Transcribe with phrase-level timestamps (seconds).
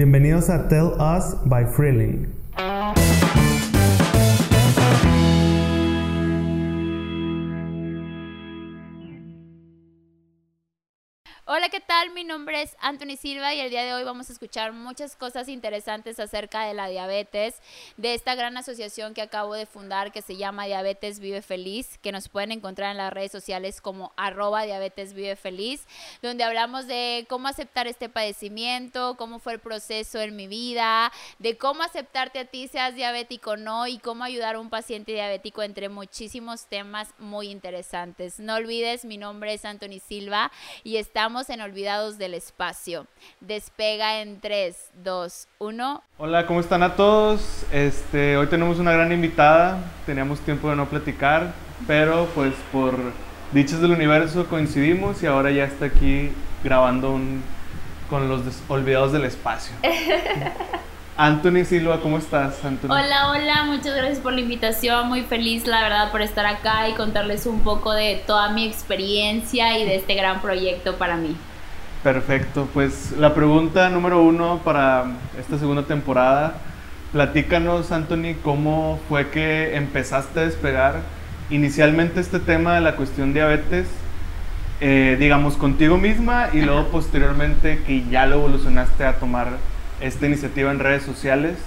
[0.00, 2.39] Bienvenidos a Tell Us by Freeling.
[11.70, 12.10] ¿Qué tal?
[12.10, 15.48] Mi nombre es Anthony Silva y el día de hoy vamos a escuchar muchas cosas
[15.48, 17.62] interesantes acerca de la diabetes,
[17.96, 22.10] de esta gran asociación que acabo de fundar que se llama Diabetes Vive Feliz, que
[22.10, 25.86] nos pueden encontrar en las redes sociales como arroba diabetes vive feliz,
[26.22, 31.56] donde hablamos de cómo aceptar este padecimiento, cómo fue el proceso en mi vida, de
[31.56, 35.62] cómo aceptarte a ti seas diabético o no y cómo ayudar a un paciente diabético
[35.62, 38.40] entre muchísimos temas muy interesantes.
[38.40, 40.50] No olvides, mi nombre es Anthony Silva
[40.82, 43.06] y estamos en Olvidados del Espacio.
[43.40, 46.02] Despega en 3, 2, 1.
[46.18, 47.64] Hola, ¿cómo están a todos?
[47.72, 49.78] Este, hoy tenemos una gran invitada.
[50.06, 51.52] Teníamos tiempo de no platicar,
[51.86, 52.94] pero pues por
[53.52, 56.30] dichos del universo coincidimos y ahora ya está aquí
[56.62, 57.42] grabando un,
[58.08, 59.74] con los Olvidados del Espacio.
[61.16, 62.88] Anthony Silva, ¿cómo estás, Anthony?
[62.90, 65.08] Hola, hola, muchas gracias por la invitación.
[65.08, 69.78] Muy feliz, la verdad, por estar acá y contarles un poco de toda mi experiencia
[69.78, 71.36] y de este gran proyecto para mí.
[72.02, 75.04] Perfecto, pues la pregunta número uno para
[75.38, 76.54] esta segunda temporada.
[77.12, 81.00] Platícanos, Anthony, cómo fue que empezaste a despegar
[81.50, 83.86] inicialmente este tema de la cuestión diabetes,
[84.80, 89.48] eh, digamos, contigo misma y luego posteriormente que ya lo evolucionaste a tomar
[90.00, 91.58] esta iniciativa en redes sociales.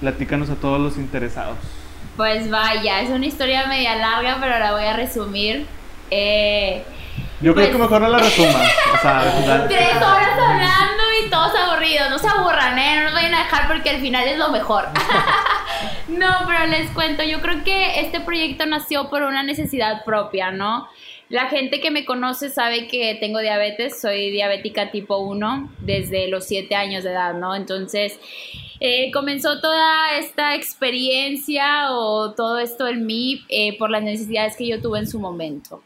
[0.00, 1.58] Platícanos a todos los interesados.
[2.16, 5.66] Pues vaya, es una historia media larga, pero la voy a resumir.
[6.10, 6.84] Eh,
[7.40, 8.72] Yo creo que pues mejor no la resumas.
[8.94, 12.10] O sea, Tres horas hablando y todos aburridos.
[12.10, 12.96] No se aburran, ¿eh?
[12.96, 14.84] No nos vayan a dejar porque al final es lo mejor.
[16.08, 17.22] no, pero les cuento.
[17.22, 20.88] Yo creo que este proyecto nació por una necesidad propia, ¿no?
[21.28, 26.46] La gente que me conoce sabe que tengo diabetes, soy diabética tipo 1 desde los
[26.46, 27.56] 7 años de edad, ¿no?
[27.56, 28.20] Entonces,
[28.78, 34.66] eh, comenzó toda esta experiencia o todo esto en mí eh, por las necesidades que
[34.68, 35.82] yo tuve en su momento.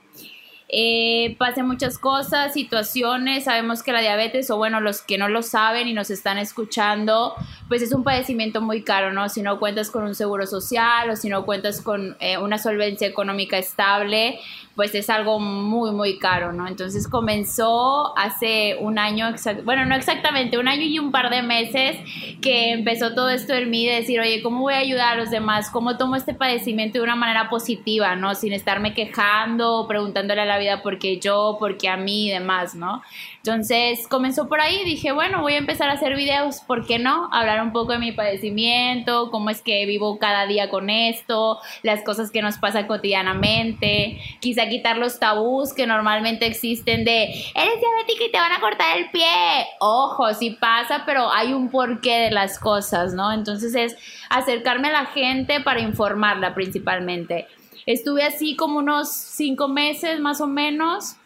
[0.70, 5.42] Eh, pasé muchas cosas, situaciones, sabemos que la diabetes, o bueno, los que no lo
[5.42, 7.34] saben y nos están escuchando,
[7.68, 9.30] pues es un padecimiento muy caro, ¿no?
[9.30, 13.08] Si no cuentas con un seguro social o si no cuentas con eh, una solvencia
[13.08, 14.40] económica estable,
[14.78, 16.68] pues es algo muy, muy caro, ¿no?
[16.68, 19.26] Entonces comenzó hace un año,
[19.64, 21.96] bueno, no exactamente, un año y un par de meses
[22.40, 25.30] que empezó todo esto en mí de decir, oye, ¿cómo voy a ayudar a los
[25.30, 25.68] demás?
[25.70, 28.36] ¿Cómo tomo este padecimiento de una manera positiva, ¿no?
[28.36, 32.30] Sin estarme quejando, preguntándole a la vida por qué yo, por qué a mí y
[32.30, 33.02] demás, ¿no?
[33.38, 37.28] Entonces comenzó por ahí, dije, bueno, voy a empezar a hacer videos, ¿por qué no?
[37.32, 42.02] Hablar un poco de mi padecimiento, cómo es que vivo cada día con esto, las
[42.02, 48.24] cosas que nos pasan cotidianamente, quizá quitar los tabús que normalmente existen de, eres diabética
[48.24, 49.24] y te van a cortar el pie.
[49.80, 53.32] Ojo, sí pasa, pero hay un porqué de las cosas, ¿no?
[53.32, 53.96] Entonces es
[54.30, 57.46] acercarme a la gente para informarla principalmente.
[57.86, 61.16] Estuve así como unos cinco meses más o menos.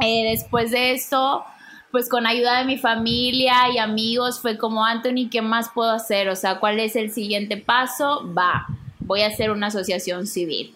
[0.00, 1.44] Eh, después de esto,
[1.90, 6.28] pues con ayuda de mi familia y amigos fue como, Anthony, ¿qué más puedo hacer?
[6.28, 8.30] O sea, ¿cuál es el siguiente paso?
[8.36, 8.66] Va,
[9.00, 10.74] voy a hacer una asociación civil.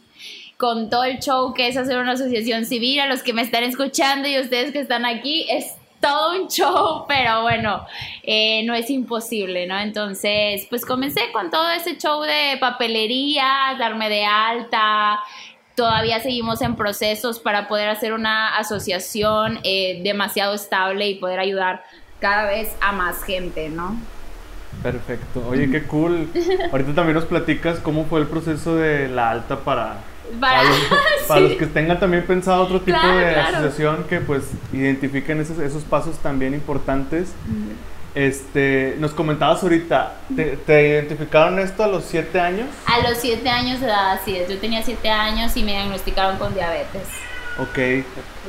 [0.57, 3.65] Con todo el show que es hacer una asociación civil, a los que me están
[3.65, 7.87] escuchando y ustedes que están aquí, es todo un show, pero bueno,
[8.23, 9.79] eh, no es imposible, ¿no?
[9.79, 15.21] Entonces, pues comencé con todo ese show de papelería, darme de alta.
[15.75, 21.85] Todavía seguimos en procesos para poder hacer una asociación eh, demasiado estable y poder ayudar
[22.21, 23.97] cada vez a más gente, ¿no?
[24.83, 25.47] Perfecto.
[25.49, 26.29] Oye, qué cool.
[26.73, 29.99] Ahorita también nos platicas cómo fue el proceso de la alta para
[30.39, 30.63] para,
[31.41, 36.19] los, que tengan también pensado otro tipo de asociación que pues identifiquen esos, esos pasos
[36.19, 37.33] también importantes.
[38.15, 42.67] Este, nos comentabas ahorita, ¿te, identificaron esto a los 7 años?
[42.87, 44.49] A los 7 años de edad, así es.
[44.49, 47.07] Yo tenía 7 años y me diagnosticaron con diabetes.
[47.59, 47.79] Ok.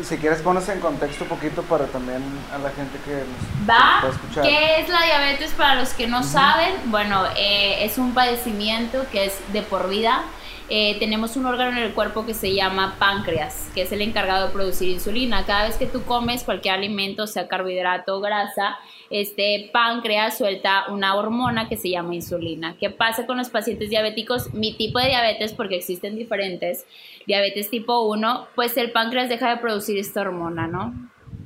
[0.03, 2.23] Si quieres pones en contexto un poquito para también
[2.53, 4.43] a la gente que nos va a escuchar.
[4.43, 6.73] ¿Qué es la diabetes para los que no saben?
[6.85, 10.23] Bueno, eh, es un padecimiento que es de por vida
[10.73, 14.47] eh, tenemos un órgano en el cuerpo que se llama páncreas, que es el encargado
[14.47, 15.45] de producir insulina.
[15.45, 18.77] Cada vez que tú comes cualquier alimento, sea carbohidrato o grasa,
[19.09, 22.77] este páncreas suelta una hormona que se llama insulina.
[22.79, 24.53] ¿Qué pasa con los pacientes diabéticos?
[24.53, 26.85] Mi tipo de diabetes, porque existen diferentes,
[27.27, 30.93] diabetes tipo 1, pues el páncreas deja de producir esta hormona, ¿no?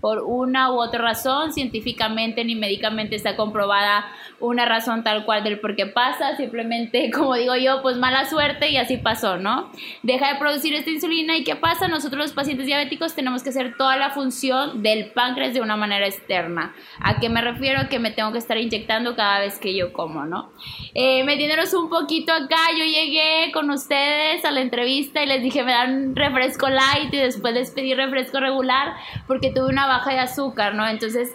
[0.06, 4.06] por una u otra razón, científicamente ni médicamente está comprobada
[4.48, 8.70] una razón tal cual del por qué pasa, simplemente, como digo yo, pues mala suerte
[8.70, 9.72] y así pasó, ¿no?
[10.04, 11.88] Deja de producir esta insulina y ¿qué pasa?
[11.88, 16.06] Nosotros los pacientes diabéticos tenemos que hacer toda la función del páncreas de una manera
[16.06, 16.74] externa.
[17.00, 17.90] ¿A qué me refiero?
[17.90, 20.52] Que me tengo que estar inyectando cada vez que yo como, ¿no?
[20.94, 25.64] Eh, metiéndonos un poquito acá, yo llegué con ustedes a la entrevista y les dije,
[25.64, 28.94] me dan refresco light y después les pedí refresco regular
[29.28, 30.88] porque tuve una baja de azúcar, ¿no?
[30.88, 31.34] Entonces,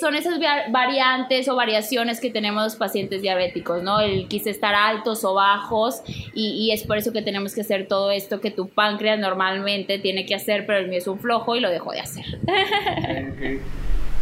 [0.00, 0.38] son esas
[0.70, 4.00] variantes o variaciones que tenemos los pacientes diabéticos, ¿no?
[4.00, 6.02] El quise estar altos o bajos
[6.34, 10.26] y, es por eso que tenemos que hacer todo esto que tu páncreas normalmente tiene
[10.26, 12.24] que hacer, pero el mío es un flojo y lo dejó de hacer.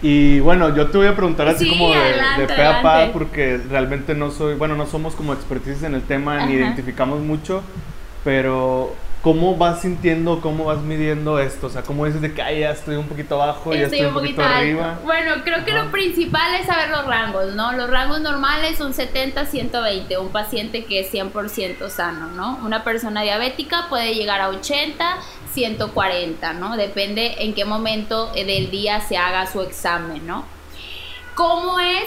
[0.02, 1.96] Y bueno, yo te voy a preguntar así como de,
[2.38, 6.02] de pe a pa, porque realmente no soy, bueno, no somos como expertices en el
[6.02, 7.62] tema, ni identificamos mucho,
[8.22, 8.94] pero
[9.24, 11.68] ¿cómo vas sintiendo, cómo vas midiendo esto?
[11.68, 14.42] O sea, ¿cómo dices de que ya estoy un poquito abajo, ya estoy un poquito,
[14.42, 15.00] arriba?
[15.02, 17.72] Bueno, creo que lo principal es saber los rangos, ¿no?
[17.72, 22.60] Los rangos normales son 70, 120, un paciente que es 100% sano, ¿no?
[22.62, 25.16] Una persona diabética puede llegar a 80,
[25.54, 26.76] 140, ¿no?
[26.76, 30.44] Depende en qué momento del día se haga su examen, ¿no?
[31.34, 32.04] ¿Cómo es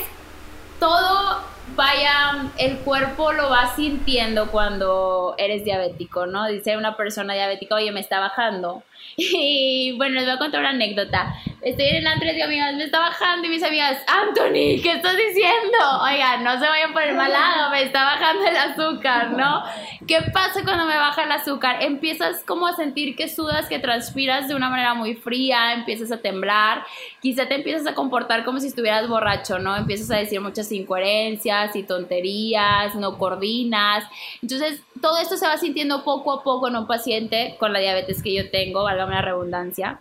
[0.80, 6.48] todo vaya, el cuerpo lo va sintiendo cuando eres diabético, ¿no?
[6.48, 8.84] Dice una persona diabética, oye, me está bajando.
[9.18, 11.34] Y bueno, les voy a contar una anécdota.
[11.62, 15.18] Estoy en el antro y amigas, me está bajando y mis amigas, Anthony, ¿qué estás
[15.18, 15.78] diciendo?
[16.04, 19.64] Oigan, no se vayan por el mal lado, me está bajando el azúcar, ¿no?
[20.08, 21.81] ¿Qué pasa cuando me baja el azúcar?
[21.81, 26.18] Empiezas como a sentir que sudas, que transpiras de una manera muy fría, empiezas a
[26.18, 26.84] temblar,
[27.22, 29.75] quizá te empiezas a comportar como si estuvieras borracho, ¿no?
[29.75, 34.06] Empiezas a decir muchas incoherencias y tonterías, no coordinas.
[34.42, 38.21] Entonces, todo esto se va sintiendo poco a poco en un paciente con la diabetes
[38.21, 40.00] que yo tengo, válgame la redundancia.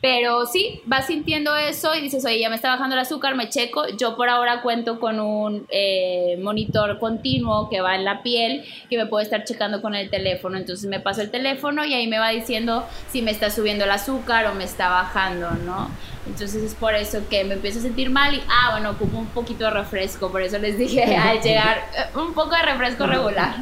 [0.00, 3.48] Pero sí, vas sintiendo eso y dices, oye, ya me está bajando el azúcar, me
[3.48, 3.88] checo.
[3.96, 8.98] Yo por ahora cuento con un eh, monitor continuo que va en la piel, que
[8.98, 10.58] me puede estar checando con el teléfono.
[10.58, 13.90] Entonces me paso el teléfono y ahí me va diciendo si me está subiendo el
[13.90, 15.88] azúcar o me está bajando, ¿no?
[16.26, 19.26] Entonces es por eso que me empiezo a sentir mal y, ah, bueno, ocupo un
[19.26, 20.30] poquito de refresco.
[20.30, 23.56] Por eso les dije al llegar, eh, un poco de refresco regular.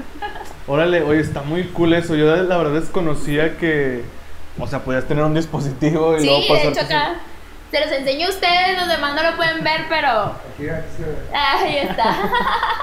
[0.66, 2.14] Órale, oye, está muy cool eso.
[2.14, 4.02] Yo la verdad desconocía que
[4.58, 6.64] o sea, podías tener un dispositivo y sí, luego pasar.
[6.64, 7.14] de hecho acá.
[7.70, 10.08] Se los enseño a ustedes, los demás no lo pueden ver, pero.
[10.08, 11.16] Aquí, se ve.
[11.34, 12.16] Ahí está.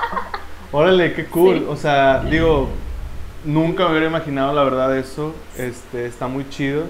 [0.72, 1.68] Órale, qué cool.
[1.70, 2.70] O sea, digo,
[3.46, 5.36] nunca me hubiera imaginado la verdad eso.
[5.58, 6.86] Este, está muy chido.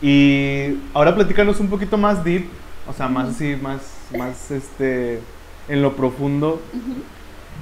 [0.00, 2.48] Y ahora platícanos un poquito más deep,
[2.88, 3.80] o sea, más así, más,
[4.16, 5.20] más este,
[5.68, 6.60] en lo profundo.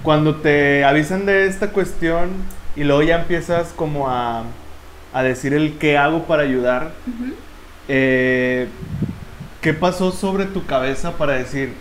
[0.02, 2.30] Cuando te avisan de esta cuestión
[2.76, 4.44] y luego ya empiezas como a
[5.12, 6.92] a decir el qué hago para ayudar,
[7.88, 8.68] eh,
[9.60, 11.74] ¿qué pasó sobre tu cabeza para decir,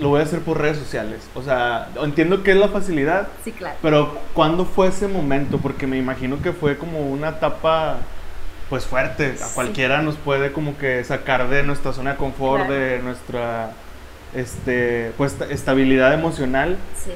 [0.00, 1.28] lo voy a hacer por redes sociales?
[1.34, 3.76] O sea, entiendo que es la facilidad, sí, claro.
[3.82, 5.58] pero ¿cuándo fue ese momento?
[5.58, 7.98] Porque me imagino que fue como una etapa
[8.68, 12.98] pues fuerte, a cualquiera nos puede como que sacar de nuestra zona de confort, de
[12.98, 13.70] nuestra
[14.34, 16.76] este pues estabilidad emocional.
[16.96, 17.12] Sí.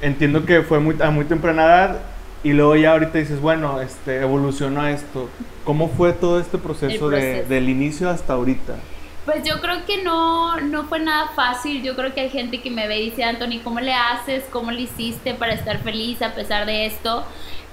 [0.00, 1.98] Entiendo que fue muy, a muy temprana edad
[2.44, 5.28] y luego ya ahorita dices, bueno, este, evolucionó esto.
[5.64, 8.76] ¿Cómo fue todo este proceso, De, del inicio hasta ahorita?
[9.24, 11.82] Pues yo creo que no, no fue nada fácil.
[11.82, 14.44] Yo creo que hay gente que me ve y dice, Anthony, ¿cómo le haces?
[14.50, 17.24] ¿Cómo le hiciste para estar feliz a pesar de esto?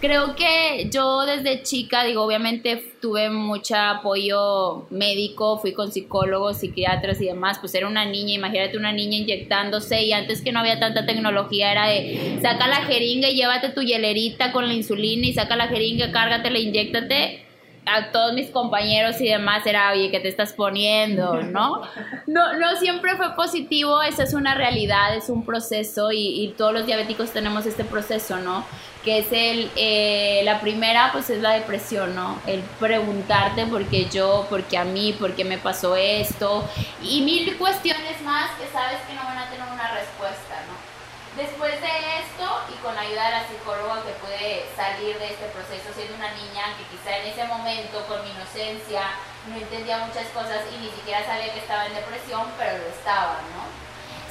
[0.01, 7.21] Creo que yo desde chica, digo, obviamente tuve mucho apoyo médico, fui con psicólogos, psiquiatras
[7.21, 10.79] y demás, pues era una niña, imagínate una niña inyectándose y antes que no había
[10.79, 15.33] tanta tecnología era de saca la jeringa y llévate tu hielerita con la insulina y
[15.33, 17.45] saca la jeringa, cárgatela, inyectate
[17.85, 21.41] a todos mis compañeros y demás era, oye, ¿qué te estás poniendo?
[21.43, 21.81] ¿No?
[22.27, 26.73] No, no siempre fue positivo, esa es una realidad, es un proceso y, y todos
[26.73, 28.65] los diabéticos tenemos este proceso, ¿no?
[29.05, 32.41] Que es el, eh, la primera, pues es la depresión, ¿no?
[32.47, 36.67] El preguntarte por qué yo, por qué a mí, por qué me pasó esto
[37.03, 40.73] y mil cuestiones más que sabes que no van a tener una respuesta, ¿no?
[41.37, 41.93] Después de
[42.25, 46.15] esto y con la ayuda de la psicóloga que puede salir de este proceso siendo
[46.15, 50.81] una niña que quizá en ese momento con mi inocencia no entendía muchas cosas y
[50.81, 53.84] ni siquiera sabía que estaba en depresión, pero lo estaba, ¿no?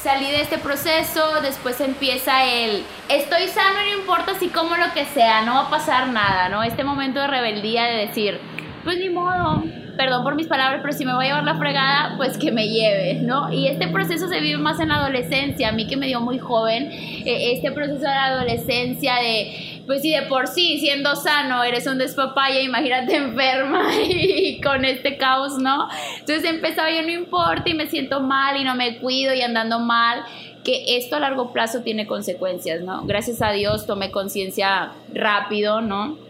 [0.04, 5.06] Salí de este proceso, después empieza el estoy sano, no importa si como lo que
[5.06, 6.62] sea, no va a pasar nada, ¿no?
[6.62, 8.38] Este momento de rebeldía de decir,
[8.84, 9.64] pues ni modo,
[9.96, 12.68] perdón por mis palabras, pero si me voy a llevar la fregada, pues que me
[12.68, 13.52] lleve, ¿no?
[13.52, 16.38] Y este proceso se vive más en la adolescencia, a mí que me dio muy
[16.38, 21.64] joven, eh, este proceso de la adolescencia de, pues si de por sí, siendo sano,
[21.64, 25.88] eres un despapaya, imagínate enferma y, con este caos, ¿no?
[26.20, 29.78] Entonces empezaba yo no importa y me siento mal y no me cuido y andando
[29.78, 30.22] mal
[30.64, 33.04] que esto a largo plazo tiene consecuencias, ¿no?
[33.04, 36.23] Gracias a Dios tomé conciencia rápido, ¿no?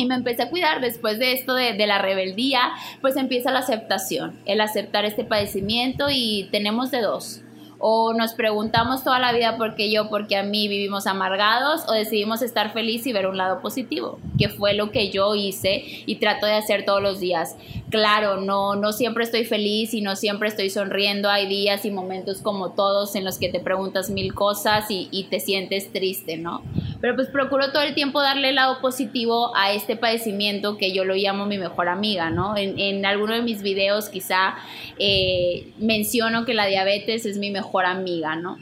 [0.00, 2.60] Y me empecé a cuidar después de esto de, de, la rebeldía,
[3.00, 7.42] pues empieza la aceptación, el aceptar este padecimiento y tenemos de dos
[7.80, 11.82] o nos preguntamos toda la vida por qué yo, por qué a mí vivimos amargados
[11.88, 15.82] o decidimos estar feliz y ver un lado positivo, que fue lo que yo hice
[16.04, 17.56] y trato de hacer todos los días.
[17.88, 22.42] Claro, no, no siempre estoy feliz y no siempre estoy sonriendo, hay días y momentos
[22.42, 26.62] como todos en los que te preguntas mil cosas y, y te sientes triste, ¿no?
[27.00, 31.04] Pero pues procuro todo el tiempo darle el lado positivo a este padecimiento que yo
[31.04, 32.56] lo llamo mi mejor amiga, ¿no?
[32.56, 34.56] En, en alguno de mis videos quizá
[34.98, 38.58] eh, menciono que la diabetes es mi mejor amiga, ¿no?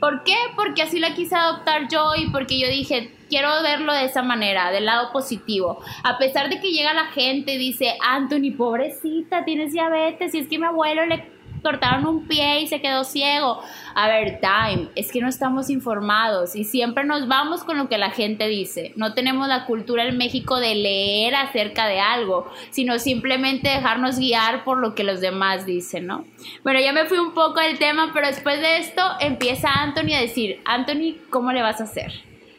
[0.00, 0.36] ¿Por qué?
[0.56, 4.70] Porque así la quise adoptar yo y porque yo dije, quiero verlo de esa manera,
[4.70, 5.82] del lado positivo.
[6.02, 10.48] A pesar de que llega la gente y dice, Anthony, pobrecita, tienes diabetes, y es
[10.48, 11.33] que mi abuelo le
[11.64, 13.60] cortaron un pie y se quedó ciego.
[13.94, 17.98] A ver, time, es que no estamos informados y siempre nos vamos con lo que
[17.98, 18.92] la gente dice.
[18.96, 24.62] No tenemos la cultura en México de leer acerca de algo, sino simplemente dejarnos guiar
[24.64, 26.24] por lo que los demás dicen, ¿no?
[26.62, 30.20] Bueno, ya me fui un poco del tema, pero después de esto empieza Anthony a
[30.20, 32.12] decir, Anthony, ¿cómo le vas a hacer?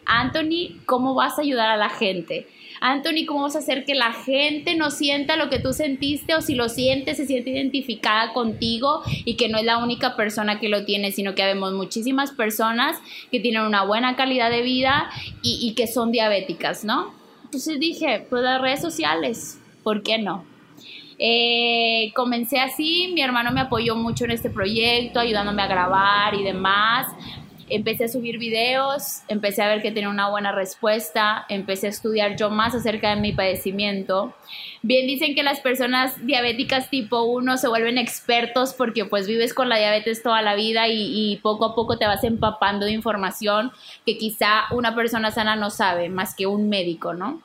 [0.05, 2.47] Anthony, ¿cómo vas a ayudar a la gente?
[2.82, 6.41] Anthony, ¿cómo vas a hacer que la gente no sienta lo que tú sentiste o
[6.41, 10.70] si lo sientes, se siente identificada contigo y que no es la única persona que
[10.70, 13.00] lo tiene, sino que vemos muchísimas personas
[13.32, 15.10] que tienen una buena calidad de vida
[15.41, 17.13] y, que son diabéticas, ¿no?
[17.44, 20.46] Entonces dije, pues las redes sociales, ¿por qué no?
[21.17, 26.44] Eh, comencé así, mi hermano me apoyó mucho en este proyecto, ayudándome a grabar y
[26.44, 27.08] demás
[27.69, 32.36] empecé a subir videos, empecé a ver que tenía una buena respuesta, empecé a estudiar
[32.36, 34.34] yo más acerca de mi padecimiento.
[34.81, 39.69] Bien dicen que las personas diabéticas tipo 1 se vuelven expertos porque pues vives con
[39.69, 43.72] la diabetes toda la vida y, y poco a poco te vas empapando de información
[44.05, 47.41] que quizá una persona sana no sabe más que un médico, ¿no?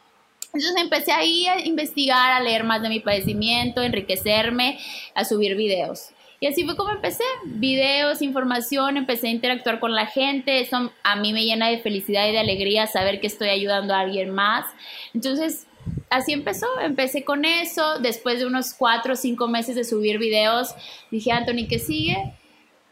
[0.53, 4.79] Entonces empecé ahí a investigar, a leer más de mi padecimiento, enriquecerme,
[5.15, 6.11] a subir videos.
[6.43, 11.17] Y así fue como empecé, videos, información, empecé a interactuar con la gente, eso a
[11.17, 14.65] mí me llena de felicidad y de alegría saber que estoy ayudando a alguien más.
[15.13, 15.67] Entonces,
[16.09, 20.75] así empezó, empecé con eso, después de unos cuatro o cinco meses de subir videos,
[21.11, 22.17] dije, Anthony, ¿qué sigue?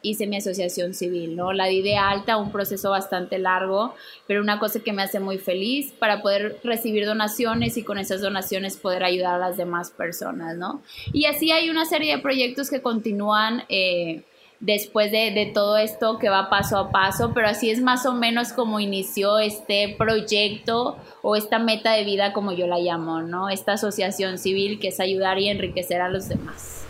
[0.02, 1.52] Hice mi asociación civil, ¿no?
[1.52, 3.94] La di de alta, un proceso bastante largo,
[4.26, 8.20] pero una cosa que me hace muy feliz para poder recibir donaciones y con esas
[8.20, 10.82] donaciones poder ayudar a las demás personas, ¿no?
[11.12, 14.22] Y así hay una serie de proyectos que continúan eh,
[14.60, 18.14] después de, de, todo esto que va paso a paso, pero así es más o
[18.14, 23.48] menos como inició este proyecto o esta meta de vida como yo la llamo, ¿no?
[23.48, 26.84] Esta asociación civil que es ayudar y enriquecer a los demás.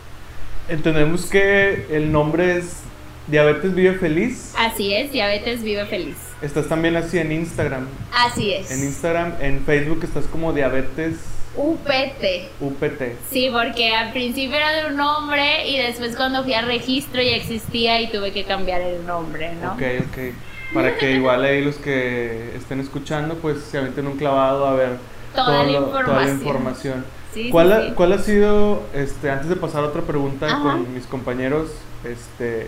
[0.67, 2.83] Entendemos que el nombre es
[3.29, 4.53] Diabetes Vive Feliz.
[4.57, 6.15] Así es, Diabetes Vive Feliz.
[6.41, 7.87] Estás también así en Instagram.
[8.11, 8.71] Así es.
[8.71, 11.17] En Instagram, en Facebook estás como Diabetes
[11.55, 12.61] UPT.
[12.61, 13.01] UPT.
[13.29, 17.35] Sí, porque al principio era de un nombre y después cuando fui a registro ya
[17.35, 19.73] existía y tuve que cambiar el nombre, ¿no?
[19.73, 20.73] Ok, ok.
[20.73, 24.97] Para que igual ahí los que estén escuchando pues se aventen un clavado a ver
[25.35, 26.05] toda, la, información.
[26.05, 27.05] toda la información.
[27.33, 31.05] Sí, ¿Cuál, ha, ¿Cuál ha sido, este, antes de pasar a otra pregunta con mis
[31.05, 31.69] compañeros,
[32.03, 32.67] este,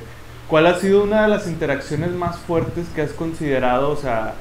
[0.51, 4.33] ¿Cuál ha sido una de las interacciones más fuertes que has considerado, o sea,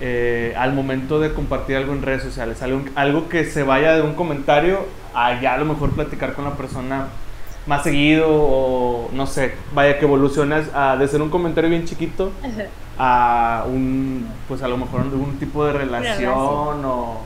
[0.00, 2.62] eh, al momento de compartir algo en redes sociales?
[2.62, 6.44] Algo, algo que se vaya de un comentario a ya a lo mejor platicar con
[6.44, 7.08] la persona
[7.66, 12.30] más seguido o no sé, vaya que evolucionas a, de ser un comentario bien chiquito
[12.96, 17.16] a un, pues a lo mejor un tipo de relación o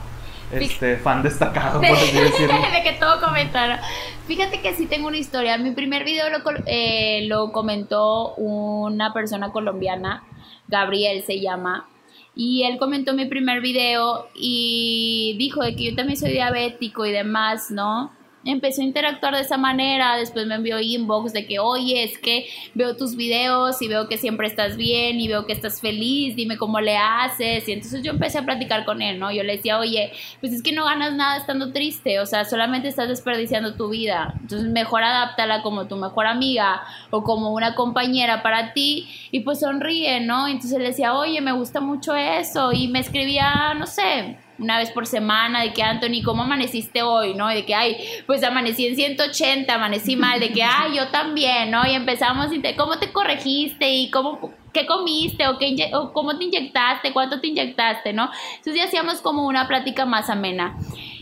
[0.51, 2.53] este, fan destacado, por así decirlo.
[2.53, 3.79] de que todo comentaron.
[4.27, 5.57] Fíjate que sí tengo una historia.
[5.57, 10.23] Mi primer video lo, eh, lo comentó una persona colombiana,
[10.67, 11.87] Gabriel se llama,
[12.35, 17.11] y él comentó mi primer video y dijo de que yo también soy diabético y
[17.11, 18.11] demás, ¿no?
[18.51, 22.47] Empezó a interactuar de esa manera, después me envió inbox de que, oye, es que
[22.73, 26.57] veo tus videos y veo que siempre estás bien y veo que estás feliz, dime
[26.57, 27.67] cómo le haces.
[27.67, 29.31] Y entonces yo empecé a platicar con él, ¿no?
[29.31, 32.87] Yo le decía, oye, pues es que no ganas nada estando triste, o sea, solamente
[32.87, 34.33] estás desperdiciando tu vida.
[34.41, 39.59] Entonces mejor adáptala como tu mejor amiga o como una compañera para ti y pues
[39.59, 40.47] sonríe, ¿no?
[40.47, 44.91] Entonces le decía, oye, me gusta mucho eso y me escribía, no sé, una vez
[44.91, 47.33] por semana, de que Anthony, ¿cómo amaneciste hoy?
[47.33, 47.51] ¿No?
[47.51, 51.71] Y de que, ay, pues amanecí en 180, amanecí mal, de que, ay, yo también,
[51.71, 51.85] ¿no?
[51.87, 52.47] Y empezamos,
[52.77, 53.89] ¿cómo te corregiste?
[53.89, 55.47] ¿Y cómo, qué comiste?
[55.47, 57.13] ¿O, qué o cómo te inyectaste?
[57.13, 58.13] ¿Cuánto te inyectaste?
[58.13, 58.29] ¿No?
[58.57, 60.77] Entonces ya hacíamos como una plática más amena.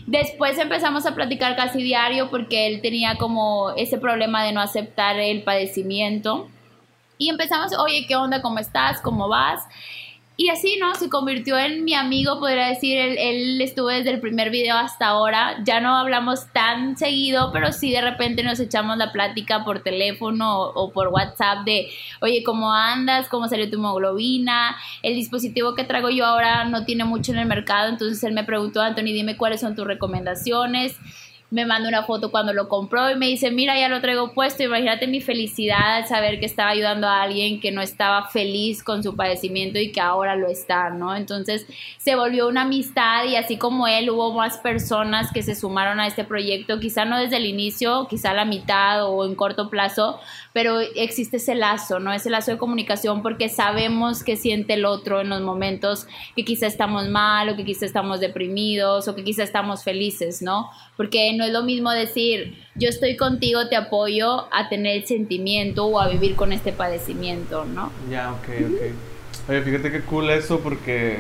[0.06, 5.18] Después empezamos a platicar casi diario porque él tenía como ese problema de no aceptar
[5.20, 6.48] el padecimiento.
[7.18, 8.42] Y empezamos, oye, ¿qué onda?
[8.42, 9.02] ¿Cómo estás?
[9.02, 9.64] ¿Cómo vas?
[10.38, 10.94] Y así, ¿no?
[10.96, 15.08] Se convirtió en mi amigo, podría decir, él, él, estuvo desde el primer video hasta
[15.08, 15.64] ahora.
[15.64, 20.60] Ya no hablamos tan seguido, pero sí de repente nos echamos la plática por teléfono
[20.60, 21.90] o, por WhatsApp de,
[22.20, 23.30] oye, ¿cómo andas?
[23.30, 24.76] ¿Cómo salió tu hemoglobina?
[25.04, 28.44] El dispositivo que traigo yo ahora no tiene mucho en el mercado, entonces él me
[28.44, 31.00] preguntó, Anthony, dime cuáles son tus recomendaciones
[31.52, 34.64] me manda una foto cuando lo compró y me dice, mira, ya lo traigo puesto,
[34.64, 39.04] imagínate mi felicidad al saber que estaba ayudando a alguien que no estaba feliz con
[39.04, 41.16] su padecimiento y que ahora lo está, ¿no?
[41.16, 46.00] Entonces se volvió una amistad y así como él hubo más personas que se sumaron
[46.00, 49.70] a este proyecto, quizá no desde el inicio, quizá a la mitad o en corto
[49.70, 50.20] plazo,
[50.56, 52.14] pero existe ese lazo, ¿no?
[52.14, 56.66] Ese lazo de comunicación porque sabemos que siente el otro en los momentos que quizá
[56.66, 60.70] estamos mal o que quizá estamos deprimidos o que quizá estamos felices, ¿no?
[60.96, 65.88] Porque no es lo mismo decir, yo estoy contigo, te apoyo, a tener el sentimiento
[65.88, 67.92] o a vivir con este padecimiento, ¿no?
[68.10, 69.50] Ya, ok, ok.
[69.50, 71.18] Oye, fíjate qué cool eso porque,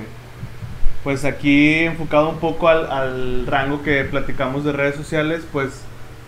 [1.04, 5.85] pues aquí enfocado un poco al, al rango que platicamos de redes sociales, pues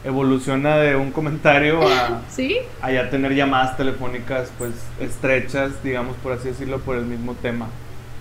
[0.08, 2.58] evoluciona de un comentario a, ¿Sí?
[2.82, 7.68] a ya tener llamadas telefónicas pues estrechas, digamos por así decirlo, por el mismo tema.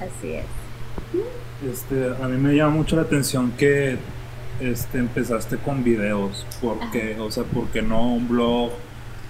[0.01, 0.45] Así es.
[1.71, 3.97] Este, a mí me llama mucho la atención que
[4.61, 8.73] este, empezaste con videos, porque, o sea, porque no un blog,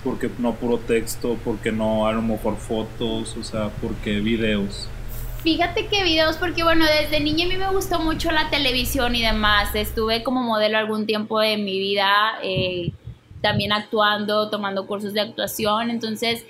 [0.02, 4.88] porque no puro texto, porque no a lo mejor fotos, o sea, porque videos.
[5.42, 9.22] Fíjate que videos, porque bueno, desde niña a mí me gustó mucho la televisión y
[9.22, 9.74] demás.
[9.74, 12.92] Estuve como modelo algún tiempo de mi vida, eh,
[13.42, 15.90] también actuando, tomando cursos de actuación.
[15.90, 16.44] Entonces,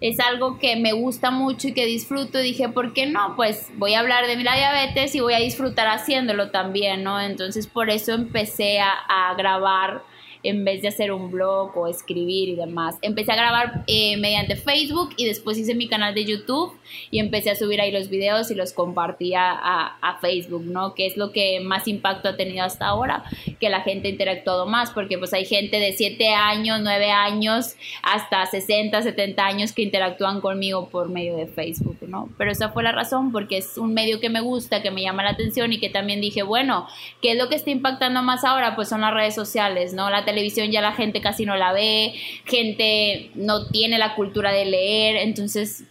[0.00, 2.38] es algo que me gusta mucho y que disfruto.
[2.38, 3.36] Dije, ¿por qué no?
[3.36, 7.20] Pues voy a hablar de mi diabetes y voy a disfrutar haciéndolo también, ¿no?
[7.20, 10.02] Entonces, por eso empecé a, a grabar
[10.42, 12.96] en vez de hacer un blog o escribir y demás.
[13.02, 16.72] Empecé a grabar eh, mediante Facebook y después hice mi canal de YouTube
[17.10, 20.94] y empecé a subir ahí los videos y los compartía a, a, Facebook, ¿no?
[20.94, 23.24] Que es lo que más impacto ha tenido hasta ahora,
[23.60, 27.76] que la gente ha interactuado más, porque pues hay gente de 7 años, 9 años,
[28.02, 32.28] hasta 60, 70 años que interactúan conmigo por medio de Facebook, ¿no?
[32.38, 35.22] Pero esa fue la razón, porque es un medio que me gusta, que me llama
[35.22, 36.86] la atención y que también dije, bueno,
[37.20, 38.76] ¿qué es lo que está impactando más ahora?
[38.76, 40.10] Pues son las redes sociales, ¿no?
[40.10, 42.14] La televisión ya la gente casi no la ve,
[42.44, 45.84] gente no tiene la cultura de leer, entonces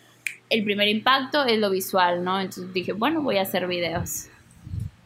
[0.50, 2.40] el primer impacto es lo visual, ¿no?
[2.40, 4.28] Entonces dije, bueno, voy a hacer videos.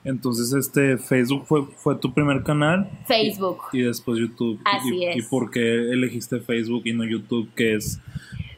[0.04, 2.90] Entonces, este, Facebook fue, fue tu primer canal.
[3.08, 3.64] Facebook.
[3.74, 4.60] Y, después YouTube.
[4.64, 5.18] Así y, es.
[5.18, 8.00] ¿Y por qué elegiste Facebook y no YouTube, que es,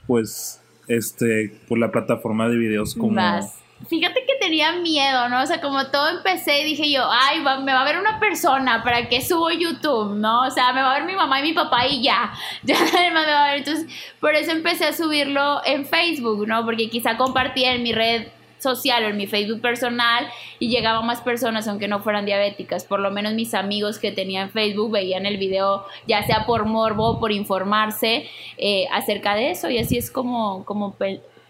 [0.07, 3.13] pues, este, por la plataforma de videos como...
[3.13, 5.41] Más fíjate que tenía miedo, ¿no?
[5.41, 8.83] O sea, como todo empecé y dije yo, ay, me va a ver una persona,
[8.83, 10.47] ¿para qué subo YouTube, no?
[10.47, 13.11] O sea, me va a ver mi mamá y mi papá y ya, ya nadie
[13.11, 13.57] más me va a ver.
[13.59, 13.87] Entonces,
[14.19, 16.65] por eso empecé a subirlo en Facebook, ¿no?
[16.65, 18.27] Porque quizá compartía en mi red
[18.59, 20.27] social o en mi Facebook personal
[20.59, 22.85] y llegaban más personas aunque no fueran diabéticas.
[22.85, 26.65] Por lo menos mis amigos que tenía en Facebook veían el video ya sea por
[26.65, 30.95] morbo o por informarse eh, acerca de eso y así es como, como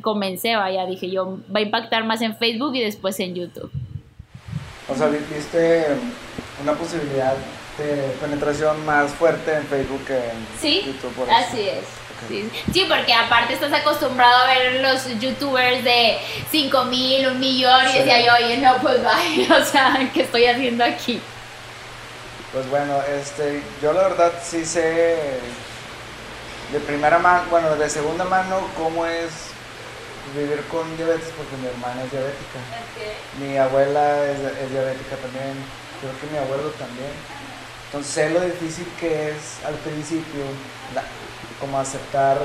[0.08, 3.70] comencé, vaya, dije yo, va a impactar más en Facebook y después en YouTube.
[4.88, 5.86] O sea, viste
[6.64, 7.36] una posibilidad
[7.78, 10.82] de penetración más fuerte en Facebook que en ¿Sí?
[10.86, 11.12] YouTube.
[11.14, 11.84] Por así es.
[12.30, 12.50] Sí.
[12.72, 12.86] sí.
[12.88, 16.18] porque aparte estás acostumbrado a ver los youtubers de
[16.52, 20.46] 5 mil, un millón, y decía yo, oye, no, pues vaya, o sea, ¿qué estoy
[20.46, 21.20] haciendo aquí?
[22.54, 25.18] Pues bueno, este, yo la verdad sí sé
[26.72, 29.47] de primera mano, bueno, de segunda mano, cómo es
[30.36, 32.60] vivir con diabetes porque mi hermana es diabética.
[33.40, 35.56] Mi abuela es, diabética también,
[36.02, 37.12] creo que mi abuelo también.
[37.86, 40.44] Entonces sé lo difícil que es al principio,
[41.60, 42.38] como aceptar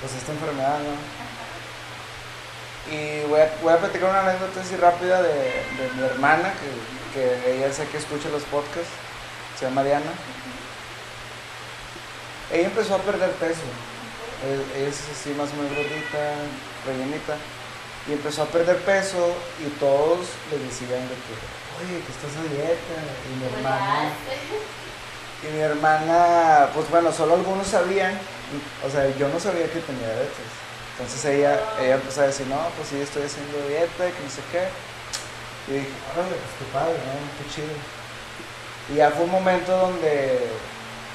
[0.00, 0.94] pues esta enfermedad, ¿no?
[2.94, 7.20] Y voy a, voy a platicar una anécdota así rápida de, de mi hermana, que,
[7.20, 8.88] que, ella sé que escucha los podcasts,
[9.58, 10.12] se llama Diana.
[12.50, 13.60] Ella empezó a perder peso
[14.76, 16.34] es así más o menos gordita,
[16.86, 17.36] rellenita,
[18.08, 21.34] y empezó a perder peso y todos le decían de que,
[21.82, 22.96] oye, que estás a dieta,
[23.26, 24.12] y mi hermana,
[25.42, 28.18] y mi hermana, pues bueno, solo algunos sabían,
[28.86, 30.58] o sea, yo no sabía que tenía diabetes,
[30.98, 34.42] entonces ella, ella empezó a decir, no, pues sí, estoy haciendo dieta, que no sé
[34.50, 34.66] qué,
[35.70, 37.14] Y dije, órale, pues qué padre, ¿no?
[37.38, 37.74] Qué chido.
[38.90, 40.48] Y ya fue un momento donde,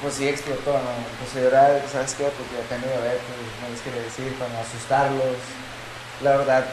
[0.03, 0.91] pues sí explotó, ¿no?
[1.17, 2.27] Pues era, ¿sabes qué?
[2.27, 3.23] Pues ya tengo diabetes,
[3.63, 5.39] no les quería decir, para no asustarlos.
[6.21, 6.65] La verdad,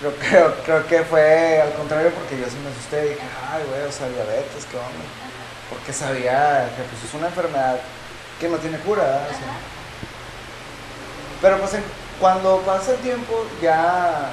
[0.00, 3.62] creo, creo, creo que fue al contrario porque yo sí me asusté y dije, ay,
[3.68, 5.06] güey, o sea, diabetes, ¿qué onda?
[5.68, 7.78] Porque sabía que pues es una enfermedad
[8.40, 9.28] que no tiene cura, ¿verdad?
[9.28, 9.54] O sea,
[11.40, 11.72] pero pues
[12.18, 14.32] cuando pasa el tiempo ya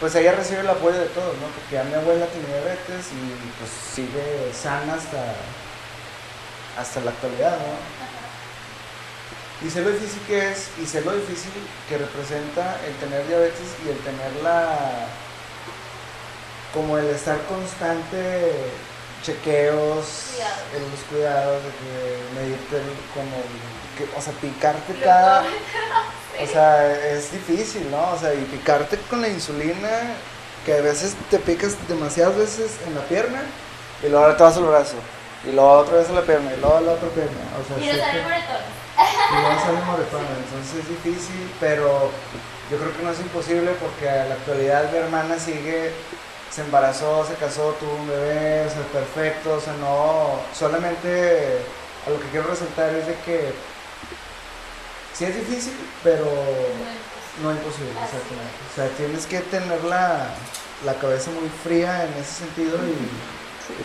[0.00, 1.46] pues ella recibe el apoyo de todos, ¿no?
[1.52, 5.36] Porque ya mi abuela tiene diabetes y pues sigue sana hasta,
[6.78, 8.00] hasta la actualidad, ¿no?
[9.66, 11.52] Y sé lo difícil que es y sé lo difícil
[11.88, 14.78] que representa el tener diabetes y el tener la...
[16.72, 18.54] como el estar constante
[19.22, 20.06] chequeos,
[20.74, 23.36] en los cuidados, de que medirte el- como,
[23.98, 25.44] que, o sea, picarte cada...
[26.42, 28.12] O sea, es difícil, ¿no?
[28.12, 29.90] O sea, y picarte con la insulina,
[30.64, 33.42] que a veces te picas demasiadas veces en la pierna,
[34.02, 34.94] y luego ahora te vas al brazo,
[35.44, 37.40] y luego otra vez la pierna, y luego la otra pierna.
[37.60, 38.62] O sea, Y no sé sale que- moretón.
[39.30, 42.10] y luego sale moretón, entonces es difícil, pero
[42.70, 45.92] yo creo que no es imposible porque a la actualidad mi hermana sigue,
[46.50, 51.58] se embarazó, se casó, tuvo un bebé, o sea, perfecto, o sea, no, solamente
[52.06, 53.52] a lo que quiero resaltar es de que
[55.14, 56.24] sí es difícil, pero
[57.42, 58.56] no imposible, Así exactamente.
[58.70, 60.26] O sea, tienes que tener la,
[60.84, 63.08] la cabeza muy fría en ese sentido y,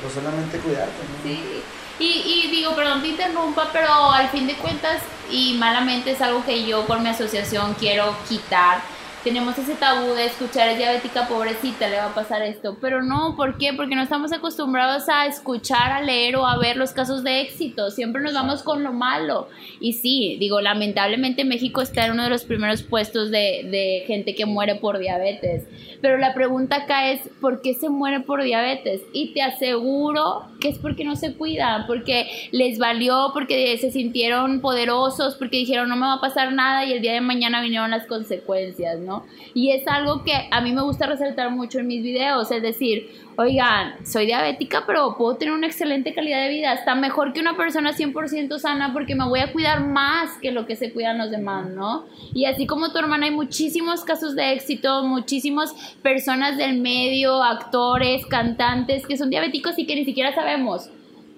[0.02, 0.94] pues solamente cuidarte.
[1.24, 1.62] Sí.
[1.98, 6.44] Y, y digo, perdón te interrumpa, pero al fin de cuentas, y malamente es algo
[6.44, 8.82] que yo con mi asociación quiero quitar.
[9.26, 12.78] Tenemos ese tabú de escuchar es diabética, pobrecita, le va a pasar esto.
[12.80, 13.74] Pero no, ¿por qué?
[13.74, 17.90] Porque no estamos acostumbrados a escuchar, a leer o a ver los casos de éxito.
[17.90, 19.48] Siempre nos vamos con lo malo.
[19.80, 24.36] Y sí, digo, lamentablemente México está en uno de los primeros puestos de, de gente
[24.36, 25.64] que muere por diabetes.
[26.02, 29.02] Pero la pregunta acá es, ¿por qué se muere por diabetes?
[29.12, 34.62] Y te aseguro que es porque no se cuidan, porque les valió, porque se sintieron
[34.62, 37.90] poderosos, porque dijeron no me va a pasar nada y el día de mañana vinieron
[37.90, 39.15] las consecuencias, ¿no?
[39.54, 43.10] Y es algo que a mí me gusta resaltar mucho en mis videos, es decir,
[43.38, 47.56] oigan, soy diabética, pero puedo tener una excelente calidad de vida, está mejor que una
[47.56, 51.32] persona 100% sana porque me voy a cuidar más que lo que se cuidan los
[51.32, 52.06] demás, ¿no?
[52.34, 58.26] Y así como tu hermana hay muchísimos casos de éxito, muchísimas personas del medio, actores,
[58.26, 60.90] cantantes que son diabéticos y que ni siquiera sabemos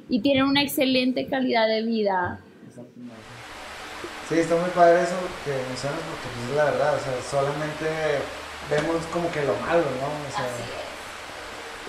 [0.09, 2.39] y tienen una excelente calidad de vida.
[4.27, 7.87] Sí, está muy padre eso que mencionas porque pues, es la verdad, o sea, solamente
[8.69, 10.11] vemos como que lo malo, ¿no?
[10.11, 10.51] O sea,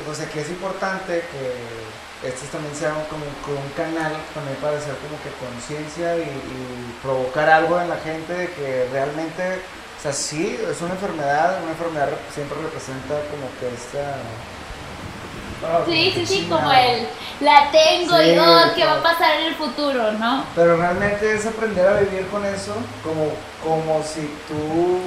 [0.07, 4.79] o sea, que es importante que estos también sean como que un canal también para
[4.79, 9.59] hacer como que conciencia y, y provocar algo en la gente de que realmente,
[9.99, 14.15] o sea, sí, es una enfermedad, una enfermedad siempre representa como que esta...
[15.65, 16.63] ah, Sí, sí, sí, chingada.
[16.63, 17.07] como el
[17.41, 20.45] la tengo Sí, y oh, ¿qué va a pasar en el futuro, no?
[20.55, 23.31] Pero realmente es aprender a vivir con eso como,
[23.63, 25.01] como si tú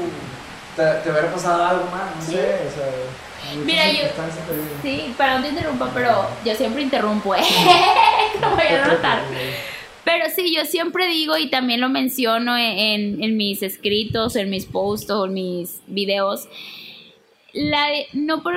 [0.75, 2.31] te, te hubiera pasado algo más, no Sí.
[2.31, 4.07] sé, o sea, muchas Mira, yo-.
[4.81, 7.41] Sí, perdón te interrumpa, pero yo siempre interrumpo, ¿eh?
[8.41, 9.23] Como ya notar.
[10.03, 14.65] Pero sí, yo siempre digo y también lo menciono en, en mis escritos, en mis
[14.65, 16.47] posts o en mis videos.
[17.53, 18.53] La, no por,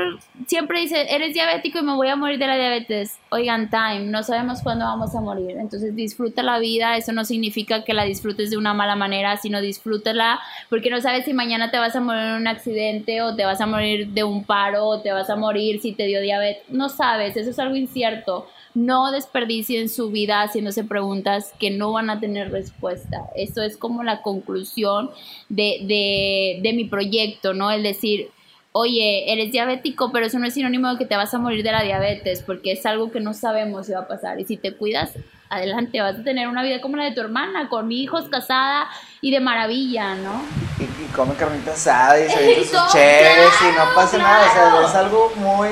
[0.47, 3.19] siempre dice, eres diabético y me voy a morir de la diabetes.
[3.31, 5.57] Oigan, time, no sabemos cuándo vamos a morir.
[5.59, 6.97] Entonces disfruta la vida.
[6.97, 11.25] Eso no significa que la disfrutes de una mala manera, sino disfrútala porque no sabes
[11.25, 14.25] si mañana te vas a morir en un accidente o te vas a morir de
[14.25, 16.63] un paro o te vas a morir si te dio diabetes.
[16.69, 18.47] No sabes, eso es algo incierto.
[18.75, 23.31] No desperdicien su vida haciéndose preguntas que no van a tener respuesta.
[23.37, 25.11] Eso es como la conclusión
[25.49, 27.71] de, de, de mi proyecto, ¿no?
[27.71, 28.31] El decir,
[28.77, 31.71] oye, eres diabético, pero eso no es sinónimo de que te vas a morir de
[31.71, 34.41] la diabetes, porque es algo que no sabemos si va a pasar.
[34.41, 35.13] Y si te cuidas,
[35.49, 38.89] adelante, vas a tener una vida como la de tu hermana, con hijos, casada
[39.21, 40.43] y de maravilla, ¿no?
[40.81, 44.49] Y, y come carnita asada y se sus todo, chéves y no claro, pasa nada,
[44.49, 44.79] o claro.
[44.81, 45.69] sea, es algo muy...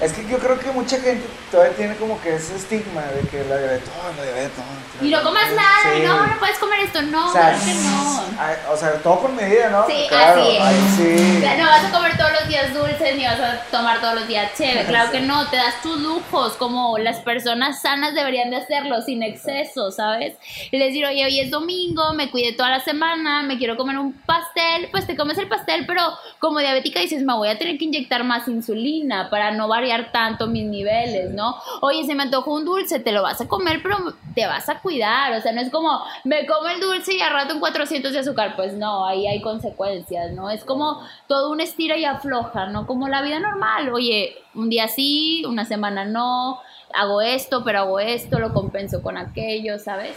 [0.00, 3.44] Es que yo creo que mucha gente todavía tiene como que ese estigma de que
[3.44, 4.52] la diabetes, oh, la diabetes,
[5.00, 6.02] no, Y no comas nada, Sí.
[6.06, 8.72] no, no puedes comer esto, no, O sea, claro que no.
[8.72, 9.86] o sea, todo con medida, ¿no?
[9.86, 10.62] Sí, Claro, así es.
[10.62, 11.36] ay, sí.
[11.36, 14.14] O sea, no vas a comer todos los días dulces ni vas a tomar todos
[14.14, 14.86] los días chévere.
[14.86, 19.22] Claro que no, te das tus lujos como las personas sanas deberían de hacerlo, sin
[19.22, 20.34] exceso, ¿sabes?
[20.70, 24.14] Y decir, oye, hoy es domingo, me cuidé toda la semana, me quiero comer un
[24.14, 26.02] pastel, pues te comes el pastel, pero
[26.38, 30.48] como diabética dices, me voy a tener que inyectar más insulina para no variar tanto
[30.48, 31.56] mis niveles, ¿no?
[31.82, 33.98] Oye, se me antojó un dulce, te lo vas a comer, pero
[34.34, 37.32] te vas a cuidar, o sea, no es como, me como el dulce y al
[37.32, 40.50] rato un 400 de azúcar, pues no, ahí hay consecuencias, ¿no?
[40.50, 42.86] Es como todo un estira y afloja, ¿no?
[42.86, 43.92] Como la la vida normal.
[43.92, 46.60] Oye, un día sí, una semana no,
[46.94, 50.12] hago esto, pero hago esto, lo compenso con aquello, ¿sabes?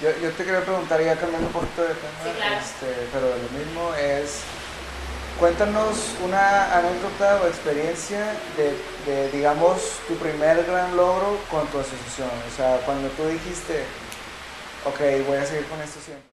[0.00, 2.56] Yo, yo te quería preguntar, ya cambiando un poquito de tema, Sí, claro.
[2.56, 4.42] este, pero lo mismo es,
[5.38, 12.30] cuéntanos una anécdota o experiencia de, digamos, tu primer gran logro con tu asociación.
[12.46, 13.84] O sea, cuando tú dijiste,
[14.86, 16.30] ok, voy a seguir con esto siempre.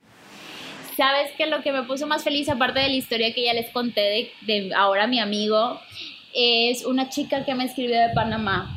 [0.95, 3.69] Sabes que lo que me puso más feliz, aparte de la historia que ya les
[3.71, 5.79] conté de, de ahora mi amigo,
[6.33, 8.75] es una chica que me escribió de Panamá.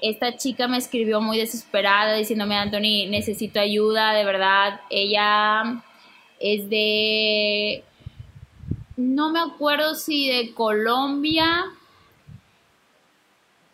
[0.00, 4.80] Esta chica me escribió muy desesperada diciéndome, Anthony, necesito ayuda, de verdad.
[4.90, 5.82] Ella
[6.38, 7.82] es de,
[8.96, 11.64] no me acuerdo si de Colombia,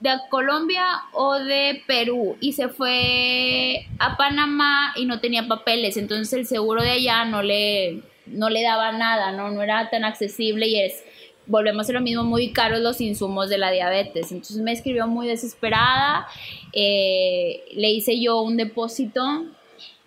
[0.01, 6.33] de Colombia o de Perú y se fue a Panamá y no tenía papeles, entonces
[6.33, 9.51] el seguro de allá no le, no le daba nada, ¿no?
[9.51, 11.05] no era tan accesible y es,
[11.47, 14.33] volvemos a lo mismo, muy caros los insumos de la diabetes.
[14.33, 16.27] Entonces me escribió muy desesperada,
[16.73, 19.45] eh, le hice yo un depósito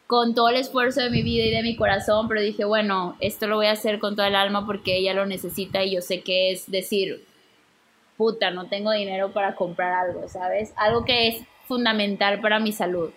[0.07, 3.47] con todo el esfuerzo de mi vida y de mi corazón, pero dije, bueno, esto
[3.47, 6.21] lo voy a hacer con toda el alma porque ella lo necesita y yo sé
[6.21, 7.25] que es decir,
[8.17, 10.73] puta, no tengo dinero para comprar algo, ¿sabes?
[10.77, 13.11] Algo que es fundamental para mi salud.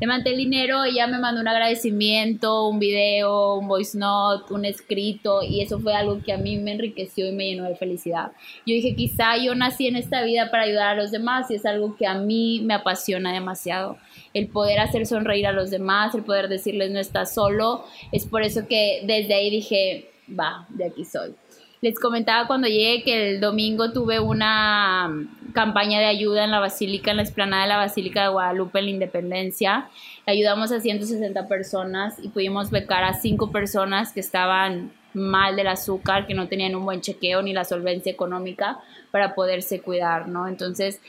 [0.00, 4.64] Le mandé el dinero, ella me mandó un agradecimiento, un video, un voice note, un
[4.64, 8.32] escrito, y eso fue algo que a mí me enriqueció y me llenó de felicidad.
[8.66, 11.66] Yo dije, quizá yo nací en esta vida para ayudar a los demás y es
[11.66, 13.96] algo que a mí me apasiona demasiado.
[14.34, 18.42] El poder hacer sonreír a los demás, el poder decirles no estás solo, es por
[18.42, 21.34] eso que desde ahí dije, va, de aquí soy.
[21.82, 26.60] Les comentaba cuando llegué que el domingo tuve una mm, campaña de ayuda en la
[26.60, 29.88] Basílica, en la explanada de la Basílica de Guadalupe en la Independencia.
[30.24, 36.28] Ayudamos a 160 personas y pudimos becar a 5 personas que estaban mal del azúcar,
[36.28, 38.78] que no tenían un buen chequeo ni la solvencia económica
[39.10, 40.46] para poderse cuidar, ¿no?
[40.46, 41.00] Entonces,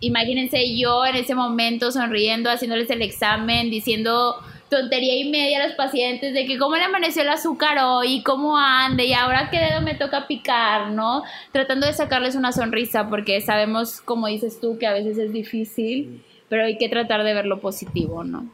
[0.00, 4.36] imagínense yo en ese momento sonriendo, haciéndoles el examen, diciendo
[4.68, 8.58] tontería y media a los pacientes de que cómo le amaneció el azúcar hoy, cómo
[8.58, 11.22] ande y ahora qué dedo me toca picar, ¿no?
[11.52, 16.22] Tratando de sacarles una sonrisa porque sabemos, como dices tú, que a veces es difícil,
[16.48, 18.50] pero hay que tratar de ver lo positivo, ¿no?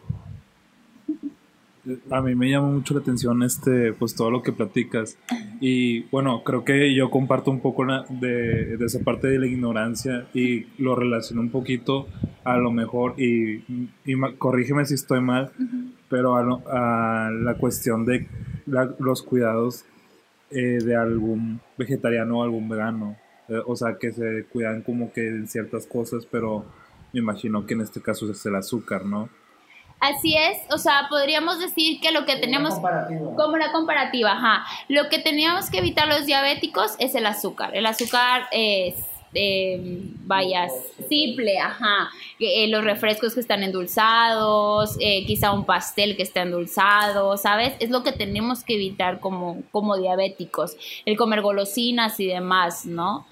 [2.10, 5.18] A mí me llama mucho la atención este, pues todo lo que platicas.
[5.60, 10.26] Y bueno, creo que yo comparto un poco de, de esa parte de la ignorancia
[10.32, 12.08] y lo relaciono un poquito
[12.44, 13.64] a lo mejor, y,
[14.04, 15.50] y corrígeme si estoy mal,
[16.10, 18.28] pero a, lo- a la cuestión de
[18.66, 19.84] la- los cuidados
[20.50, 23.16] eh, de algún vegetariano o algún vegano.
[23.48, 26.64] Eh, o sea, que se cuidan como que en ciertas cosas, pero
[27.14, 29.28] me imagino que en este caso es el azúcar, ¿no?
[30.04, 32.74] Así es, o sea, podríamos decir que lo que tenemos...
[32.74, 34.66] Como una comparativa, ajá.
[34.88, 37.74] Lo que teníamos que evitar los diabéticos es el azúcar.
[37.74, 38.96] El azúcar es,
[39.34, 39.80] eh,
[40.24, 40.68] vaya,
[41.08, 42.10] simple, ajá.
[42.38, 47.74] Eh, los refrescos que están endulzados, eh, quizá un pastel que está endulzado, ¿sabes?
[47.80, 50.76] Es lo que tenemos que evitar como, como diabéticos.
[51.04, 53.26] El comer golosinas y demás, ¿no?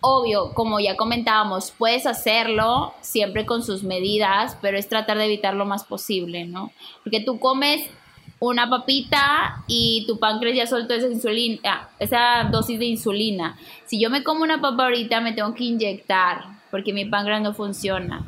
[0.00, 5.54] Obvio, como ya comentábamos, puedes hacerlo siempre con sus medidas, pero es tratar de evitar
[5.54, 6.70] lo más posible, ¿no?
[7.02, 7.88] Porque tú comes
[8.38, 13.56] una papita y tu páncreas ya soltó esa insulina, ah, esa dosis de insulina.
[13.86, 17.54] Si yo me como una papa ahorita, me tengo que inyectar porque mi páncreas no
[17.54, 18.24] funciona.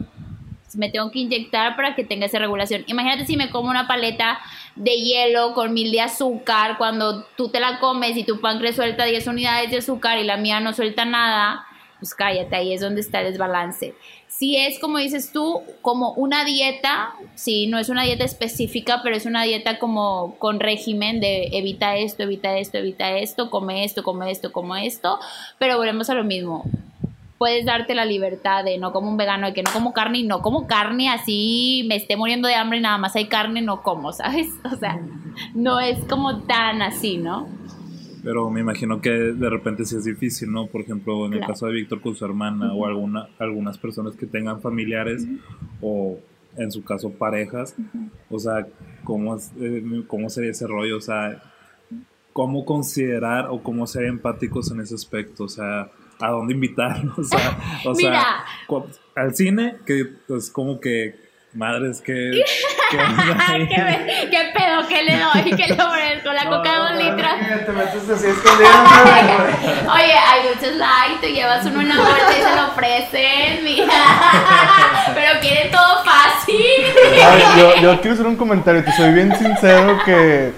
[0.75, 2.85] Me tengo que inyectar para que tenga esa regulación.
[2.87, 4.39] Imagínate si me como una paleta
[4.77, 9.05] de hielo con mil de azúcar, cuando tú te la comes y tu páncreas suelta
[9.05, 11.67] 10 unidades de azúcar y la mía no suelta nada,
[11.99, 13.95] pues cállate, ahí es donde está el desbalance.
[14.29, 19.17] Si es como dices tú, como una dieta, sí, no es una dieta específica, pero
[19.17, 24.03] es una dieta como con régimen de evita esto, evita esto, evita esto, come esto,
[24.03, 25.19] come esto, come esto,
[25.59, 26.65] pero volvemos a lo mismo.
[27.39, 30.25] Puedes darte la libertad de no como un vegano, de que no como carne y
[30.25, 33.83] no como carne así, me esté muriendo de hambre y nada más hay carne, no
[33.83, 34.49] como, ¿sabes?
[34.73, 35.01] O sea,
[35.55, 37.58] no es como tan así, ¿no?
[38.23, 40.67] Pero me imagino que de repente sí es difícil, ¿no?
[40.67, 41.53] Por ejemplo, en el Claro.
[41.55, 45.27] caso de Víctor con su hermana o alguna, algunas personas que tengan familiares
[45.81, 46.19] o
[46.57, 47.77] en su caso parejas,
[48.31, 48.67] o sea,
[49.05, 50.97] ¿cómo, es- eh, ¿cómo sería ese rollo?
[50.97, 51.41] O sea,
[52.33, 55.45] ¿cómo considerar o cómo ser empáticos en ese aspecto?
[55.45, 57.17] O sea, ¿a dónde invitarlos?
[57.19, 58.23] O sea, o sea,
[59.15, 61.15] al cine, que pues como que,
[61.55, 62.13] madres, que...
[62.91, 62.97] que?
[62.97, 62.97] ¿Qué,
[63.83, 64.87] me- qué pedo?
[64.89, 65.57] ¿Qué le doy?
[65.57, 66.33] ¿Qué le ofrezco?
[66.33, 67.31] La coca de dos litros.
[67.67, 68.71] Te metes así escondido.
[69.93, 73.87] Oye, hay dulces light, te llevas uno en la bolsa y se lo ofrecen, mira.
[75.15, 77.23] Pero quieren todo fácil.
[77.25, 80.53] A ver, yo, yo quiero hacer un comentario, te soy bien sincero que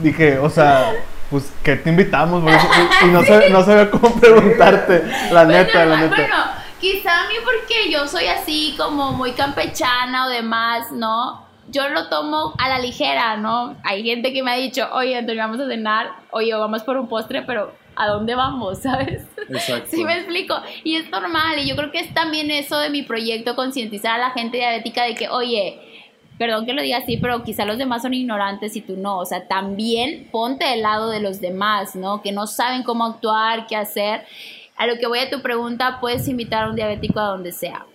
[0.00, 0.92] dije, o sea,
[1.30, 2.42] pues, ¿qué te invitamos?
[2.44, 6.16] Y, y no, sabía, no sabía cómo preguntarte, la Pues neta, la neta.
[6.16, 11.42] Bueno, quizá a mí porque yo soy así como muy campechana o demás, ¿no?
[11.70, 13.74] Yo lo tomo a la ligera, ¿no?
[13.82, 17.08] Hay gente que me ha dicho, oye, Antonio, vamos a cenar, oye, vamos por un
[17.08, 18.78] postre, pero ¿a dónde vamos?
[18.82, 19.26] ¿Sabes?
[19.48, 19.88] Exacto.
[19.92, 20.56] Sí me explico.
[20.82, 21.58] Y es normal.
[21.58, 25.04] Y yo creo que es también eso de mi proyecto, concientizar a la gente diabética
[25.04, 25.80] de que, oye,
[26.38, 29.20] perdón que lo diga así, pero quizá los demás son ignorantes y tú no.
[29.20, 32.20] O sea, también ponte del lado de los demás, ¿no?
[32.20, 34.26] Que no saben cómo actuar, qué hacer.
[34.76, 37.86] A lo que voy a tu pregunta, puedes invitar a un diabético a donde sea.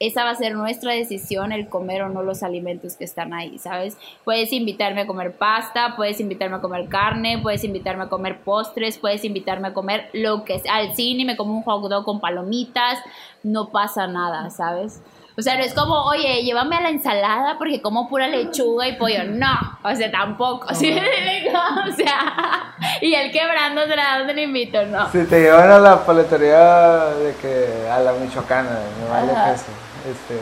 [0.00, 3.58] Esa va a ser nuestra decisión, el comer o no los alimentos que están ahí,
[3.58, 3.98] ¿sabes?
[4.22, 8.98] Puedes invitarme a comer pasta, puedes invitarme a comer carne, puedes invitarme a comer postres,
[8.98, 10.76] puedes invitarme a comer lo que sea.
[10.76, 13.00] Al cine me como un hot con palomitas,
[13.42, 15.02] no pasa nada, ¿sabes?
[15.38, 18.96] O sea, no es como, oye, llévame a la ensalada porque como pura lechuga y
[18.96, 19.22] pollo.
[19.24, 20.66] No, o sea, tampoco.
[20.74, 20.90] ¿sí?
[20.90, 24.84] o sea, y el quebrándose, ¿a dónde le invito?
[24.86, 25.08] No.
[25.12, 29.52] Si te llevan a la paletería de que a la michoacana, me vale Ajá.
[29.52, 29.66] queso.
[30.10, 30.40] Este,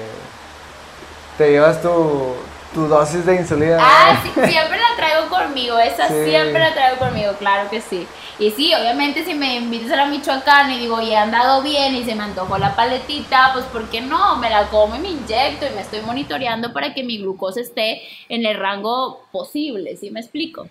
[1.36, 2.34] te llevas tu,
[2.76, 3.78] tu dosis de insulina.
[3.80, 6.24] Ah, sí, siempre la traigo conmigo, esa Sí.
[6.28, 8.06] siempre la traigo conmigo, claro que sí.
[8.38, 11.94] Y sí, obviamente si me invitas a la Michoacán y digo, oye, he andado bien
[11.94, 14.36] y se me antojó la paletita, pues ¿por qué no?
[14.36, 18.02] Me la como y me inyecto y me estoy monitoreando para que mi glucosa esté
[18.28, 20.68] en el rango posible, ¿sí me explico?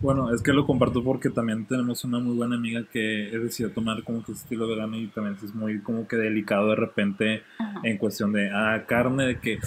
[0.00, 3.72] Bueno, es que lo comparto porque también tenemos una muy buena amiga que he decidido
[3.72, 7.80] tomar como que estilo vegano y también es muy como que delicado de repente Ajá.
[7.84, 9.60] en cuestión de, ah, carne, de que,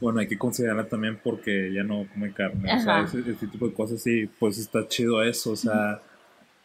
[0.00, 3.66] bueno, hay que considerarla también porque ya no come carne, o sea, ese, ese tipo
[3.66, 6.00] de cosas y pues está chido eso, o sea,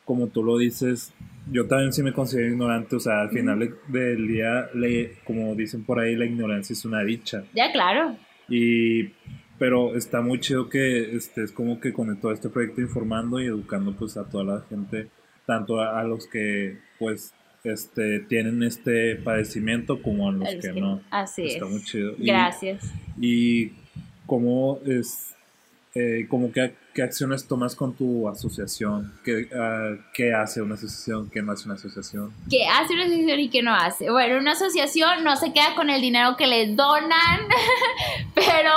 [0.06, 1.13] como tú lo dices,
[1.52, 5.56] yo también sí me considero ignorante, o sea, al final de- del día, le, como
[5.56, 7.44] dicen por ahí, la ignorancia es una dicha.
[7.54, 8.17] Ya, claro.
[8.50, 9.13] Y
[9.58, 13.96] pero está muy chido que estés como que con todo este proyecto informando y educando
[13.96, 15.08] pues a toda la gente,
[15.46, 20.74] tanto a, a los que pues este tienen este padecimiento como a los Es que
[20.74, 21.02] que- no.
[21.12, 21.71] Así Está es.
[21.71, 22.13] muy chido.
[22.17, 22.84] Y- Gracias.
[23.19, 23.71] Y,
[24.26, 25.28] cómo es
[25.93, 31.30] eh, como que qué acciones tomas con tu asociación, qué, ah, qué hace una asociación,
[31.30, 32.32] qué no hace una asociación.
[32.50, 34.10] ¿Qué hace una asociación y qué no hace?
[34.10, 37.41] Bueno, una asociación no se queda con el dinero que les donan,
[38.36, 38.71] pero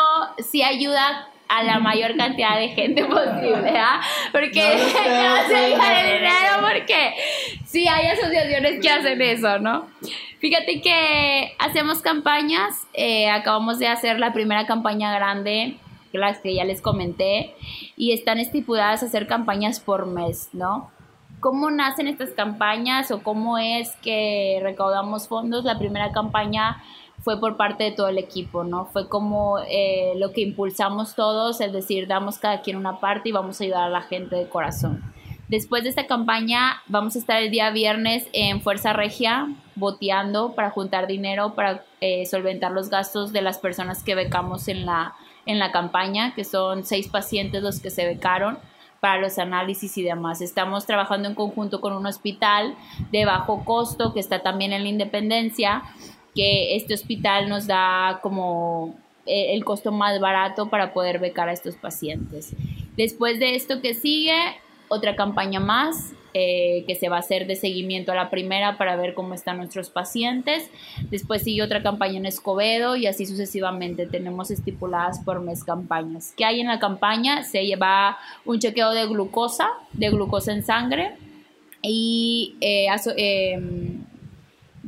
[0.50, 4.00] sí ayuda a la mayor cantidad de gente posible, ¿ah?
[4.32, 7.14] Porque No no se el dinero porque
[7.64, 9.86] sí hay asociaciones que hacen eso, ¿no?
[10.40, 15.78] Fíjate que hacemos campañas, eh, acabamos de hacer la primera campaña grande,
[16.12, 17.54] las que ya les comenté,
[17.96, 20.90] y están estipuladas a hacer campañas por mes, ¿no?
[21.40, 25.64] ¿Cómo nacen estas campañas o cómo es que recaudamos fondos?
[25.64, 26.82] La primera campaña
[27.24, 28.84] fue por parte de todo el equipo, ¿no?
[28.84, 33.32] Fue como eh, lo que impulsamos todos, es decir, damos cada quien una parte y
[33.32, 35.02] vamos a ayudar a la gente de corazón.
[35.48, 40.70] Después de esta campaña vamos a estar el día viernes en Fuerza Regia boteando para
[40.70, 45.14] juntar dinero para eh, solventar los gastos de las personas que becamos en la,
[45.46, 48.58] en la campaña, que son seis pacientes los que se becaron
[49.00, 50.40] para los análisis y demás.
[50.40, 52.74] Estamos trabajando en conjunto con un hospital
[53.12, 55.82] de bajo costo que está también en la Independencia,
[56.34, 58.94] que este hospital nos da como
[59.26, 62.54] eh, el costo más barato para poder becar a estos pacientes.
[62.96, 64.36] Después de esto que sigue,
[64.88, 68.96] otra campaña más eh, que se va a hacer de seguimiento a la primera para
[68.96, 70.68] ver cómo están nuestros pacientes.
[71.08, 74.06] Después sigue otra campaña en Escobedo y así sucesivamente.
[74.06, 76.34] Tenemos estipuladas por mes campañas.
[76.36, 77.44] ¿Qué hay en la campaña?
[77.44, 81.12] Se lleva un chequeo de glucosa, de glucosa en sangre
[81.82, 84.04] y eh, em,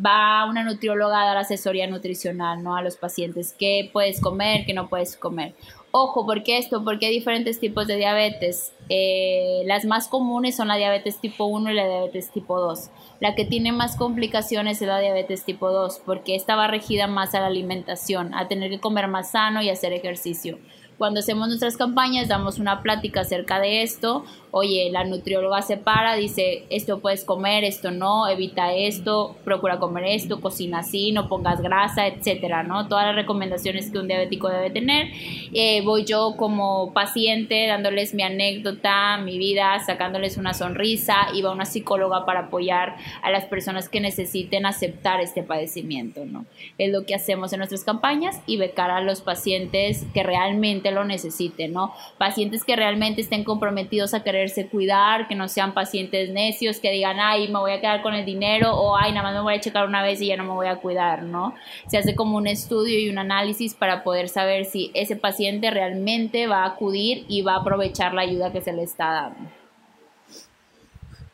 [0.05, 2.77] va una nutrióloga a dar asesoría nutricional ¿no?
[2.77, 3.55] a los pacientes.
[3.59, 4.67] ¿Qué puedes comer?
[4.67, 5.55] ¿Qué no puedes comer?
[5.91, 6.85] Ojo, ¿por qué esto?
[6.85, 8.73] Porque hay diferentes tipos de diabetes.
[8.91, 12.91] Eh, las más comunes son la diabetes tipo 1 y la diabetes tipo 2.
[13.21, 17.35] La que tiene más complicaciones es la diabetes tipo 2, porque esta va regida más
[17.35, 20.59] a la alimentación, a tener que comer más sano y hacer ejercicio.
[20.99, 24.25] Cuando hacemos nuestras campañas damos una plática acerca de esto.
[24.51, 30.05] Oye, la nutrióloga se para, dice, esto puedes comer, esto no, evita esto, procura comer
[30.07, 32.89] esto, cocina así, no pongas grasa, etcétera, ¿no?
[32.89, 35.09] Todas las recomendaciones que un diabético debe tener.
[35.53, 41.53] Eh, voy yo como paciente dándoles mi anécdota, mi vida, sacándoles una sonrisa y va
[41.53, 46.47] una psicóloga para apoyar a las personas que necesiten aceptar este padecimiento, ¿no?
[46.79, 51.05] Es lo que hacemos en nuestras campañas y becar a los pacientes que realmente lo
[51.05, 51.93] necesiten, ¿no?
[52.19, 57.19] Pacientes que realmente estén comprometidos a quererse cuidar, que no sean pacientes necios, que digan,
[57.19, 59.61] ay, me voy a quedar con el dinero o ay, nada más me voy a
[59.61, 61.55] checar una vez y ya no me voy a cuidar, ¿no?
[61.89, 66.47] Se hace como un estudio y un análisis para poder saber si ese paciente realmente
[66.47, 69.51] va a acudir y va a aprovechar la ayuda que se le está dando.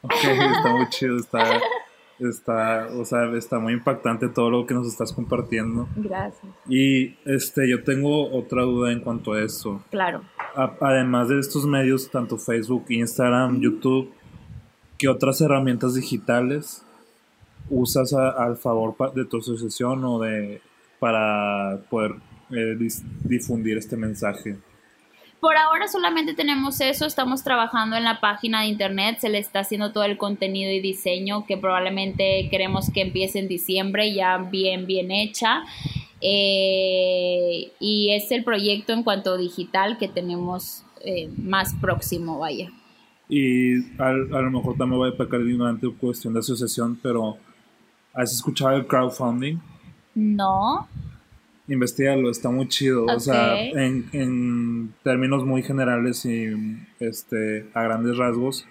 [0.03, 1.61] Ok, está muy chido, está,
[2.29, 5.89] está, o sea, está muy impactante todo lo que nos estás compartiendo.
[5.97, 6.43] Gracias.
[6.69, 9.83] Y este, yo tengo otra duda en cuanto a eso.
[9.91, 10.23] Claro.
[10.55, 14.11] A- además de estos medios, tanto Facebook, Instagram, YouTube,
[14.99, 16.85] ¿qué otras herramientas digitales
[17.71, 20.61] usas al favor de tu asociación o de
[20.99, 22.15] para poder
[22.51, 22.77] eh,
[23.25, 24.57] difundir este mensaje?
[25.43, 29.59] Por ahora solamente tenemos eso, estamos trabajando en la página de internet, se le está
[29.59, 34.87] haciendo todo el contenido y diseño que probablemente queremos que empiece en diciembre, ya bien,
[34.87, 35.65] bien hecha.
[36.21, 42.71] Eh, y es el proyecto en cuanto digital que tenemos eh, más próximo, vaya.
[43.29, 47.37] Y al- a, lo mejor también voy a pecar de ignorante cuestión de asociación, pero
[48.15, 49.57] ¿has escuchado el crowdfunding?
[50.15, 50.87] No,
[51.69, 53.05] Investígalo, está muy chido.
[53.05, 53.55] O sea,
[53.85, 56.47] en, en términos muy generales y
[57.01, 58.67] este, a grandes rasgos,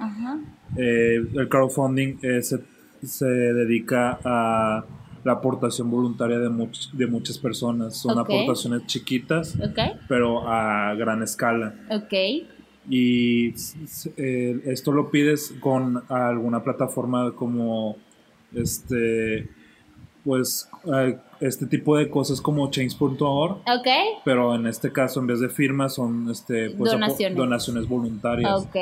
[0.77, 2.59] eh, el crowdfunding eh, se,
[3.01, 4.85] se dedica a
[5.23, 7.95] la aportación voluntaria de, much- de muchas personas.
[7.97, 9.55] Son aportaciones chiquitas,
[10.09, 11.75] pero a gran escala.
[11.91, 12.13] ok,
[12.89, 13.53] Y
[14.17, 17.97] eh, esto lo pides con alguna plataforma como
[18.53, 19.47] este
[20.23, 23.87] pues eh, este tipo de cosas como change.org ok,
[24.23, 27.37] pero en este caso en vez de firmas son este pues, Donaciones.
[27.37, 28.75] donaciones voluntarias ok,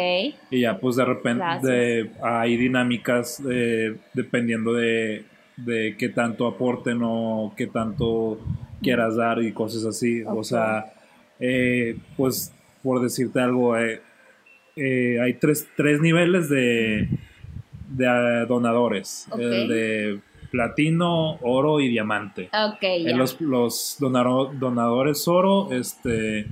[0.52, 5.24] y ya pues de repente de- hay dinámicas eh, dependiendo de,
[5.58, 8.38] de qué tanto aporten o qué tanto
[8.82, 10.24] quieras dar y cosas así.
[10.24, 10.94] O sea,
[11.40, 14.02] eh, pues por decirte algo, eh,
[14.78, 17.10] eh, hay tres, tres niveles de,
[17.90, 19.28] de donadores.
[19.38, 20.20] El de
[20.52, 22.50] platino, oro y diamante.
[22.52, 26.48] ok, Eh, los los donadores oro, este,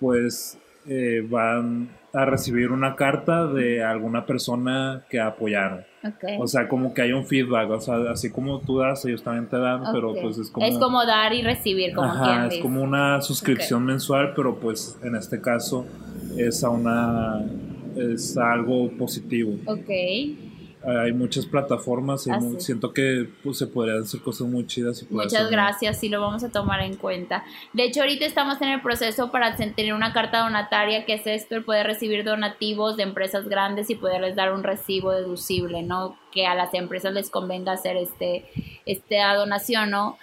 [0.00, 5.84] pues eh, van a recibir una carta de alguna persona que apoyaron.
[6.04, 6.40] ok.
[6.40, 9.48] O sea, como que hay un feedback, o sea, así como tú das, ellos también
[9.48, 11.04] te dan, pero pues es como...
[11.04, 15.86] dar y recibir, como Ajá, es como una suscripción mensual, pero pues en este caso
[16.36, 17.44] es a una
[17.96, 19.56] es a algo positivo.
[19.66, 19.90] Ok,
[20.86, 22.64] Hay muchas plataformas y es.
[22.64, 25.02] siento que pues, se podrían hacer cosas muy chidas.
[25.02, 27.44] y muchas gracias, sí lo vamos a tomar en cuenta.
[27.72, 31.26] De hecho, ahorita estamos en el proceso para ten- tener una carta donataria, que es
[31.26, 36.16] esto, el poder recibir donativos de empresas grandes y poderles dar un recibo deducible, ¿no?
[36.32, 38.44] Que a las empresas les convenga hacer este,
[38.84, 40.18] esta donación, ¿no?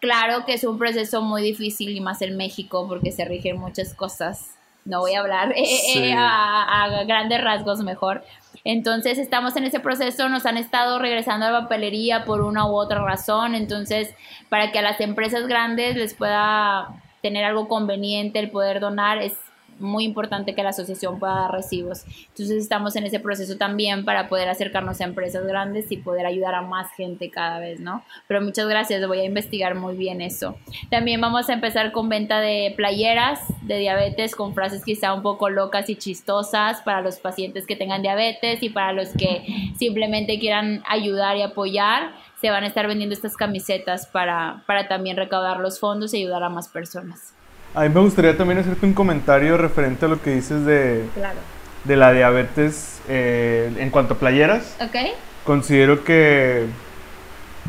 [0.00, 3.94] Claro que es un proceso muy difícil y más en México porque se rigen muchas
[3.94, 4.56] cosas.
[4.86, 8.24] No voy a hablar eh, eh, a grandes rasgos mejor.
[8.64, 12.74] Entonces estamos en ese proceso, nos han estado regresando a la papelería por una u
[12.74, 14.14] otra razón, entonces
[14.48, 19.34] para que a las empresas grandes les pueda tener algo conveniente el poder donar es
[19.80, 22.04] muy importante que la asociación pueda dar recibos.
[22.28, 26.54] Entonces estamos en ese proceso también para poder acercarnos a empresas grandes y poder ayudar
[26.54, 28.04] a más gente cada vez, ¿no?
[28.28, 30.56] Pero muchas gracias, voy a investigar muy bien eso.
[30.90, 35.48] También vamos a empezar con venta de playeras de diabetes con frases quizá un poco
[35.48, 40.82] locas y chistosas para los pacientes que tengan diabetes y para los que simplemente quieran
[40.88, 42.12] ayudar y apoyar.
[42.40, 46.42] Se van a estar vendiendo estas camisetas para, para también recaudar los fondos y ayudar
[46.42, 47.34] a más personas.
[47.74, 51.38] A mí me gustaría también hacerte un comentario referente a lo que dices de, Claro.
[51.84, 54.76] de la diabetes eh, en cuanto a playeras.
[54.80, 54.96] ¿Ok?
[55.44, 56.66] Considero que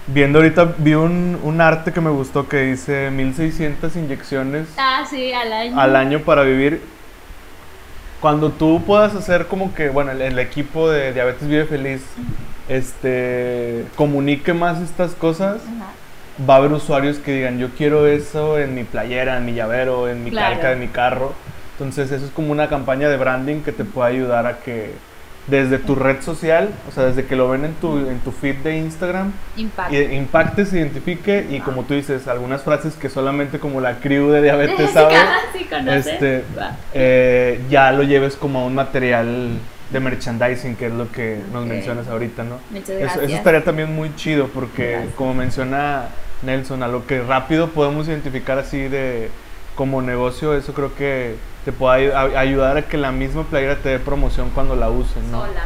[0.07, 5.31] viendo ahorita vi un, un arte que me gustó que dice 1600 inyecciones Ah, sí,
[5.33, 5.79] al año.
[5.79, 6.81] al año para vivir.
[8.19, 12.01] Cuando tú puedas hacer como que, bueno, el, el equipo de Diabetes Vive Feliz
[12.69, 15.91] este, comunique más estas cosas, Ajá.
[16.49, 20.07] Va a haber usuarios que digan, yo quiero eso en mi playera, en mi llavero,
[20.09, 20.53] en mi Claro.
[20.55, 21.33] calca de mi carro.
[21.73, 24.93] Entonces eso es como una campaña de branding que te puede ayudar a que
[25.47, 28.57] desde tu red social, o sea, desde que lo ven en tu, en tu feed
[28.57, 29.95] de Instagram, Impacto.
[29.95, 34.29] i- impacte, se identifique y como tú dices, algunas frases que solamente como la crew
[34.29, 35.15] de diabetes Sí, sabe,
[35.57, 35.97] sí, conoce.
[35.97, 36.75] este, Va.
[36.93, 39.49] eh, ya lo lleves como a un material
[39.91, 42.59] de merchandising, que es lo que nos mencionas ahorita, ¿no?
[42.69, 43.23] Muchas Eso, gracias.
[43.25, 45.13] eso estaría también muy chido porque, Gracias.
[45.15, 46.05] como menciona
[46.43, 49.29] Nelson, a lo que rápido podemos identificar así de
[49.75, 51.35] como negocio, eso creo que
[51.65, 55.29] te puede a- ayudar a que la misma playera te dé promoción cuando la usen,
[55.31, 55.41] ¿no?
[55.45, 55.61] Sola,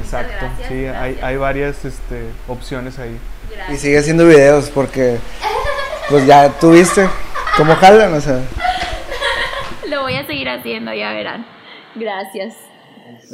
[0.00, 1.22] Exacto, gracias, sí, hay, gracias.
[1.24, 3.16] hay varias este, opciones ahí.
[3.72, 5.18] Y sigue haciendo videos porque,
[6.08, 7.08] pues ya tuviste
[7.56, 8.40] cómo jalan, o sea.
[9.88, 11.46] Lo voy a seguir haciendo, ya verán.
[11.94, 12.54] Gracias.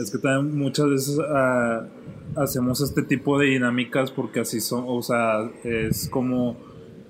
[0.00, 1.86] Es que también muchas veces ah,
[2.36, 6.56] hacemos este tipo de dinámicas porque así son, o sea, es como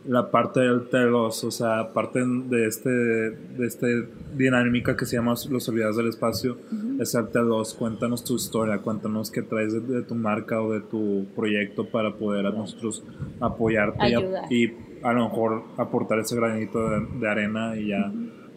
[0.06, 5.34] la parte del telos, o sea, parte de este de este dinámica que se llama
[5.50, 6.56] Los Olvidados del Espacio,
[6.98, 7.74] es el telos.
[7.74, 12.46] Cuéntanos tu historia, cuéntanos qué traes de, tu marca o de tu proyecto para poder
[12.46, 13.04] a nosotros
[13.40, 14.08] apoyarte
[14.50, 14.72] y
[15.02, 18.12] a, lo mejor aportar ese granito de, arena y ya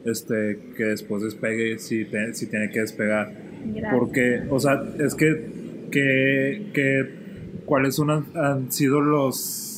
[0.06, 3.53] este que después despegue si, si tiene que despegar.
[3.92, 9.74] Porque, o sea, es que, que, que ¿cuáles son, han sido los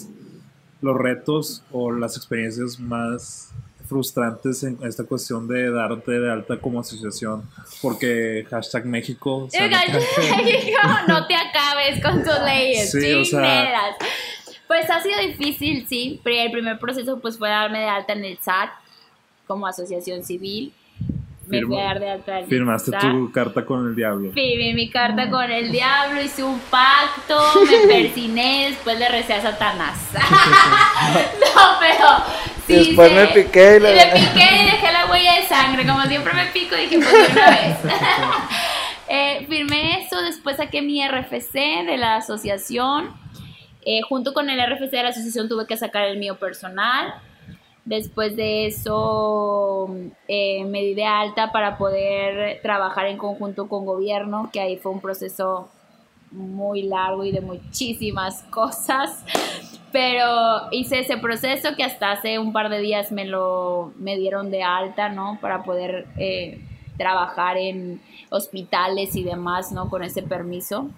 [0.85, 3.49] los retos o las experiencias más
[3.89, 7.49] frustrantes en esta cuestión de darte de alta como asociación
[7.81, 9.47] porque hashtag México
[11.07, 12.95] no te acabes con tus leyes
[14.67, 18.37] pues ha sido difícil sí el primer proceso pues fue darme de alta en el
[18.39, 18.69] SAT
[19.47, 20.73] como asociación civil
[21.47, 24.31] me fui a dar de alta Firmaste tu carta con el diablo.
[24.31, 27.39] Firmé mi carta con el diablo, hice un pacto,
[27.69, 29.97] me persiné, después le recé a Satanás.
[30.13, 32.07] no, pero.
[32.65, 33.95] Sí, después me piqué y le...
[33.95, 35.85] Me piqué y dejé la huella de sangre.
[35.85, 37.77] Como siempre me pico, dije, pues una vez.
[39.07, 41.53] eh, firmé eso, después saqué mi RFC
[41.85, 43.13] de la asociación.
[43.87, 47.13] Eh, junto con el RFC de la asociación tuve que sacar el mío personal
[47.85, 49.87] Después de eso
[50.27, 54.91] eh, me di de alta para poder trabajar en conjunto con gobierno, que ahí fue
[54.91, 55.69] un proceso
[56.31, 59.23] muy largo y de muchísimas cosas.
[59.91, 64.49] Pero hice ese proceso que hasta hace un par de días me lo me dieron
[64.49, 65.37] de alta, ¿no?
[65.39, 66.59] Para poder eh,
[66.97, 69.89] trabajar en hospitales y demás, ¿no?
[69.89, 70.89] Con ese permiso.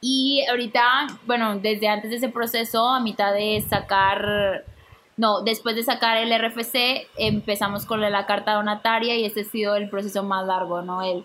[0.00, 4.64] Y ahorita, bueno, desde antes de ese proceso, a mitad de sacar
[5.16, 9.76] no, después de sacar el RFC empezamos con la carta donataria y ese ha sido
[9.76, 11.02] el proceso más largo, ¿no?
[11.02, 11.24] El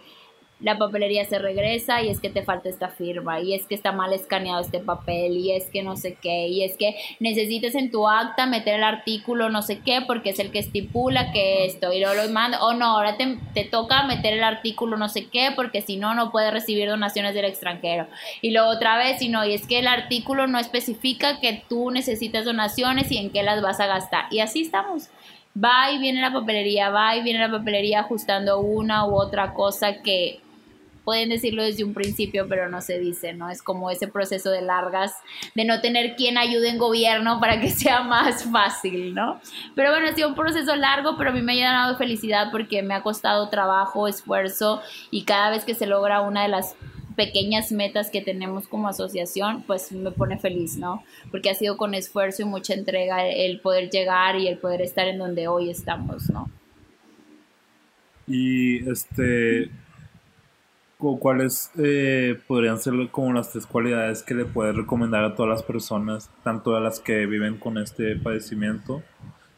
[0.60, 3.92] la papelería se regresa y es que te falta esta firma y es que está
[3.92, 7.92] mal escaneado este papel y es que no sé qué y es que necesitas en
[7.92, 11.94] tu acta meter el artículo no sé qué porque es el que estipula que esto
[11.94, 15.28] y luego lo manda o no, ahora te, te, toca meter el artículo no sé
[15.28, 18.08] qué porque si no no puedes recibir donaciones del extranjero.
[18.42, 21.92] Y luego otra vez y no y es que el artículo no especifica que tú
[21.92, 24.26] necesitas donaciones y en qué las vas a gastar.
[24.32, 25.10] Y así estamos.
[25.64, 30.02] Va y viene la papelería, va y viene la papelería ajustando una u otra cosa
[30.04, 30.40] que
[31.08, 33.50] pueden decirlo desde un principio, pero no se dice, ¿no?
[33.50, 35.14] Es como ese proceso de largas,
[35.56, 39.40] de no tener quien ayude en gobierno para que sea más fácil, ¿no?
[39.74, 42.84] Pero bueno, ha sido un proceso largo, pero a mí me ha de felicidad porque
[42.84, 46.76] me ha costado trabajo, esfuerzo y cada vez que se logra una de las
[47.16, 51.06] pequeñas metas que tenemos como asociación, pues me pone feliz, ¿no?
[51.32, 55.08] Porque ha sido con esfuerzo y mucha entrega el poder llegar y el poder estar
[55.08, 56.52] en donde hoy estamos, ¿no?
[58.28, 59.72] Y este,
[60.98, 65.64] ¿Cuáles eh, podrían ser como las tres cualidades que le puedes recomendar a todas las
[65.64, 69.04] personas, tanto a las que viven con este padecimiento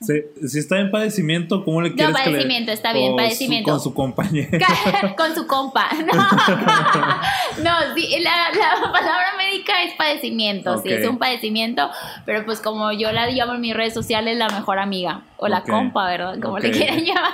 [0.02, 3.72] si está en padecimiento, ¿cómo le quieres no, padecimiento, está bien, padecimiento.
[3.72, 4.58] con su compañero.
[5.18, 5.90] con su compa.
[6.00, 6.14] No,
[7.64, 11.90] no sí, la, la, palabra médica es padecimiento, sí, es un padecimiento,
[12.26, 15.64] pero pues como yo la llamo en mis redes sociales, la mejor amiga, o la
[15.64, 16.40] compa, ¿verdad?
[16.42, 17.34] Como le quieran llamar.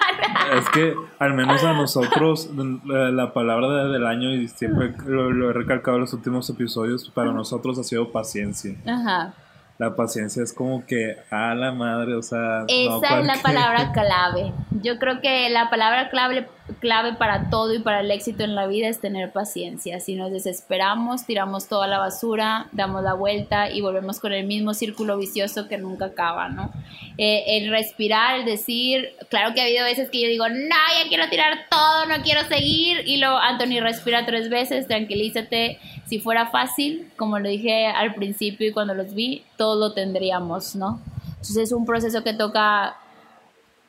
[0.57, 2.49] es que al menos a nosotros,
[2.85, 7.31] la, palabra del año, y siempre lo, lo he recalcado en los últimos episodios, para
[7.31, 8.75] nosotros ha sido paciencia.
[8.85, 9.33] Ajá
[9.77, 12.65] la paciencia es como que a la madre, o sea.
[12.67, 14.53] Esa es la palabra clave.
[14.81, 16.47] Yo creo que la palabra clave,
[16.79, 19.99] clave para todo y para el éxito en la vida es tener paciencia.
[19.99, 24.73] Si nos desesperamos, tiramos toda la basura, damos la vuelta y volvemos con el mismo
[24.73, 26.71] círculo vicioso que nunca acaba, ¿no?
[27.17, 31.07] Eh, el respirar, el decir, claro que ha habido veces que yo digo, no, ya
[31.07, 33.03] quiero tirar todo, no quiero seguir.
[33.05, 35.79] Y luego, Anthony, respira tres veces, tranquilízate.
[36.07, 40.75] Si fuera fácil, como lo dije al principio y cuando los vi, todo lo tendríamos,
[40.75, 40.99] ¿no?
[41.27, 42.97] Entonces es un proceso que toca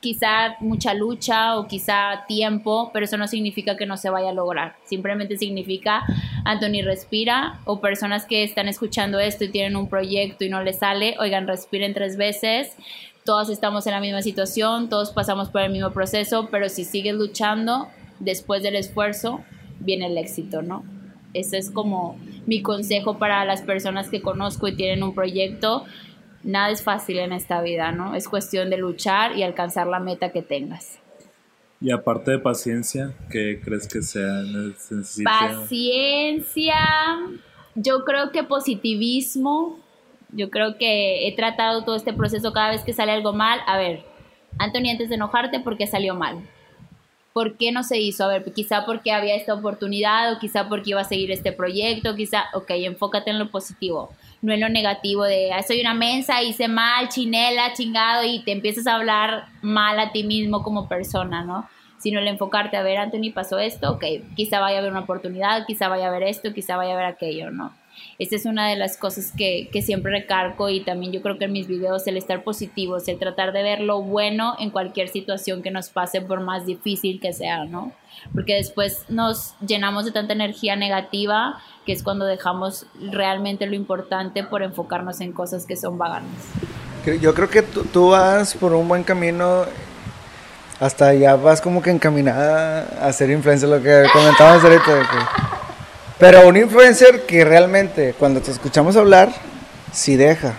[0.00, 4.32] quizá mucha lucha o quizá tiempo, pero eso no significa que no se vaya a
[4.32, 4.76] lograr.
[4.84, 6.04] Simplemente significa,
[6.44, 10.78] Anthony, respira, o personas que están escuchando esto y tienen un proyecto y no les
[10.78, 12.76] sale, oigan, respiren tres veces.
[13.24, 17.14] Todos estamos en la misma situación, todos pasamos por el mismo proceso, pero si sigues
[17.14, 17.88] luchando,
[18.20, 19.40] después del esfuerzo,
[19.80, 20.84] viene el éxito, ¿no?
[21.34, 22.16] Ese es como
[22.46, 25.84] mi consejo para las personas que conozco y tienen un proyecto
[26.46, 28.14] nada es fácil en esta vida, ¿no?
[28.14, 30.98] Es cuestión de luchar y alcanzar la meta que tengas.
[31.80, 34.42] Y aparte de paciencia, ¿qué crees que sea
[35.24, 36.74] Paciencia,
[37.74, 39.78] yo creo que positivismo,
[40.32, 43.76] yo creo que he tratado todo este proceso cada vez que sale algo mal, a
[43.76, 44.04] ver,
[44.58, 46.38] Anthony, antes de enojarte, ¿por qué salió mal?
[47.36, 48.24] ¿Por qué no se hizo?
[48.24, 52.16] A ver, quizá porque había esta oportunidad o quizá porque iba a seguir este proyecto,
[52.16, 54.08] quizá, ok, enfócate en lo positivo,
[54.40, 58.86] no en lo negativo de, soy una mensa, hice mal, chinela, chingado y te empiezas
[58.86, 61.68] a hablar mal a ti mismo como persona, ¿no?
[61.98, 65.66] Sino el enfocarte a ver, Anthony, pasó esto, ok, quizá vaya a haber una oportunidad,
[65.66, 67.74] quizá vaya a haber esto, quizá vaya a haber aquello, ¿no?
[68.18, 71.44] Esta es una de las cosas que, que, siempre recargo y también yo creo que
[71.44, 75.62] en mis videos el estar positivos, el tratar de ver lo bueno en cualquier situación
[75.62, 77.92] que nos pase por más difícil que sea, ¿no?
[78.34, 84.42] Porque después nos llenamos de tanta energía negativa que es cuando dejamos realmente lo importante
[84.42, 86.30] por enfocarnos en cosas que son vaganas.
[87.20, 89.64] Yo creo que tú, tú vas por un buen camino
[90.80, 94.94] hasta ya vas como que encaminada a ser influencer, lo que comentábamos ahorita.
[94.94, 95.55] De que
[96.18, 99.30] pero un influencer que realmente, cuando te escuchamos hablar,
[99.92, 100.54] sí deja.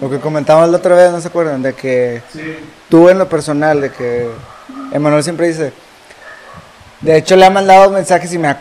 [0.00, 1.62] Lo que comentábamos la otra vez, ¿no se acuerdan?
[1.62, 2.22] De que
[2.88, 4.28] tú en lo personal, de que
[4.92, 5.72] Emanuel siempre dice,
[7.00, 8.54] de hecho le ha mandado mensajes y me,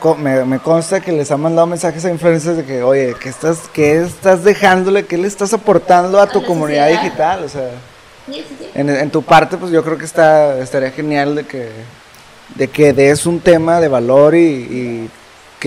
[0.45, 4.02] me, consta que les ha mandado mensajes a influencers de que, oye, ¿qué estás, qué
[4.02, 5.06] estás dejándole?
[5.06, 7.43] ¿Qué le estás aportando a tu comunidad digital?
[7.43, 7.72] O sea,
[8.74, 11.70] En, tu parte, pues yo creo que está, estaría genial de que,
[12.56, 15.10] de que des un tema de valor y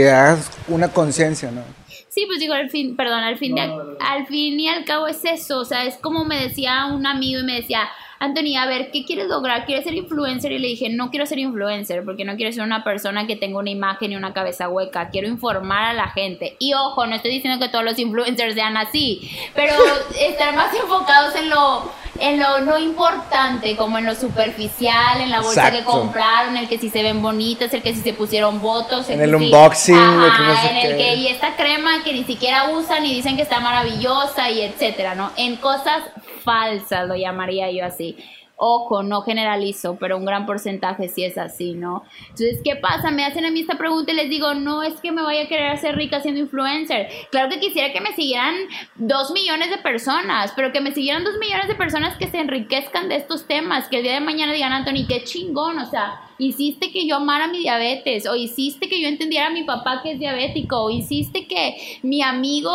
[0.00, 1.62] que hagas una conciencia, ¿no?
[2.08, 5.60] Sí, pues digo, al fin, perdón, al fin, al fin y al cabo es eso,
[5.60, 7.88] o sea, es como me decía un amigo y me decía,
[8.22, 9.64] Anthony, a ver, ¿qué quieres lograr?
[9.64, 10.52] ¿Quieres ser influencer?
[10.52, 13.58] Y le dije, no quiero ser influencer porque no quiero ser una persona que tenga
[13.58, 15.08] una imagen y una cabeza hueca.
[15.08, 16.54] Quiero informar a la gente.
[16.58, 19.72] Y ojo, no estoy diciendo que todos los influencers sean así, pero
[20.20, 25.40] estar más enfocados en lo en lo no importante, como en lo superficial, en la
[25.40, 29.08] bolsa que compraron, el que si se ven bonitas, el que si se pusieron votos,
[29.08, 33.36] en el unboxing, en el que y esta crema que ni siquiera usan y dicen
[33.36, 35.30] que está maravillosa y etcétera, ¿no?
[35.36, 36.02] En cosas
[36.40, 38.16] falsas lo llamaría yo así.
[38.62, 42.04] Ojo, no generalizo, pero un gran porcentaje sí es así, ¿no?
[42.24, 43.10] Entonces, ¿qué pasa?
[43.10, 45.48] Me hacen a mí esta pregunta y les digo, no es que me vaya a
[45.48, 47.08] querer hacer rica siendo influencer.
[47.30, 48.54] Claro que quisiera que me siguieran
[48.96, 53.08] dos millones de personas, pero que me siguieran dos millones de personas que se enriquezcan
[53.08, 56.90] de estos temas, que el día de mañana digan, Anthony, qué chingón, o sea, hiciste
[56.90, 60.18] que yo amara mi diabetes, o hiciste que yo entendiera a mi papá que es
[60.18, 62.72] diabético, o hiciste que mi amigo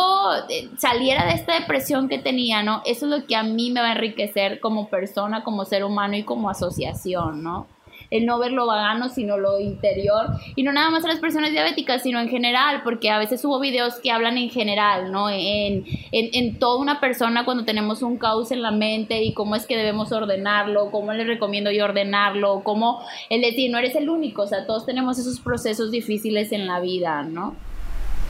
[0.48, 2.82] eh, saliera de esta depresión que tenía, ¿no?
[2.86, 6.16] Eso es lo que a mí me va a enriquecer como persona, como ser humano
[6.16, 7.66] y como asociación, ¿no?
[8.10, 10.26] El no ver lo vagano, sino lo interior.
[10.54, 13.58] Y no nada más a las personas diabéticas, sino en general, porque a veces hubo
[13.60, 15.30] videos que hablan en general, ¿no?
[15.30, 19.56] En, en, en toda una persona cuando tenemos un caos en la mente y cómo
[19.56, 23.00] es que debemos ordenarlo, cómo les recomiendo yo ordenarlo, cómo
[23.30, 26.80] el decir, no eres el único, o sea, todos tenemos esos procesos difíciles en la
[26.80, 27.54] vida, ¿no?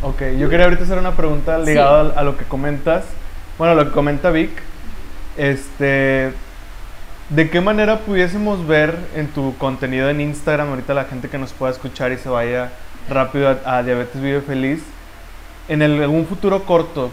[0.02, 3.06] Ok, yo quería ahorita hacer una pregunta ligada a, a lo que comentas,
[3.58, 4.50] bueno, lo que comenta Vic.
[5.36, 6.32] Este,
[7.28, 11.52] ¿De qué manera pudiésemos ver en tu contenido en Instagram, ahorita la gente que nos
[11.52, 12.70] pueda escuchar y se vaya
[13.10, 14.80] rápido a, Diabetes Vive Feliz,
[15.66, 17.10] en algún futuro corto,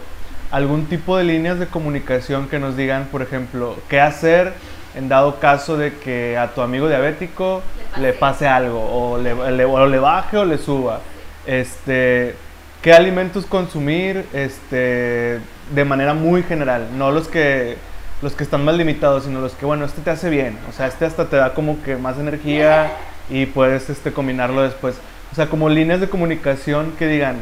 [0.52, 4.52] algún tipo de líneas de comunicación que nos digan, por ejemplo, qué hacer
[4.94, 7.62] en dado caso de que a tu amigo diabético
[8.00, 11.00] le pase, algo, o le, o le, baje o le suba?
[11.44, 12.36] Este,
[12.82, 15.40] ¿Qué alimentos consumir este,
[15.74, 16.86] de manera muy general?
[16.96, 17.78] No los que
[18.22, 20.86] los que están más limitados, sino los que, bueno, este te hace bien, o sea,
[20.86, 22.92] este hasta te da como que más energía
[23.28, 24.96] y puedes este, combinarlo después.
[25.32, 27.36] O sea, como líneas de comunicación que digan,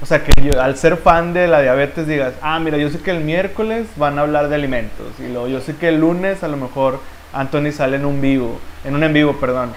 [0.00, 3.00] o sea, que yo, al ser fan de la diabetes digas, ah, mira, yo sé
[3.00, 6.42] que el miércoles van a hablar de alimentos, y luego yo sé que el lunes
[6.42, 7.00] a lo mejor
[7.32, 9.72] Anthony sale en un vivo, en un en vivo, perdón.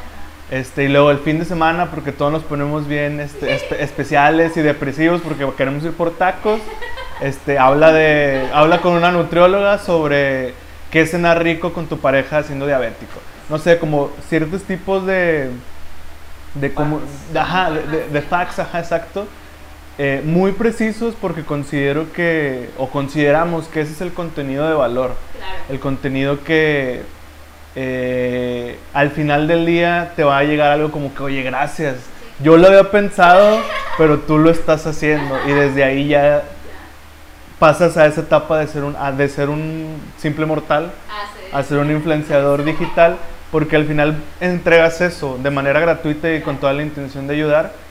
[0.51, 4.61] Este, y luego el fin de semana, porque todos nos ponemos bien este, especiales y
[4.61, 6.59] depresivos porque queremos ir por tacos,
[7.21, 10.53] este, habla, de, habla con una nutrióloga sobre
[10.91, 13.19] qué cenar rico con tu pareja siendo diabético.
[13.49, 15.49] No sé, como ciertos tipos de...
[16.55, 17.01] De, como,
[17.37, 19.27] ajá, de, facts, ajá, exacto.
[19.97, 25.15] Eh, muy precisos porque considero que, o consideramos que ese es el contenido de valor.
[25.69, 27.01] El contenido que
[27.75, 31.95] eh, al final del día te va a llegar algo como que, oye, gracias.
[32.39, 33.59] Yo lo había pensado,
[33.97, 35.37] pero tú lo estás haciendo.
[35.45, 36.43] Y desde ahí ya
[37.59, 41.77] pasas a esa etapa de ser un, de ser un simple mortal ah, a ser
[41.77, 43.17] un influenciador digital,
[43.51, 47.84] porque al final entregas eso de manera gratuita y con toda la intención de ayudar.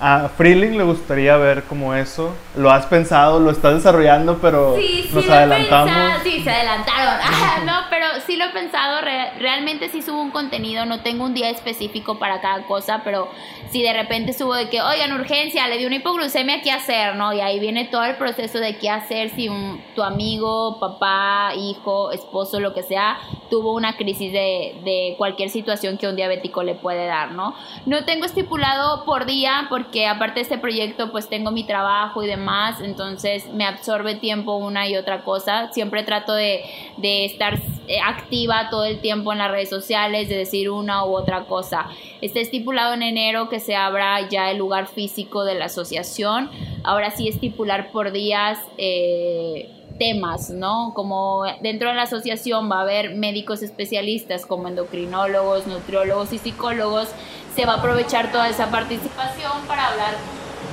[0.00, 2.34] A Freeling le gustaría ver como eso.
[2.56, 3.38] ¿Lo has pensado?
[3.38, 4.38] ¿Lo estás desarrollando?
[4.38, 4.76] Pero
[5.12, 6.22] nos adelantamos.
[6.24, 7.14] sí, se adelantaron.
[7.66, 9.00] no, pero sí lo he pensado,
[9.38, 13.28] realmente sí subo un contenido, no tengo un día específico para cada cosa, pero
[13.70, 17.16] si de repente subo de que, oigan, urgencia, le di una hipoglucemia, ¿qué hacer?
[17.16, 17.32] ¿No?
[17.32, 22.10] Y ahí viene todo el proceso de qué hacer si un, tu amigo, papá, hijo,
[22.10, 23.18] esposo, lo que sea,
[23.48, 27.54] tuvo una crisis de, de cualquier situación que un diabético le puede dar, ¿no?
[27.86, 32.26] No tengo estipulado por día porque aparte de este proyecto pues tengo mi trabajo y
[32.26, 35.72] demás, entonces me absorbe tiempo una y otra cosa.
[35.72, 36.64] Siempre trato de,
[36.96, 41.14] de estar eh, activa todo el tiempo en las redes sociales, de decir una u
[41.14, 41.86] otra cosa.
[42.20, 46.50] Está estipulado en enero que se abra ya el lugar físico de la asociación.
[46.82, 48.58] Ahora sí estipular por días.
[48.78, 50.92] Eh, temas, ¿no?
[50.94, 57.08] Como dentro de la asociación va a haber médicos especialistas como endocrinólogos, nutriólogos y psicólogos,
[57.54, 60.14] se va a aprovechar toda esa participación para hablar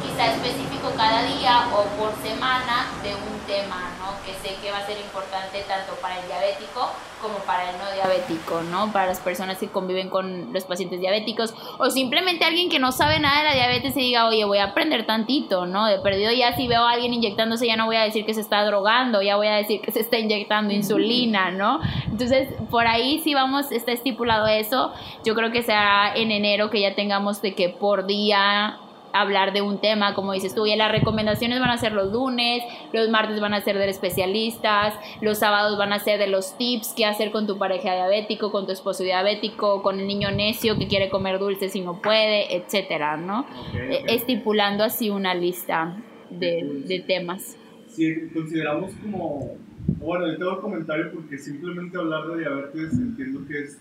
[0.01, 4.13] quizá específico cada día o por semana de un tema, ¿no?
[4.25, 6.89] Que sé que va a ser importante tanto para el diabético
[7.21, 8.91] como para el no diabético, ¿no?
[8.91, 13.19] Para las personas que conviven con los pacientes diabéticos o simplemente alguien que no sabe
[13.19, 15.85] nada de la diabetes y diga, oye, voy a aprender tantito, ¿no?
[15.85, 18.41] De perdido ya si veo a alguien inyectándose ya no voy a decir que se
[18.41, 21.79] está drogando, ya voy a decir que se está inyectando insulina, ¿no?
[22.05, 24.93] Entonces, por ahí sí vamos, está estipulado eso.
[25.23, 28.79] Yo creo que será en enero que ya tengamos de que por día
[29.13, 32.63] hablar de un tema, como dices tú, y las recomendaciones van a ser los lunes,
[32.93, 36.93] los martes van a ser de especialistas, los sábados van a ser de los tips,
[36.95, 40.87] qué hacer con tu pareja diabético, con tu esposo diabético, con el niño necio que
[40.87, 43.45] quiere comer dulces y no puede, etcétera, ¿no?
[43.73, 45.97] E, estipulando así una lista
[46.29, 47.57] de, de temas.
[47.87, 49.57] Si consideramos como,
[49.99, 53.77] bueno, yo tengo un comentario porque simplemente hablar de diabetes entiendo que es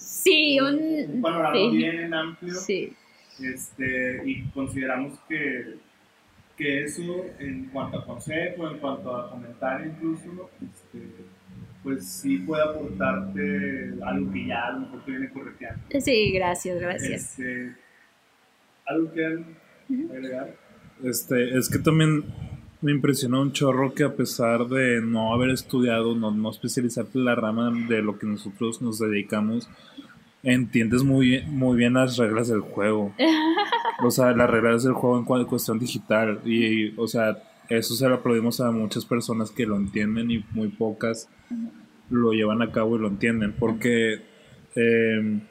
[0.00, 2.54] Sí, un, panorama bien amplio.
[2.54, 2.92] Sí.
[3.42, 5.76] Este, y consideramos que,
[6.56, 11.06] que eso, en cuanto a consejo, en cuanto a comentario incluso, este,
[11.82, 15.82] pues sí puede aportarte algo que ya a lo mejor te viene correteando.
[16.00, 17.38] Sí, gracias, gracias.
[17.38, 17.76] Este,
[18.86, 19.44] ¿Algo que
[20.12, 20.56] agregar?
[21.02, 22.24] Este, es que también
[22.82, 27.24] me impresionó un chorro que a pesar de no haber estudiado, no, no especializarte en
[27.24, 29.68] la rama de lo que nosotros nos dedicamos,
[30.42, 33.14] entiendes muy, muy bien las reglas del juego.
[34.02, 36.40] o sea, las reglas del juego en cuestión digital.
[36.44, 37.38] Y, o sea,
[37.68, 41.28] eso se lo aplaudimos a muchas personas que lo entienden y muy pocas
[42.10, 43.54] lo llevan a cabo y lo entienden.
[43.58, 44.20] Porque
[44.74, 45.42] em,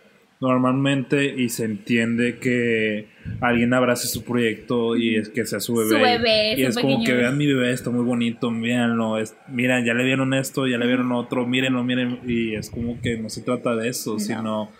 [0.41, 3.07] normalmente y se entiende que
[3.41, 6.55] alguien abrace su proyecto y es que sea su bebé.
[6.57, 10.05] y es como que vean mi bebé, está muy bonito, véanlo, es, miren, ya le
[10.05, 13.75] vieron esto, ya le vieron otro, mírenlo, miren, y es como que no se trata
[13.75, 14.71] de eso, sino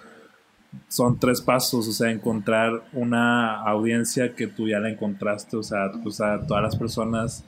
[0.87, 5.91] son tres pasos, o sea, encontrar una audiencia que tú ya la encontraste, o sea,
[6.05, 7.43] o sea todas las personas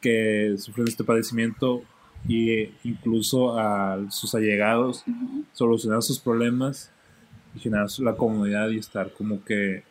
[0.00, 1.82] que sufren este padecimiento
[2.28, 5.04] e incluso a sus allegados,
[5.52, 6.90] solucionar sus problemas
[7.54, 9.82] y generar la comunidad y estar como que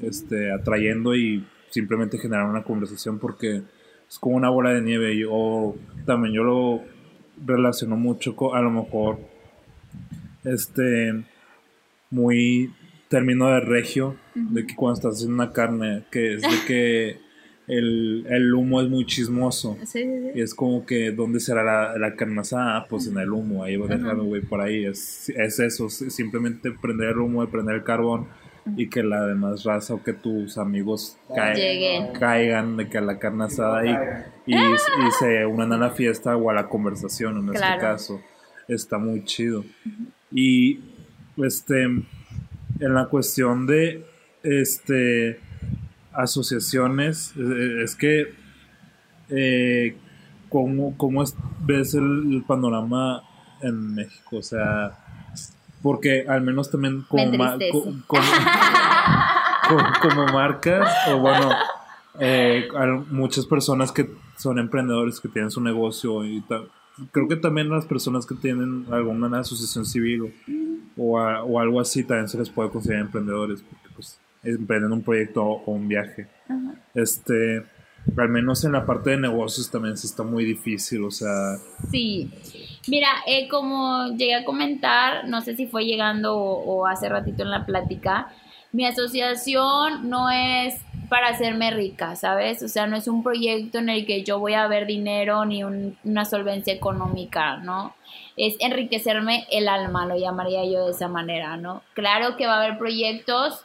[0.00, 3.62] este, atrayendo y simplemente generar una conversación porque
[4.08, 5.16] es como una bola de nieve.
[5.18, 5.74] Yo
[6.06, 6.82] también yo lo
[7.44, 9.18] relaciono mucho con, a lo mejor,
[10.44, 11.24] este,
[12.14, 12.72] muy
[13.08, 17.16] término de regio, de que cuando estás haciendo una carne, que es de que
[17.66, 19.76] el, el humo es muy chismoso.
[20.34, 22.76] Y es como que, ¿dónde será la, la carne asada?
[22.76, 24.84] Ah, pues en el humo, ahí voy a dejar, güey, por ahí.
[24.84, 28.28] Es, es eso, simplemente prender el humo, prender el carbón
[28.76, 31.18] y que la demás raza o que tus amigos
[32.18, 33.84] caigan de que a la carne asada
[34.46, 34.56] y, y,
[35.18, 38.20] se unan a la fiesta o a la conversación en este caso.
[38.66, 39.64] Está muy chido.
[40.32, 40.80] Y
[41.36, 44.04] este en la cuestión de
[44.42, 45.40] este
[46.12, 48.34] asociaciones es, que
[49.30, 49.96] eh,
[50.48, 51.24] ¿cómo, cómo
[51.60, 53.22] ves el, panorama
[53.60, 54.36] en México?
[54.36, 54.98] O sea,
[55.82, 57.30] porque al menos también como,
[60.00, 61.50] como, marcas, o bueno,
[62.20, 62.68] eh,
[63.10, 66.44] muchas personas que son emprendedores que tienen su negocio y
[67.10, 70.32] creo que también las personas que tienen alguna asociación civil
[70.96, 75.42] o, o, algo así también se les puede considerar emprendedores porque pues emprenden un proyecto
[75.42, 76.28] o un viaje.
[76.94, 77.64] Este,
[78.16, 81.56] al menos en la parte de negocios también se está muy difícil, o sea...
[81.90, 82.30] Sí,
[82.86, 87.50] Mira, eh, como llegué a comentar, no sé si fue llegando o, hace ratito en
[87.50, 88.28] la plática,
[88.72, 90.74] mi asociación no es
[91.08, 92.62] para hacerme rica, ¿sabes?
[92.62, 95.62] O sea, no es un proyecto en el que yo voy a ver dinero ni
[95.64, 97.94] una solvencia económica, ¿no?
[98.36, 101.82] Es enriquecerme el alma, lo llamaría yo de esa manera, ¿no?
[101.94, 103.60] Claro que va a haber proyectos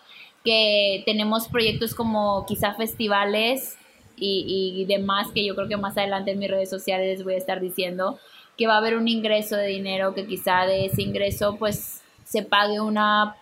[0.45, 3.78] que tenemos proyectos como quizá festivales
[4.15, 7.34] y, y demás que yo creo que más adelante en mis redes sociales les voy
[7.34, 8.20] a estar diciendo
[8.57, 12.43] que va a haber un ingreso de dinero que quizá de ese ingreso pues se
[12.43, 13.36] pague una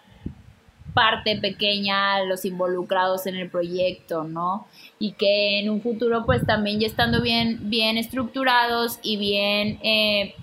[0.97, 4.65] parte pequeña a los involucrados en el proyecto, ¿no?
[4.97, 10.33] Y que en un futuro, pues también ya estando bien, bien estructurados y bien eh,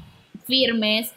[0.44, 1.12] firmes,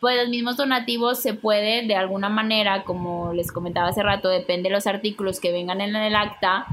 [0.00, 4.68] pues los mismos donativos se puede de alguna manera, como les comentaba hace rato, depende
[4.68, 6.66] de los artículos que vengan en el acta,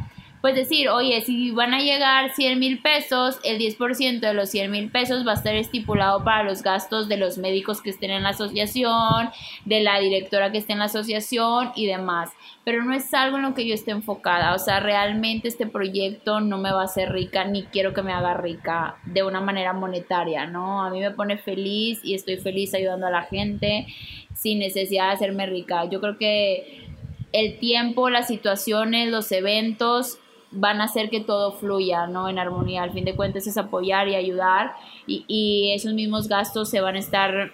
[0.46, 4.70] pues decir, oye, si van a llegar 100 mil pesos, el 10% de los 100
[4.70, 8.22] mil pesos va a estar estipulado para los gastos de los médicos que estén en
[8.22, 9.32] la asociación,
[9.66, 12.30] de la directora que esté en la asociación y demás.
[12.64, 14.54] Pero no es algo en lo que yo esté enfocada.
[14.54, 18.14] O sea, realmente este proyecto no me va a hacer rica ni quiero que me
[18.14, 20.86] haga rica de una manera monetaria, ¿no?
[20.86, 23.88] A mí me pone feliz y estoy feliz ayudando a la gente
[24.36, 25.90] sin necesidad de hacerme rica.
[25.90, 26.86] Yo creo que
[27.32, 30.20] el tiempo, las situaciones, los eventos
[30.52, 32.30] van a hacer que todo fluya, ¿no?
[32.30, 32.84] En armonía.
[32.84, 34.74] Al fin de cuentas es apoyar y ayudar
[35.08, 37.54] y, y esos mismos gastos se van a estar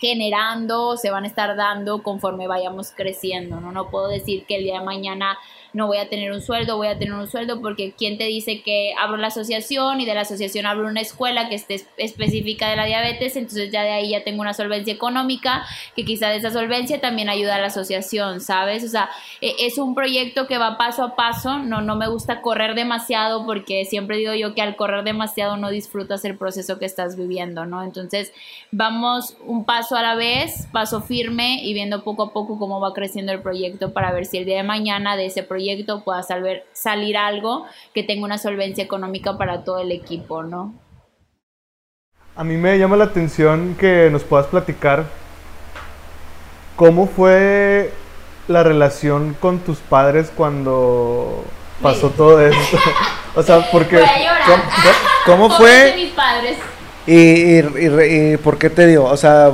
[0.00, 3.70] generando, se van a estar dando conforme vayamos creciendo, ¿no?
[3.70, 5.36] No puedo decir que el día de mañana
[5.72, 8.62] no voy a tener un sueldo, voy a tener un sueldo porque ¿quién te dice
[8.62, 12.76] que abro la asociación y de la asociación abro una escuela que esté específica de
[12.76, 13.36] la diabetes?
[13.36, 15.64] Entonces ya de ahí ya tengo una solvencia económica
[15.94, 18.82] que quizá de esa solvencia también ayuda a la asociación, ¿sabes?
[18.84, 19.10] O sea,
[19.40, 23.46] e, es un proyecto que va paso a paso, no, no me gusta correr demasiado
[23.46, 27.64] porque siempre digo yo que al correr demasiado no disfrutas el proceso que estás viviendo,
[27.64, 27.84] ¿no?
[27.84, 28.32] Entonces
[28.72, 32.92] vamos un paso a la vez, paso firme y viendo poco a poco cómo va
[32.92, 36.22] creciendo el proyecto para ver si el día de mañana de ese proyecto proyecto pueda
[36.22, 40.74] salir, salir algo que tenga una solvencia económica para todo el equipo, ¿no?
[42.34, 45.04] A mí me llama la atención que nos puedas platicar
[46.76, 47.92] cómo fue
[48.48, 51.44] la relación con tus padres cuando
[51.82, 52.78] pasó todo esto.
[53.34, 54.02] o sea, porque...
[54.46, 54.62] ¿Cómo,
[55.26, 55.92] cómo fue?
[55.94, 56.56] mis padres.
[57.06, 59.04] Y, y, y, y, por qué te digo?
[59.04, 59.52] O sea,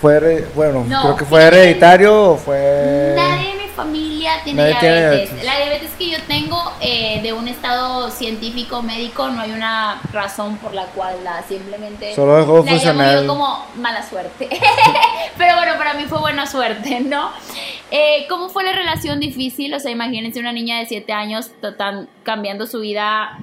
[0.00, 3.14] fue, bueno, No, creo que fue hereditario o fue...
[3.16, 3.45] Nadie
[3.76, 5.28] familia tiene Nadie diabetes.
[5.30, 5.44] diabetes.
[5.44, 10.56] La diabetes que yo tengo eh, de un estado científico médico no hay una razón
[10.56, 13.20] por la cual la simplemente Solo dejó la funcionar.
[13.20, 14.48] yo como mala suerte.
[15.38, 17.30] Pero bueno, para mí fue buena suerte, ¿no?
[17.90, 19.72] Eh, ¿Cómo fue la relación difícil?
[19.74, 23.38] O sea, imagínense una niña de 7 años total, cambiando su vida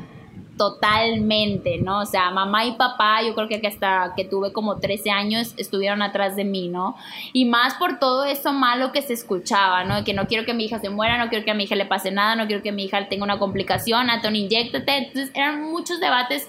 [0.57, 2.01] totalmente, ¿no?
[2.01, 6.01] O sea, mamá y papá, yo creo que hasta que tuve como 13 años estuvieron
[6.01, 6.95] atrás de mí, ¿no?
[7.33, 10.03] Y más por todo eso malo que se escuchaba, ¿no?
[10.03, 11.85] Que no quiero que mi hija se muera, no quiero que a mi hija le
[11.85, 14.97] pase nada, no quiero que mi hija tenga una complicación, Anton, inyectate.
[14.97, 16.47] Entonces eran muchos debates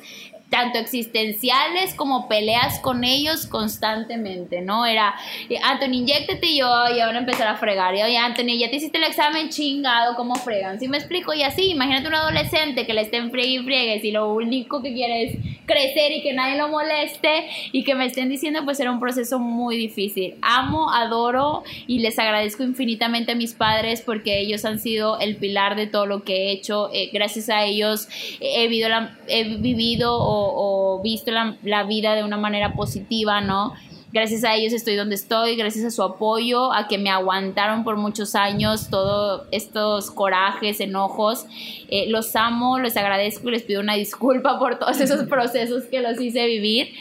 [0.51, 4.87] tanto existenciales como peleas con ellos constantemente, ¿no?
[4.87, 5.15] Era,
[5.49, 8.77] eh, Anthony, inyectate y yo, y ahora empezar a fregar, y oye, Anthony, ya te
[8.77, 10.79] hiciste el examen chingado, ¿cómo fregan?
[10.79, 11.35] ¿Sí me explico?
[11.35, 14.93] Y así, imagínate un adolescente que le estén friegue y friegues y lo único que
[14.93, 15.37] quiere es
[15.67, 19.39] crecer y que nadie lo moleste y que me estén diciendo, pues era un proceso
[19.39, 20.35] muy difícil.
[20.43, 25.77] Amo, adoro y les agradezco infinitamente a mis padres porque ellos han sido el pilar
[25.77, 26.91] de todo lo que he hecho.
[26.93, 28.09] Eh, gracias a ellos
[28.41, 33.41] he vivido, la, he vivido o, o visto la, la, vida de una manera positiva,
[33.41, 33.75] ¿no?
[34.15, 37.97] Gracias a ellos estoy donde estoy, gracias a su apoyo, a que me aguantaron por
[37.97, 41.47] muchos años todos estos corajes, enojos.
[41.89, 46.01] Eh, los amo, les agradezco y les pido una disculpa por todos esos procesos que
[46.01, 46.95] los hice vivir.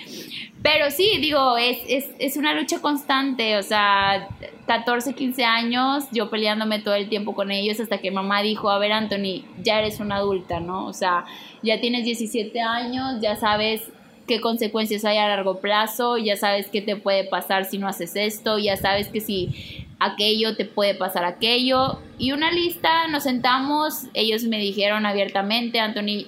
[0.63, 4.29] Pero sí, digo, es, es, es, una lucha constante, o sea,
[4.65, 8.79] 14, 15 años, yo peleándome todo el tiempo con ellos hasta que mamá dijo, a
[8.79, 10.85] ver, Anthony, ya eres una adulta, ¿no?
[10.85, 11.25] O sea,
[11.63, 13.91] ya tienes 17 años, ya sabes
[14.25, 18.15] qué consecuencias hay a largo plazo, ya sabes qué te puede pasar si no haces
[18.15, 21.99] esto, ya sabes que si aquello te puede pasar aquello.
[22.17, 26.27] Y una lista, nos sentamos, ellos me dijeron abiertamente, Anthony,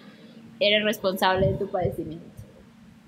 [0.59, 2.34] eres responsable de tu padecimiento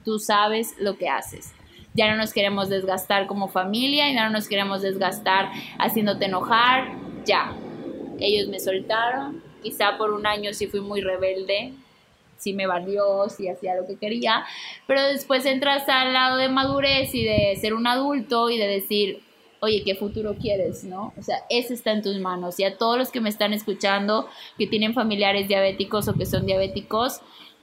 [0.08, 1.54] tú sabes lo que haces.
[1.94, 6.94] Ya no nos queremos desgastar como familia y ya no nos queremos desgastar haciéndote enojar.
[7.26, 7.54] Ya.
[8.18, 9.44] Ellos me soltaron.
[9.62, 11.74] Quizá por un año sí fui muy rebelde.
[12.38, 14.46] Sí me valió, sí hacía lo que quería.
[14.88, 19.22] Pero después entras al lado de madurez y de ser un adulto y de decir,
[19.60, 20.86] oye, ¿qué futuro quieres?
[20.86, 21.14] ¿No?
[21.18, 22.62] O sea, ese está en tus manos.
[22.62, 26.46] Y a todos los que me están escuchando, que tienen familiares diabéticos o que son
[26.46, 27.20] diabéticos,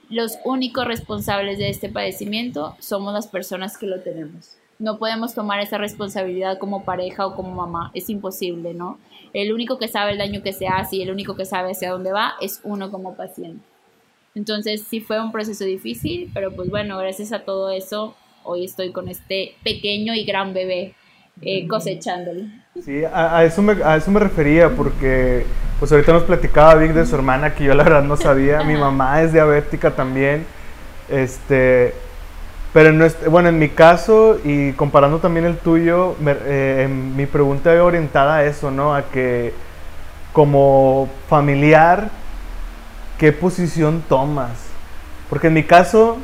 [0.09, 4.57] los únicos responsables de este padecimiento somos las personas que lo tenemos.
[4.77, 8.99] No podemos tomar esa responsabilidad como pareja o como mamá, es imposible, ¿no?
[9.33, 11.91] El único que sabe el daño que se hace y el único que sabe hacia
[11.91, 13.63] dónde va es uno como paciente.
[14.35, 18.91] Entonces sí fue un proceso difícil, pero pues bueno, gracias a todo eso, hoy estoy
[18.91, 20.93] con este pequeño y gran bebé
[21.41, 22.41] eh, cosechándolo.
[22.83, 25.45] Sí, a, a eso me, a eso me refería, porque
[25.79, 28.63] pues ahorita nos platicaba Vic de su hermana, que yo la verdad no sabía.
[28.63, 30.45] Mi mamá es diabética también.
[31.09, 31.93] Este,
[32.73, 37.25] pero en nuestro- bueno, en mi caso y comparando también el tuyo, me- eh, mi
[37.25, 38.93] pregunta iba orientada a eso, ¿no?
[38.95, 39.53] A que
[40.33, 42.09] como familiar,
[43.17, 44.51] ¿qué posición tomas?
[45.29, 46.17] Porque en mi caso,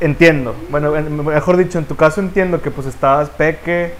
[0.00, 3.92] entiendo, bueno, en- mejor dicho, en tu caso entiendo que pues estabas peque,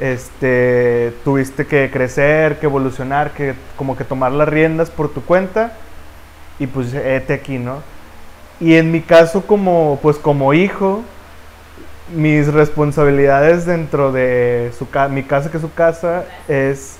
[0.00, 5.74] este, tuviste que crecer, que evolucionar, que como que tomar las riendas por tu cuenta
[6.58, 7.82] y pues este aquí, ¿no?
[8.60, 11.02] Y en mi caso como pues como hijo,
[12.14, 16.96] mis responsabilidades dentro de su mi casa que es su casa es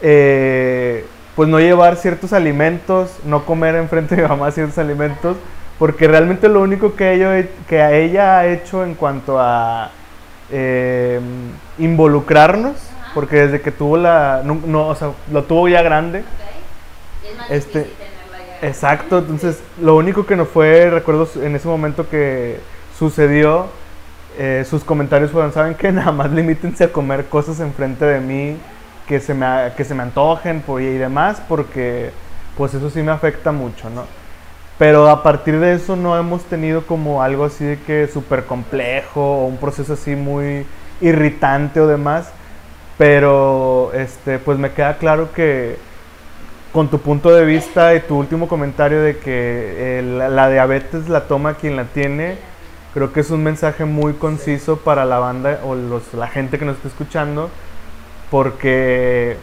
[0.00, 1.04] eh,
[1.36, 5.36] pues no llevar ciertos alimentos, no comer enfrente de mi mamá ciertos alimentos,
[5.78, 9.90] porque realmente lo único que, ello, que a ella ha hecho en cuanto a
[10.50, 11.20] eh,
[11.78, 12.76] involucrarnos,
[13.14, 16.24] porque desde que tuvo la, no, no, o sea, lo tuvo ya grande,
[17.24, 17.90] Es más Este,
[18.60, 18.68] ya.
[18.68, 22.60] Exacto, entonces lo único que no fue, recuerdo en ese momento que
[22.98, 23.66] sucedió,
[24.38, 25.90] eh, sus comentarios fueron, ¿saben qué?
[25.92, 28.56] Nada más limítense a comer cosas enfrente de mí
[29.06, 32.10] que se me, que se me antojen por, y demás, porque
[32.56, 34.04] pues eso sí me afecta mucho, ¿no?
[34.80, 39.20] Pero a partir de eso no hemos tenido como algo así de que súper complejo
[39.20, 40.64] o un proceso así muy
[41.02, 42.32] irritante o demás,
[42.96, 45.76] pero este, pues me queda claro que
[46.72, 51.10] con tu punto de vista y tu último comentario de que eh, la, la diabetes
[51.10, 52.38] la toma quien la tiene,
[52.94, 56.64] creo que es un mensaje muy conciso para la banda o los, la gente que
[56.64, 57.50] nos está escuchando,
[58.30, 59.36] porque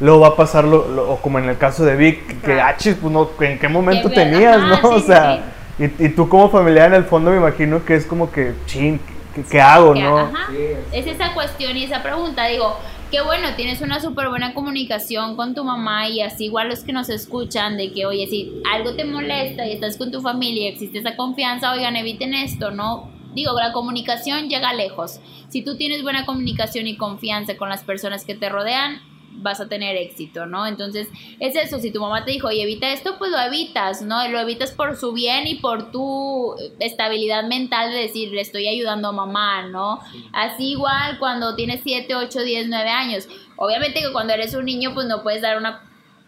[0.00, 2.62] luego va a pasar lo, lo- o como en el caso de Vic, que Claro.
[2.64, 4.88] ah, chis, pues no, ¿en qué momento Que- tenías, ajá, no?
[4.90, 5.44] o sí, sea,
[5.78, 9.00] y, y tú como familiar en el fondo me imagino que es como que, chin,
[9.34, 10.18] ¿qué, qué hago, Que, no?
[10.18, 10.56] ajá, Sí,
[10.92, 12.46] es esa cuestión y esa pregunta.
[12.46, 12.76] Digo,
[13.10, 16.92] qué bueno, tienes una súper buena comunicación con tu mamá y así igual los que
[16.92, 20.72] nos escuchan de que, oye, si algo te molesta y estás con tu familia y
[20.72, 23.08] existe esa confianza, oigan, eviten esto, ¿no?
[23.34, 25.20] Digo, la comunicación llega lejos.
[25.48, 29.00] Si tú tienes buena comunicación y confianza con las personas que te rodean,
[29.38, 30.66] vas a tener éxito, ¿no?
[30.66, 31.08] Entonces,
[31.40, 34.26] es eso, si tu mamá te dijo, oye, evita esto, pues lo evitas, ¿no?
[34.28, 39.08] Lo evitas por su bien y por tu estabilidad mental de decir, le estoy ayudando
[39.08, 40.00] a mamá, ¿no?
[40.32, 43.28] Así igual cuando tienes 7, 8, 10, 9 años.
[43.56, 45.82] Obviamente que cuando eres un niño, pues no puedes dar una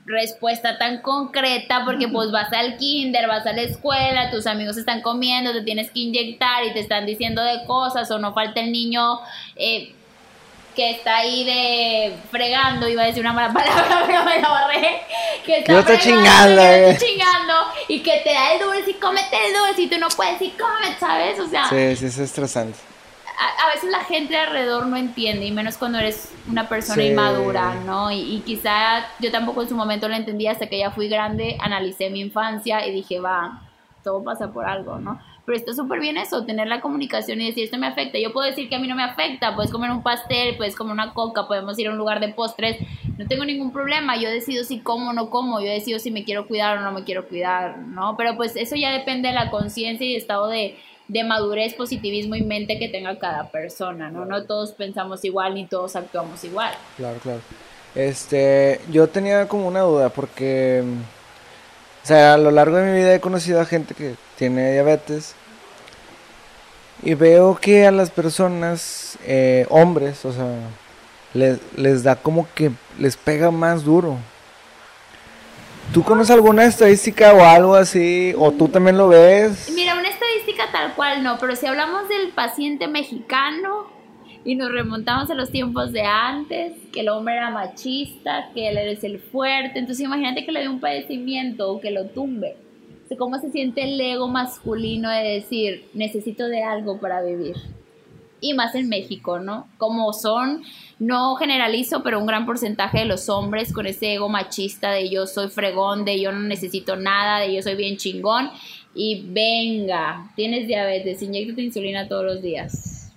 [0.07, 5.03] respuesta tan concreta porque pues vas al kinder, vas a la escuela, tus amigos están
[5.03, 8.73] comiendo, te tienes que inyectar y te están diciendo de cosas o no falta el
[8.73, 9.21] niño
[9.57, 9.95] eh,
[10.75, 15.01] que está ahí de fregando, iba a decir una mala palabra, pero me la borré.
[15.45, 16.97] Que está, está fregando, chingando, eh.
[16.99, 17.55] chingando
[17.89, 20.51] y que te da el dulce y cómete el dulce y tú no puedes y
[20.51, 21.39] come, ¿sabes?
[21.41, 22.79] O sea, Sí, sí, es estresante.
[23.39, 27.09] a, a veces la gente alrededor no entiende, y menos cuando eres una persona Sí.
[27.09, 28.11] inmadura, ¿no?
[28.13, 31.57] Y, y quizá yo tampoco en su momento lo entendí hasta que ya fui grande,
[31.61, 33.63] analicé mi infancia y dije, va,
[34.05, 35.21] todo pasa por algo, ¿no?
[35.51, 38.21] Pero está súper bien eso, tener la comunicación y decir, esto me afecta.
[38.21, 40.93] Yo puedo decir que a mí no me afecta, puedes comer un pastel, puedes comer
[40.93, 42.77] una coca, podemos ir a un lugar de postres,
[43.19, 44.17] no tengo ningún problema.
[44.17, 46.93] Yo decido si como o no como, yo decido si me quiero cuidar o no
[46.93, 48.17] me quiero cuidar, ¿no?
[48.17, 50.79] Pero pues eso ya depende de la conciencia y estado de,
[51.09, 54.27] de madurez, positivismo y mente que tenga cada persona, ¿no?
[54.27, 56.73] No todos pensamos igual ni todos actuamos igual.
[56.97, 57.41] Claro, claro.
[57.97, 60.85] Este, yo tenía como una duda porque,
[62.05, 65.35] o sea, a lo largo de mi vida he conocido a gente que tiene diabetes
[67.03, 70.55] y veo que a las personas, eh, hombres, o sea,
[71.35, 74.19] les, les da como que les pega más duro.
[75.93, 78.33] ¿Tú conoces alguna estadística o algo así?
[78.39, 79.73] ¿O tú también lo ves?
[79.75, 83.89] Mira, una estadística tal cual no, pero si hablamos del paciente mexicano
[84.45, 88.79] y nos remontamos a los tiempos de antes, que el hombre era machista, que él
[88.79, 92.57] eres el fuerte, entonces imagínate que le dé un padecimiento o que lo tumbe.
[93.11, 97.57] Sea, ¿Cómo se siente el ego masculino de decir, necesito de algo para vivir?
[98.43, 99.69] y más en México, ¿no?
[99.77, 100.63] Como son,
[100.99, 105.27] no generalizo, pero un gran porcentaje de los hombres con ese ego machista de yo
[105.27, 108.51] soy fregón, de yo no necesito nada, de yo soy bien chingón
[108.95, 113.13] y venga, tienes diabetes, inyectate insulina todos los días.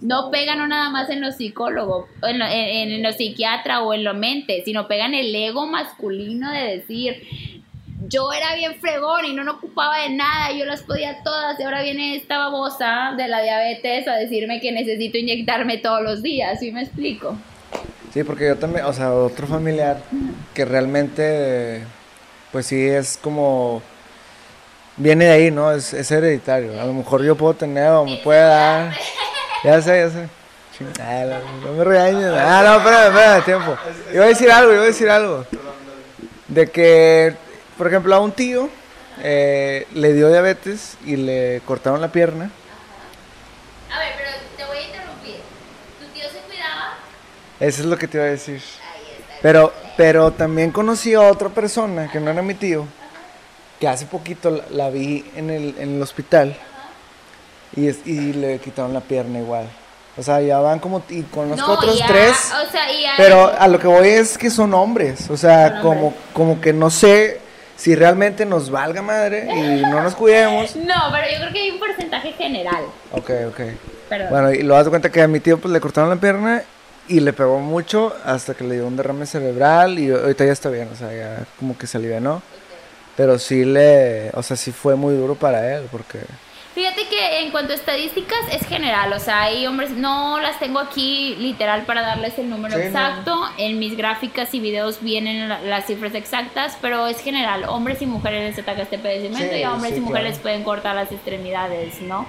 [0.00, 3.92] No pegan no nada más en los psicólogos, en, lo- en, en los psiquiatras o
[3.92, 7.55] en la mente, sino pegan el ego masculino de decir,
[8.08, 11.62] yo era bien fregón y no me ocupaba de nada, yo las podía todas y
[11.62, 16.58] ahora viene esta babosa de la diabetes a decirme que necesito inyectarme todos los días,
[16.60, 17.36] ¿sí me explico?
[18.12, 20.00] Sí, porque yo también, o sea, otro familiar
[20.54, 21.82] que realmente,
[22.50, 23.82] pues sí, es como,
[24.96, 25.72] viene de ahí, ¿no?
[25.72, 26.80] Es, es hereditario.
[26.80, 28.96] A lo mejor yo puedo tener o me puede dar.
[29.64, 30.28] Ya sé, ya sé.
[30.76, 32.26] Chingada, no me regañes.
[32.38, 33.76] Ah, no, espérame, espérame, tiempo.
[34.12, 35.44] Iba a decir algo, iba a decir algo.
[36.48, 37.34] De que,
[37.76, 38.68] por ejemplo, a un tío
[39.22, 42.50] eh, le dio diabetes y le cortaron la pierna.
[43.94, 45.36] A ver, pero te voy a interrumpir.
[46.00, 46.88] ¿Tu tío se cuidaba?
[47.60, 48.62] Eso es lo que te iba a decir.
[49.42, 52.86] Pero, pero también conocí a otra persona que no era mi tío,
[53.80, 56.56] que hace poquito la, la vi en el, en el hospital
[57.74, 59.68] y, es- y le quitaron la pierna igual.
[60.18, 63.52] O sea, ya van como, y conozco otros ya, tres, O sea, y ya- pero
[63.58, 65.28] a lo que voy es que son hombres.
[65.30, 67.40] O sea, como, como que no sé
[67.76, 70.74] si realmente nos valga madre y no nos cuidemos.
[70.86, 72.84] No, pero yo creo que hay un porcentaje general.
[73.12, 73.60] Ok, ok.
[74.08, 74.28] Perdón.
[74.30, 76.62] Bueno, y lo das de cuenta que a mi tío pues le cortaron la pierna
[77.08, 80.70] y le pegó mucho hasta que le dio un derrame cerebral y ahorita ya está
[80.70, 82.42] bien, o sea, ya como que se alivianó.
[83.16, 86.18] Pero sí le, o sea, sí fue muy duro para él porque
[86.76, 90.78] Fíjate que en cuanto a estadísticas es general, o sea, hay hombres, no las tengo
[90.78, 92.86] aquí literal para darles el número Sí, no.
[92.86, 98.02] exacto, en mis gráficas y videos vienen la- las cifras exactas, pero es general, hombres
[98.02, 100.42] y mujeres les ataca este padecimiento Sí, y a hombres sí, y mujeres claro.
[100.42, 102.26] pueden cortar las extremidades, ¿no?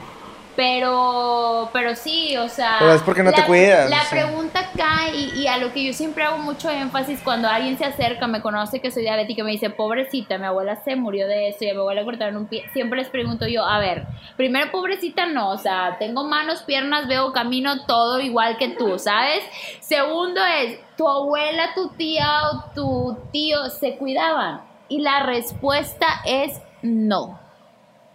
[0.58, 2.78] Pero, pero sí, o sea...
[2.80, 4.10] Pero es porque no te la- cuidas, La o sea.
[4.26, 7.86] pregunta acá y, y a lo que yo siempre hago mucho énfasis cuando alguien se
[7.86, 11.50] acerca, me conoce que soy diabética y me dice, pobrecita, mi abuela se murió de
[11.50, 14.72] esto y a mi abuela cortaron un pie, siempre les pregunto yo, a ver, primero
[14.72, 19.44] pobrecita no, o sea, tengo manos, piernas, veo, camino, todo igual que tú, ¿sabes?
[19.80, 26.60] Segundo es, tu abuela, tu tía o tu tío se cuidaban y la respuesta es
[26.82, 27.40] no.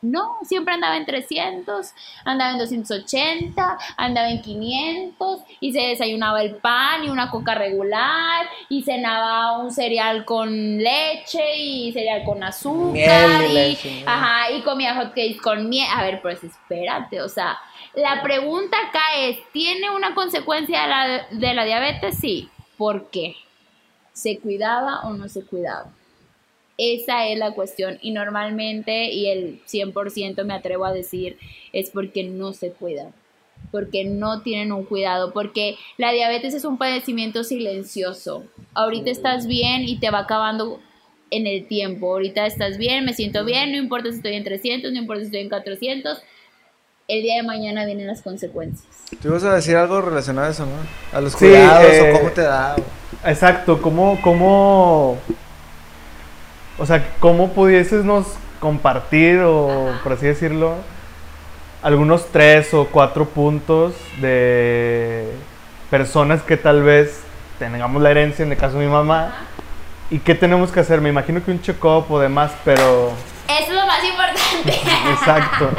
[0.02, 1.92] No, siempre andaba en 300,
[2.24, 8.46] andaba en 280, andaba en 500 y se desayunaba el pan y una coca regular
[8.68, 14.96] y cenaba un cereal con leche y cereal con azúcar Miel y ajá, y comía
[14.96, 15.86] hotcakes con miel.
[15.94, 17.56] A ver, pues espérate, o sea,
[17.94, 22.18] la pregunta acá es, ¿tiene una consecuencia de la, de la diabetes?
[22.18, 22.50] Sí.
[22.76, 23.36] ¿Por qué?
[24.12, 25.86] ¿Se cuidaba o no se cuidaba?
[26.78, 31.36] Esa es la cuestión y normalmente y el 100% me atrevo a decir
[31.72, 33.12] es porque no se cuidan,
[33.70, 38.44] porque no tienen un cuidado, porque la diabetes es un padecimiento silencioso.
[38.74, 40.80] Ahorita estás bien y te va acabando
[41.30, 42.12] en el tiempo.
[42.12, 45.26] Ahorita estás bien, me siento bien, no importa si estoy en 300, no importa si
[45.26, 46.22] estoy en 400.
[47.08, 48.86] El día de mañana vienen las consecuencias.
[49.20, 50.72] tú ibas a decir algo relacionado a eso, ¿no?
[51.16, 52.76] A los Sí, cuidados eh, o cómo te da.
[52.76, 55.18] o- Exacto, ¿cómo, cómo,
[56.82, 58.26] o sea, cómo pudiésemos
[58.58, 60.74] compartir o, por así decirlo,
[61.80, 65.32] algunos tres o cuatro puntos de
[65.90, 67.22] personas que tal vez
[67.60, 69.32] tengamos la herencia, en el caso de mi mamá,
[70.10, 71.00] y qué tenemos que hacer?
[71.00, 73.12] Me imagino que un check-up o demás, pero...
[73.48, 74.80] Eso es lo más importante.
[75.12, 75.70] Exacto.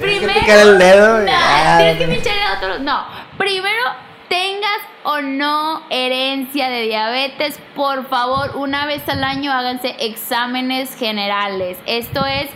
[0.00, 2.78] Primero, picar el dedo y- No, tienes que pinchar el otro.
[2.80, 3.04] No,
[3.36, 10.94] primero tengas o no herencia de diabetes, por favor, una vez al año háganse exámenes
[10.94, 11.78] generales.
[11.86, 12.50] Esto es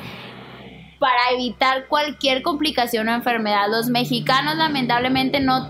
[0.98, 3.66] para evitar cualquier complicación o enfermedad.
[3.68, 5.68] Los mexicanos lamentablemente no,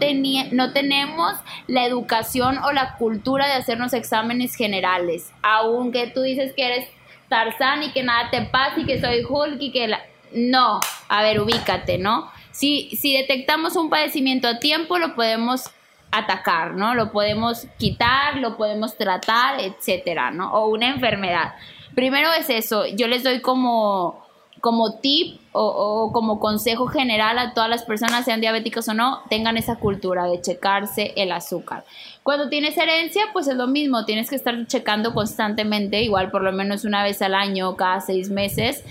[0.53, 1.33] no tenemos
[1.69, 5.33] la educación o la cultura de hacernos exámenes generales.
[5.43, 6.89] Aunque tú dices que eres
[7.31, 10.03] Tarzán y que nada te pasa y que soy Hulk y que la...
[10.35, 12.31] No, a ver, ubícate, ¿no?
[12.51, 15.71] Si, si detectamos un padecimiento a tiempo, lo podemos
[16.13, 16.95] atacar, ¿no?
[16.95, 20.53] Lo podemos quitar, lo podemos tratar, etcétera, ¿no?
[20.53, 21.55] O una enfermedad.
[21.95, 24.25] Primero es eso, yo les doy como,
[24.61, 29.23] como tip o, o como consejo general a todas las personas, sean diabéticos o no,
[29.29, 31.85] tengan esa cultura de checarse el azúcar.
[32.23, 36.53] Cuando tienes herencia, pues es lo mismo, tienes que estar checando constantemente, igual por lo
[36.53, 38.85] menos una vez al año, cada seis meses,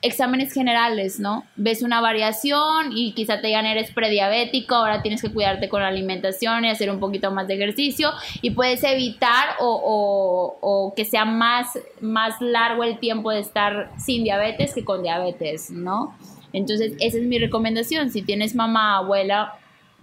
[0.00, 1.44] exámenes generales, ¿no?
[1.56, 5.88] Ves una variación y quizá te digan eres prediabético, ahora tienes que cuidarte con la
[5.88, 11.04] alimentación y hacer un poquito más de ejercicio y puedes evitar o, o- o que
[11.04, 16.14] sea más, más largo el tiempo de estar sin diabetes que con diabetes, ¿no?
[16.52, 18.10] Entonces, esa es mi recomendación.
[18.10, 19.54] Si tienes mamá, abuela,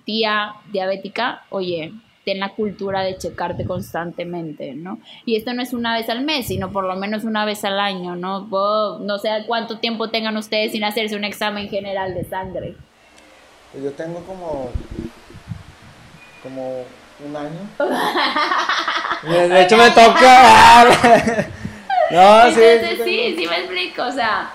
[0.06, 1.94] tía diabética, oye,
[2.26, 5.00] ten la cultura de checarte constantemente, ¿no?
[5.26, 7.80] Y esto no es una vez al mes, sino por lo menos una vez al
[7.80, 8.48] año, ¿no?
[9.00, 12.76] No sé cuánto tiempo tengan ustedes sin hacerse un examen general de sangre.
[13.72, 14.72] Pues yo tengo como.
[16.42, 16.84] como
[17.26, 17.70] un año.
[19.50, 20.86] de hecho, me toca.
[22.12, 22.62] no, sí.
[22.62, 23.40] Entonces, sí sí, tengo.
[23.40, 24.52] sí me explico, o sea,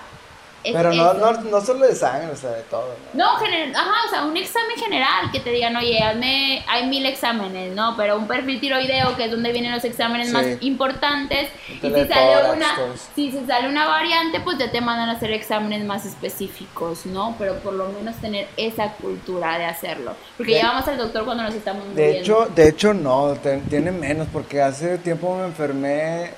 [0.63, 2.93] Es Pero no, no, no solo de sangre, o sea, de todo.
[3.13, 3.25] ¿no?
[3.33, 7.03] No, general, ajá, o sea, un examen general que te digan, oye, hazme, hay mil
[7.07, 7.95] exámenes, ¿no?
[7.97, 10.33] Pero un perfil tiroideo, que es donde vienen los exámenes Sí.
[10.33, 12.75] más importantes, y si sale una,
[13.15, 17.35] si se sale una variante, pues ya te mandan a hacer exámenes más específicos, ¿no?
[17.39, 20.13] Pero por lo menos tener esa cultura de hacerlo.
[20.37, 22.19] Porque De- llevamos al doctor cuando nos estamos De muriendo.
[22.19, 26.33] hecho, de hecho no, te- tiene menos, porque hace tiempo me enfermé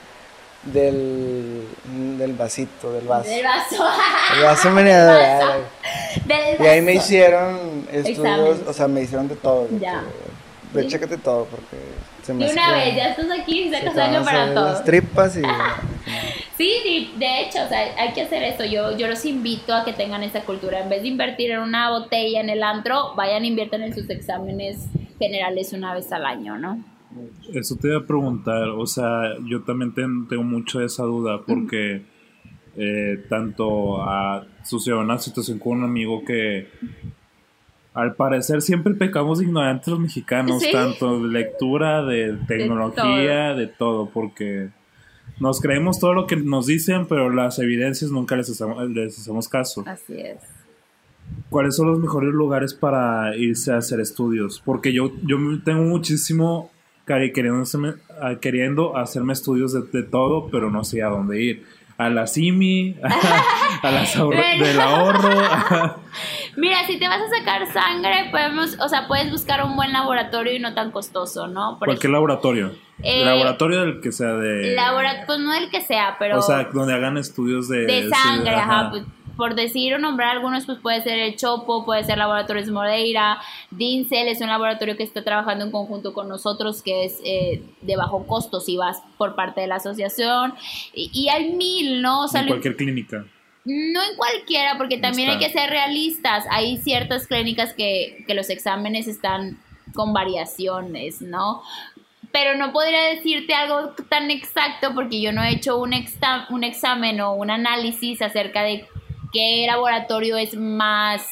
[0.66, 1.68] del,
[2.18, 3.30] del vasito, del vaso.
[3.30, 3.84] Del vaso.
[4.36, 5.22] El vaso meneador.
[6.26, 9.68] Del Y ahí me hicieron estudios, o sea, me hicieron de todo.
[9.68, 10.04] de Ya.
[10.74, 10.88] Sí.
[10.88, 11.78] chécate todo, porque
[12.24, 14.66] se me De hace una vez, ya estás aquí y sacas algo para todo.
[14.66, 15.42] las tripas y...
[16.56, 18.64] Sí, sí, de hecho, o sea, hay que hacer eso.
[18.64, 20.82] Yo, yo los invito a que tengan esa cultura.
[20.82, 24.08] En vez de invertir en una botella en el antro, vayan e inviertan en sus
[24.12, 24.78] exámenes
[25.18, 26.84] generales una vez al año, ¿no?
[27.54, 32.04] Eso te iba a preguntar, o sea, yo también ten- tengo mucho esa duda porque
[32.76, 36.68] eh, tanto a, sucedió una situación con un amigo que
[37.94, 40.72] al parecer siempre pecamos de ignorantes los mexicanos, Sí.
[40.72, 44.70] tanto de lectura, de tecnología, de todo, porque
[45.40, 49.48] nos creemos todo lo que nos dicen, pero las evidencias nunca les hacemos, les hacemos
[49.48, 49.84] caso.
[49.86, 50.40] Así es.
[51.50, 54.62] ¿Cuáles son los mejores lugares para irse a hacer estudios?
[54.66, 56.72] Porque yo, yo tengo muchísimo
[57.06, 61.66] queriendo hacerme, ah, queriendo hacerme estudios de, de todo, pero no sé a dónde ir.
[61.96, 62.98] A la CIMI,
[63.84, 64.66] a las ahorro- Bueno.
[64.66, 65.30] del ahorro.
[66.58, 70.54] Mira, si te vas a sacar sangre, podemos, o sea, puedes buscar un buen laboratorio
[70.56, 71.78] y no tan costoso, ¿no?
[71.78, 72.72] Por Cualquier laboratorio.
[73.02, 74.76] Eh, laboratorio del que sea de...
[74.76, 77.86] labora- pues no del que sea, pero o sea, donde hagan estudios de...
[77.86, 78.90] de sangre, sí, ajá.
[78.90, 79.04] pues,
[79.36, 83.40] por decir o nombrar algunos, pues puede ser el Chopo, puede ser Laboratorios Moreira,
[83.72, 87.96] Dincel es un laboratorio que está trabajando en conjunto con nosotros, que es eh, de
[87.96, 90.54] bajo costo si vas por parte de la asociación.
[90.94, 92.24] Y, y hay mil, ¿no?
[92.24, 93.26] O sea, en cualquier clínica.
[93.66, 96.46] no en cualquiera, porque también hay que ser realistas.
[96.52, 99.58] Hay ciertas clínicas que, que los exámenes están
[99.94, 101.62] con variaciones, ¿no?
[102.32, 106.64] Pero no podría decirte algo tan exacto porque yo no he hecho un, exta- un
[106.64, 108.88] examen o un análisis acerca de
[109.34, 111.28] qué laboratorio es más,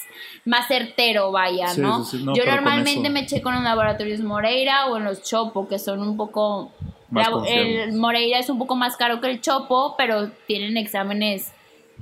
[0.46, 2.04] más certero, vaya, Sí, ¿no?
[2.04, 5.22] sí, sí, no, yo normalmente eso- me eché con los laboratorios Moreira o en los
[5.24, 6.72] Chopo, que son un poco...
[7.10, 7.88] Más la- confiables.
[7.90, 11.52] el Moreira es un poco más caro que el Chopo, pero tienen exámenes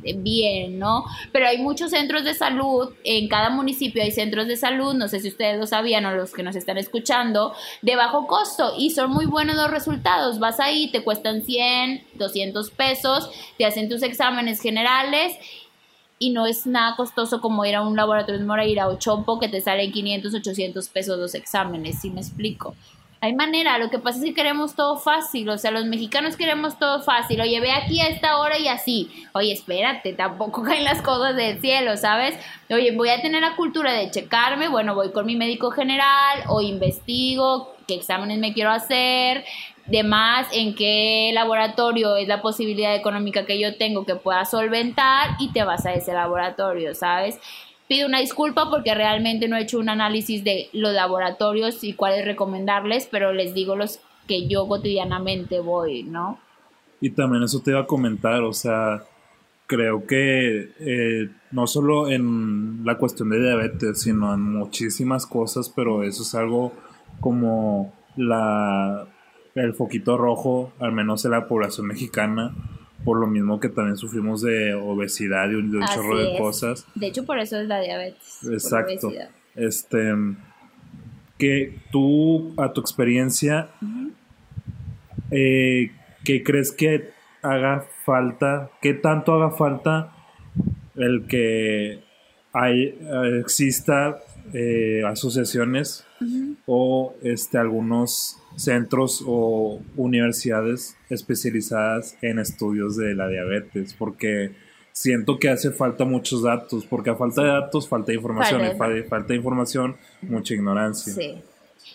[0.04, 1.04] eh, bien, ¿no?
[1.34, 5.20] Pero hay muchos centros de salud, en cada municipio hay centros de salud, no sé
[5.20, 9.10] si ustedes lo sabían o los que nos están escuchando, de bajo costo y son
[9.12, 10.40] muy buenos los resultados.
[10.40, 15.36] Vas ahí, te cuestan 100, 200 pesos, te hacen tus exámenes generales
[16.20, 19.48] y no es nada costoso como ir a un laboratorio en Moreira o Chopo que
[19.48, 22.76] te salen 500, 800 pesos los exámenes, ¿sí me explico?
[23.22, 26.80] Hay manera, lo que pasa es que queremos todo fácil, o sea, los mexicanos queremos
[26.80, 31.02] todo fácil, oye, ve aquí a esta hora y así, oye, espérate, tampoco caen las
[31.02, 32.36] cosas del cielo, ¿sabes?
[32.70, 36.62] Oye, voy a tener la cultura de checarme, bueno, voy con mi médico general o
[36.62, 39.44] investigo qué exámenes me quiero hacer,
[39.90, 45.52] demás, en qué laboratorio es la posibilidad económica que yo tengo que pueda solventar y
[45.52, 47.40] te vas a ese laboratorio, ¿sabes?
[47.88, 52.26] Pido una disculpa porque realmente no he hecho un análisis de los laboratorios y cuáles
[52.26, 56.40] recomendarles, pero les digo los que yo cotidianamente voy, ¿no?
[57.02, 59.04] Y también eso te iba a comentar, o sea,
[59.66, 66.04] creo que eh, no solo en la cuestión de diabetes, sino en muchísimas cosas, pero
[66.04, 66.74] eso es algo
[67.20, 69.08] como la
[69.56, 72.54] el foquito rojo, al menos en la población mexicana,
[73.04, 76.34] por lo mismo que también sufrimos de obesidad y un, de un Así chorro de
[76.34, 76.40] es.
[76.40, 76.86] cosas.
[76.96, 78.40] De hecho, por eso es la diabetes.
[78.44, 79.12] Exacto.
[79.56, 80.14] Este,
[81.38, 83.70] que tú, a tu experiencia,
[85.32, 85.92] eh,
[86.24, 87.12] ¿qué crees que
[87.42, 88.70] haga falta?
[88.82, 90.14] ¿Qué tanto haga falta
[90.96, 92.04] el que
[92.52, 92.98] hay,
[93.40, 94.20] exista
[94.54, 96.06] eh, asociaciones
[96.66, 103.94] o este, algunos centros o universidades especializadas en estudios de la diabetes?
[103.98, 104.52] Porque
[104.92, 109.02] siento que hace falta muchos datos, porque a falta de datos falta información, Falta y
[109.04, 111.14] fa- falta de información, mucha ignorancia.
[111.14, 111.36] Sí.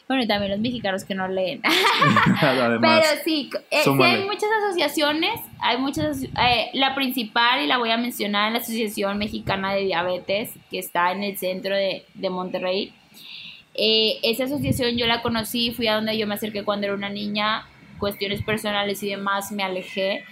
[0.09, 1.63] Bueno, y también los mexicanos que no leen.
[2.43, 7.79] Además, Pero sí, eh, sí hay muchas asociaciones, hay muchas, eh, la principal y la
[7.79, 12.31] voy a mencionar, la Asociación Mexicana de Diabetes, que está en el centro de, de
[12.31, 12.93] Monterrey.
[13.75, 17.11] Eh, esa asociación yo la conocí, fui a donde yo me acerqué cuando era una
[17.11, 17.67] niña,
[17.99, 20.25] cuestiones personales y demás, me alejé.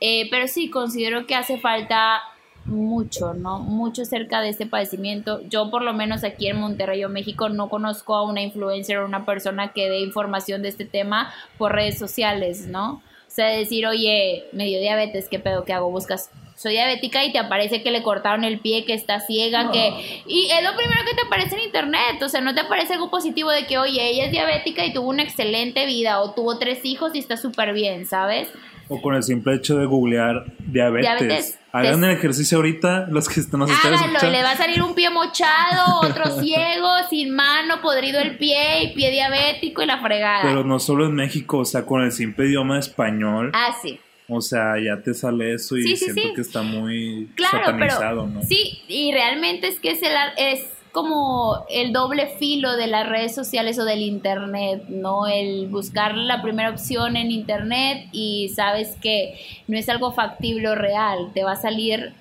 [0.00, 2.22] Eh, pero sí, considero que hace falta
[2.64, 3.58] mucho, ¿no?
[3.58, 5.40] Mucho cerca de este padecimiento.
[5.48, 9.06] Yo por lo menos aquí en Monterrey o México no conozco a una influencer o
[9.06, 12.94] una persona que dé información de este tema por redes sociales, ¿no?
[12.94, 15.64] O sea, decir, oye, me dio diabetes, ¿qué pedo?
[15.64, 15.90] ¿Qué hago?
[15.90, 16.30] Buscas
[16.60, 20.22] soy diabética y te aparece que le cortaron el pie, que está ciega, que...
[20.26, 23.10] Y es lo primero que te aparece en internet, o sea, no te aparece algo
[23.10, 26.80] positivo de que, oye, ella es diabética y tuvo una excelente vida, o tuvo tres
[26.84, 28.48] hijos y está súper bien, ¿sabes?
[28.88, 31.18] O con el simple hecho de googlear diabetes.
[31.18, 31.58] Diabetes.
[31.72, 33.62] Hagan el ejercicio ahorita, los que nos están
[33.94, 34.30] Háganlo, escuchando.
[34.36, 38.94] le va a salir un pie mochado, otro ciego, sin mano, podrido el pie, y
[38.94, 40.42] pie diabético y la fregada.
[40.42, 43.98] Pero no solo en México, o sea, con el simple idioma español, Ah, sí.
[44.30, 46.34] O sea, ya te sale eso y Sí, sí, siento sí.
[46.34, 48.42] que está muy Claro, satanizado, pero ¿no?
[48.42, 53.34] sí, y realmente es que es, el, es como el doble filo de las redes
[53.34, 55.26] sociales o del internet, ¿no?
[55.28, 59.38] El buscar la primera opción en internet y sabes que
[59.68, 62.12] no es algo factible o real, te va a salir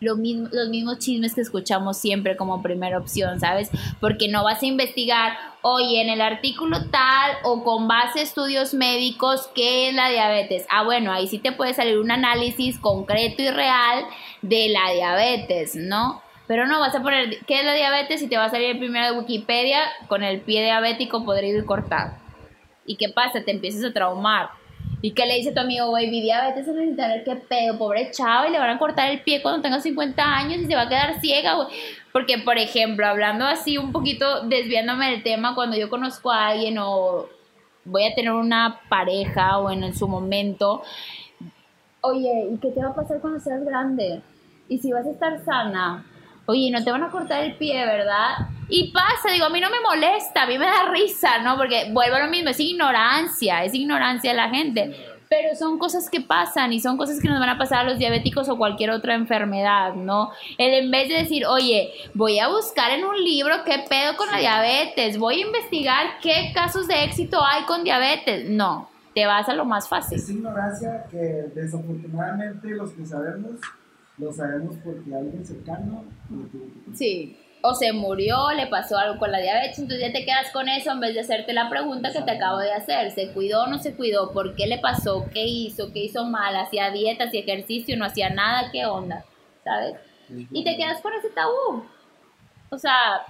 [0.00, 3.70] lo mismo, los mismos chismes que escuchamos siempre como primera opción, ¿sabes?
[4.00, 8.74] Porque no vas a investigar, oye, en el artículo tal o con base a estudios
[8.74, 10.66] médicos, ¿qué es la diabetes?
[10.70, 14.04] Ah, bueno, ahí sí te puede salir un análisis concreto y real
[14.42, 16.22] de la diabetes, ¿no?
[16.46, 18.22] Pero no vas a poner, ¿qué es la diabetes?
[18.22, 21.66] Y te va a salir el primero de Wikipedia con el pie diabético podrido y
[21.66, 22.12] cortado.
[22.86, 23.44] ¿Y qué pasa?
[23.44, 24.48] Te empiezas a traumar.
[25.00, 26.10] ¿Y qué le dice tu amigo, güey?
[26.10, 29.62] Vi diabetes el qué pedo, pobre chavo, y le van a cortar el pie cuando
[29.62, 31.68] tenga 50 años y se va a quedar ciega, güey.
[32.12, 36.78] Porque, por ejemplo, hablando así un poquito, desviándome del tema, cuando yo conozco a alguien
[36.78, 37.26] o
[37.84, 40.82] voy a tener una pareja o en, en su momento,
[42.00, 44.20] oye, ¿y qué te va a pasar cuando seas grande?
[44.68, 46.04] ¿Y si vas a estar sana?
[46.46, 48.48] Oye, no te van a cortar el pie, ¿verdad?
[48.68, 51.56] Y pasa, digo, a mí no me molesta, a mí me da risa, ¿no?
[51.56, 54.94] Porque vuelvo a lo mismo, es ignorancia, es ignorancia de la gente.
[55.30, 57.98] Pero son cosas que pasan y son cosas que nos van a pasar a los
[57.98, 60.30] diabéticos o cualquier otra enfermedad, ¿no?
[60.56, 64.30] El en vez de decir, oye, voy a buscar en un libro qué pedo con
[64.30, 68.48] la diabetes, voy a investigar qué casos de éxito hay con diabetes.
[68.48, 70.18] No, te vas a lo más fácil.
[70.18, 73.52] Es ignorancia que desafortunadamente los que sabemos,
[74.16, 76.04] lo sabemos porque alguien cercano.
[76.94, 77.36] Sí.
[77.68, 80.90] O se murió, le pasó algo con la diabetes, entonces ya te quedas con eso
[80.90, 83.10] en vez de hacerte la pregunta que te acabo de hacer.
[83.10, 84.32] ¿Se cuidó o no se cuidó?
[84.32, 85.26] ¿Por qué le pasó?
[85.34, 85.92] ¿Qué hizo?
[85.92, 86.56] ¿Qué hizo mal?
[86.56, 87.24] ¿Hacía dieta?
[87.24, 87.94] ¿Hacía ejercicio?
[87.98, 88.70] ¿No hacía nada?
[88.72, 89.22] ¿Qué onda?
[89.64, 89.96] ¿Sabes?
[90.50, 91.84] Y te quedas con ese tabú.
[92.70, 93.26] O sea,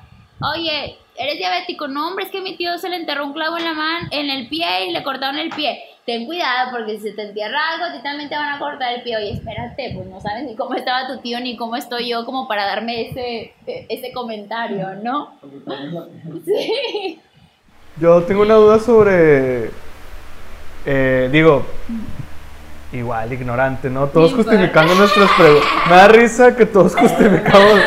[0.54, 1.88] oye, eres diabético.
[1.88, 4.30] No, hombre, es que mi tío se le enterró un clavo en la mano, en
[4.30, 5.82] el pie y le cortaron el pie.
[6.08, 8.94] Ten cuidado porque si se te entierra algo, a ti también te van a cortar
[8.94, 9.18] el pie.
[9.18, 12.48] Oye, espérate, pues no sabes ni cómo estaba tu tío ni cómo estoy yo como
[12.48, 13.52] para darme ese,
[13.90, 15.38] ese comentario, ¿no?
[16.46, 17.20] Sí.
[18.00, 19.70] Yo tengo una duda sobre.
[20.86, 21.66] eh, digo,
[22.90, 24.06] igual, ignorante, ¿no?
[24.06, 25.68] Todos justificando nuestras preguntas.
[25.90, 27.80] Me da risa que todos justificamos,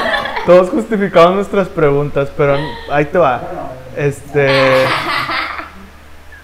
[0.46, 2.56] todos justificamos nuestras preguntas, pero
[2.92, 3.42] ahí te va.
[3.98, 4.86] Este.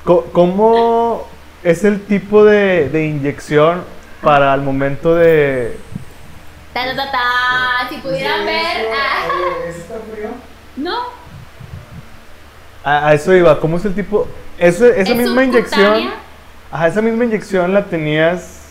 [0.03, 1.36] ¿Cómo
[1.69, 3.83] es el tipo de, de inyección
[4.21, 5.77] para el momento de.
[6.73, 7.89] Ta, ta, ta, ta.
[7.89, 8.87] Si pudieran ver.
[8.93, 10.29] ah, ¿ese está frío?
[10.77, 10.97] No,
[12.83, 14.27] A, a eso iba, ¿cómo es el tipo.
[14.57, 16.11] Ese- esa ¿Es misma inyección.
[16.71, 18.66] Ajá, esa misma inyección la tenías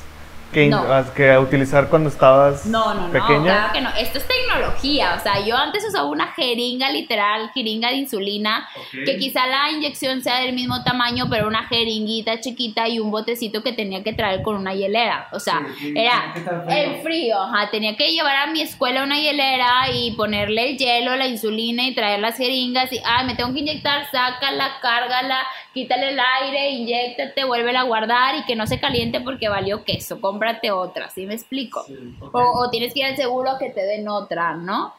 [0.56, 1.12] que, No.
[1.14, 3.42] que utilizar cuando estabas No, no, no, pequeña.
[3.42, 3.90] claro que no.
[3.98, 5.14] Esto es tecnología.
[5.18, 8.66] O sea, yo antes usaba una jeringa literal, jeringa de insulina,
[9.04, 13.62] que quizá la inyección sea del mismo tamaño, pero una jeringuita chiquita y un botecito
[13.62, 15.28] que tenía que traer con una hielera.
[15.32, 16.32] O sea, Sí, sí, era
[16.70, 17.38] el frío.
[17.42, 21.82] Ajá, tenía que llevar a mi escuela una hielera y ponerle el hielo, la insulina
[21.86, 22.90] y traer las jeringas.
[22.94, 25.38] Y, ay, me tengo que inyectar, sácala, cárgala,
[25.76, 30.22] quítale el aire, inyectate, vuélvela a guardar y que no se caliente porque valió queso.
[30.22, 31.82] Cómprate otra, ¿sí me explico?
[31.82, 32.16] Sí.
[32.32, 34.94] O, o tienes que ir al seguro que te den otra, ¿no?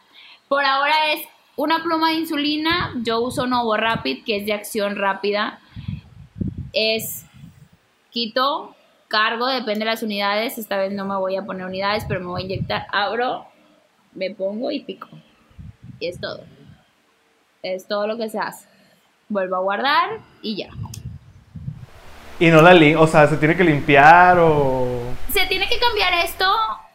[0.47, 2.93] Por ahora es una pluma de insulina.
[3.03, 5.59] Yo uso Novo Rapid, que es de acción rápida.
[6.73, 7.25] Es
[8.11, 8.75] quito,
[9.07, 10.59] cargo, depende de las unidades.
[10.59, 12.85] Esta vez no me voy a poner unidades, pero me voy a inyectar.
[12.91, 13.47] Abro,
[14.13, 15.09] me pongo y pico.
[15.99, 16.43] Y es todo.
[17.63, 18.66] Es todo lo que se hace.
[19.29, 20.69] Vuelvo a guardar y ya.
[22.39, 24.87] Y no la lim o sea, se tiene que limpiar o...
[25.31, 26.45] Se tiene que cambiar esto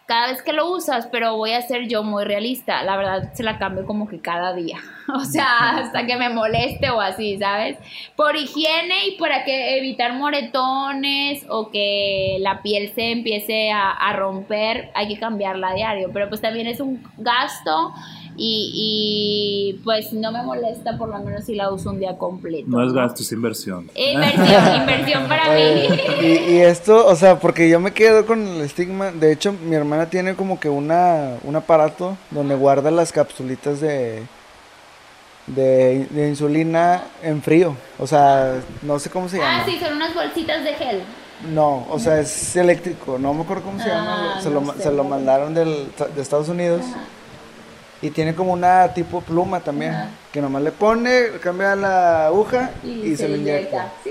[0.07, 2.83] cada vez que lo usas, pero voy a ser yo muy realista.
[2.83, 4.79] La verdad, se la cambio como que cada día.
[5.15, 7.77] O sea, hasta que me moleste o así, ¿sabes?
[8.17, 14.13] Por higiene y para que evitar moretones o que la piel se empiece a, a
[14.15, 16.11] romper, hay que cambiarla a diario.
[16.13, 17.93] Pero pues también es un gasto
[18.37, 22.65] y, y, pues no me molesta por lo menos si la uso un día completo.
[22.69, 23.91] No es gasto, es inversión.
[23.95, 25.89] Inversión, inversión para mí.
[26.23, 29.11] Y, y esto, o sea, porque yo me quedo con el estigma.
[29.11, 34.23] De hecho, mi hermana tiene como que una, un aparato donde guarda las capsulitas de,
[35.47, 37.77] de, de insulina en frío.
[37.99, 39.63] O sea, no sé cómo se llama.
[39.63, 41.03] Ah, sí, son unas bolsitas de gel.
[41.53, 44.73] No, o sea, es eléctrico, no me acuerdo cómo se llama, Ah, se, no lo,
[44.75, 46.83] se lo mandaron del, de Estados Unidos
[48.03, 50.11] y tiene como una tipo pluma también, Ajá.
[50.33, 53.93] que nomás le pone, cambia la aguja y, se, lo inyecta.
[54.03, 54.11] ¿sí?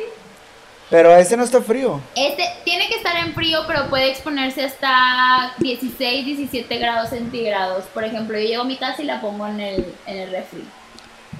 [0.89, 1.99] Pero ese no está frío.
[2.15, 7.85] Este tiene que estar en frío, pero puede exponerse hasta 16, 17 grados centígrados.
[7.93, 10.63] Por ejemplo, yo llego a mi casa y la pongo en el, en el refri.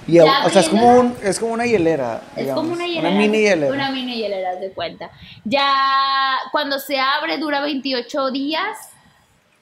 [0.06, 2.22] Y, o sea, es como, un, es como una hielera.
[2.34, 3.14] Es digamos, como una hielera.
[3.14, 3.72] mini hielera.
[3.72, 5.10] Una mini hielera, de cuenta.
[5.44, 8.91] Ya cuando se abre dura 28 días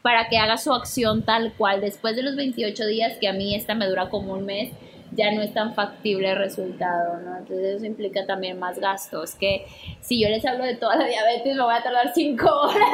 [0.02, 1.81] para que haga su acción tal cual.
[1.81, 4.72] Después de los 28 días, que a mí esta me dura como un mes,
[5.12, 7.36] ya no es tan factible el resultado, ¿no?
[7.36, 9.66] Entonces eso implica también más gastos, que
[10.01, 12.86] si yo les hablo de toda la diabetes me voy a tardar 5 horas,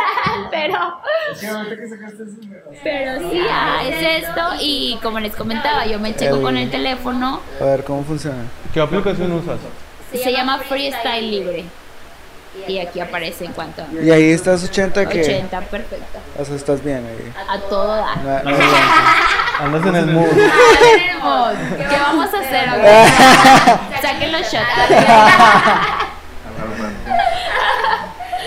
[0.50, 0.78] pero...
[2.82, 6.70] Pero sí, ah, es esto y como les comentaba, yo me checo El- con el
[6.70, 8.44] teléfono, A ver, ¿cómo funciona?
[8.72, 9.58] ¿Qué aplicación usas?
[10.12, 11.64] se llama Freestyle Libre.
[12.68, 15.20] Y aquí aparece en cuanto a Y ahí estás 80 que...
[15.20, 16.18] 80, perfecto.
[16.38, 17.32] O sea, estás bien ahí.
[17.48, 18.16] A todo da.
[18.16, 18.80] No- no aguantas.
[19.60, 20.26] Andas en el mood.
[20.30, 22.68] ¿Qué vamos a hacer?
[24.02, 24.66] Saquen los shots.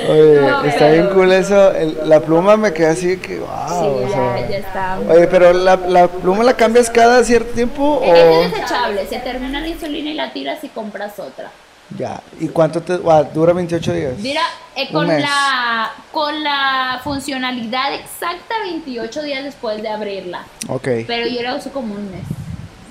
[0.07, 1.72] Oye, No, está pero- bien cool eso.
[1.72, 3.48] el- la pluma me queda así que, wow.
[3.68, 4.40] Sí, o sea.
[4.40, 4.98] ya, ya está.
[5.10, 9.60] Oye, pero la, la pluma la cambias cada cierto tiempo o es desechable, se termina
[9.60, 11.52] la insulina y la tiras y compras otra.
[11.98, 12.22] Ya.
[12.40, 14.18] ¿Y cuánto te ah, dura 28 días?
[14.20, 14.41] Mira,
[14.76, 20.45] eh, con la con la funcionalidad exacta 28 días después de abrirla.
[20.68, 20.88] Ok.
[21.07, 22.24] Pero yo la uso como un mes.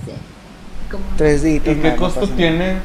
[0.05, 0.13] Sí.
[0.91, 1.67] Como un Tres días.
[1.67, 2.79] ¿Y qué costo tiene?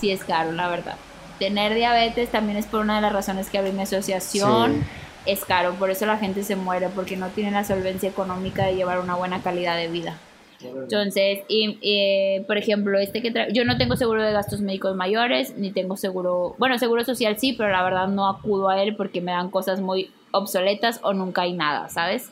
[0.00, 0.96] sí es caro, la verdad.
[1.38, 4.72] Tener diabetes también es por una de las razones que abrí mi asociación.
[4.80, 4.86] Sí.
[5.26, 8.74] Es caro, por eso la gente se muere, porque no tiene la solvencia económica de
[8.74, 10.16] llevar una buena calidad de vida.
[10.62, 14.96] Entonces, y, eh, por ejemplo, este que tra- yo no tengo seguro de gastos médicos
[14.96, 18.96] mayores, ni tengo seguro, bueno, seguro social sí, pero la verdad no acudo a él
[18.96, 22.30] porque me dan cosas muy obsoletas o nunca hay nada, ¿sabes?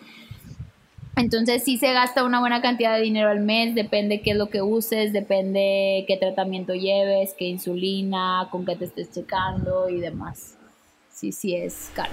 [1.17, 4.51] Entonces sí se gasta una buena cantidad de dinero al mes, depende qué es lo
[4.51, 10.57] que uses, depende qué tratamiento lleves, qué insulina, con qué te estés checando y demás.
[11.13, 12.13] Sí, sí es caro.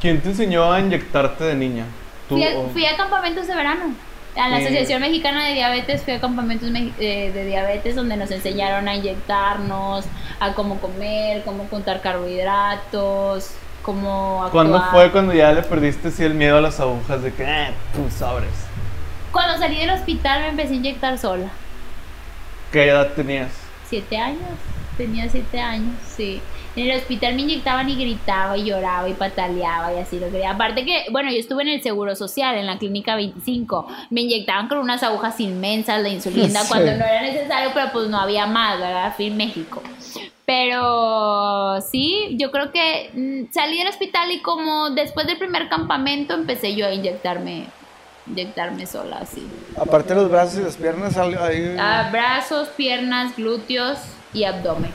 [0.00, 1.84] ¿Quién te enseñó a inyectarte de niña?
[2.30, 3.94] ¿Tú Fui a, o- fui a campamentos de verano.
[4.36, 4.64] A la Sí.
[4.64, 8.94] Asociación Mexicana de Diabetes fui a campamentos me- eh, de diabetes donde nos enseñaron a
[8.94, 10.04] inyectarnos,
[10.40, 13.50] a cómo comer, cómo contar carbohidratos,
[13.82, 14.52] cómo actuar.
[14.52, 17.70] ¿Cuándo fue cuando ya le perdiste así el miedo a las agujas de que, eh,
[17.94, 18.50] tú sabres?
[19.32, 21.48] Cuando salí del hospital me empecé a inyectar sola.
[22.72, 23.50] ¿Qué edad tenías?
[23.88, 24.40] Siete años.
[24.96, 26.40] Tenía siete años, sí.
[26.76, 30.50] En el hospital me inyectaban y gritaba y lloraba y pataleaba y así lo quería.
[30.50, 33.86] Aparte que, bueno, yo estuve en el Seguro Social, en la Clínica 25.
[34.10, 36.68] Me inyectaban con unas agujas inmensas de insulina Sí.
[36.68, 39.14] cuando no era necesario, pero pues no había más, ¿verdad?
[39.16, 39.82] Fui en México.
[40.44, 46.34] Pero sí, yo creo que mm, salí del hospital y como después del primer campamento
[46.34, 47.66] empecé yo a inyectarme,
[48.28, 49.44] inyectarme sola, así.
[49.76, 51.74] Aparte los brazos y las piernas, ahí.
[51.80, 53.98] Ah, brazos, piernas, glúteos
[54.34, 54.92] y abdomen.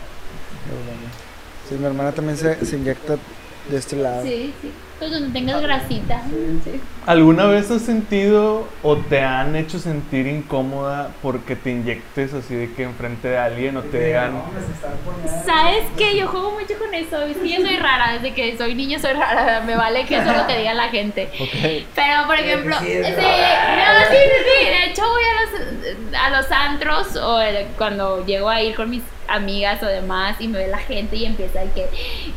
[1.71, 3.15] Sí, mi hermana también se, se inyecta
[3.69, 4.23] de este lado.
[4.23, 4.71] Sí, sí.
[4.99, 6.21] Pues donde tengas grasita.
[6.63, 6.79] Sí.
[7.07, 12.71] ¿Alguna vez has sentido o te han hecho sentir incómoda porque te inyectes así de
[12.73, 14.43] que enfrente de alguien o te digan,
[15.43, 16.15] ¿Sabes qué?
[16.17, 17.19] Yo juego mucho con eso.
[17.23, 18.13] Es que yo soy rara.
[18.13, 19.61] Desde que soy niña soy rara.
[19.61, 21.29] Me vale que eso es lo que diga la gente.
[21.39, 24.65] ok, Pero, por ejemplo, sí, no, sí, sí, sí.
[24.69, 25.80] De hecho, voy a los,
[26.19, 30.47] a los antros o eh, cuando llego a ir con mis amigas o demás y
[30.47, 31.87] me ve la gente y empieza a que,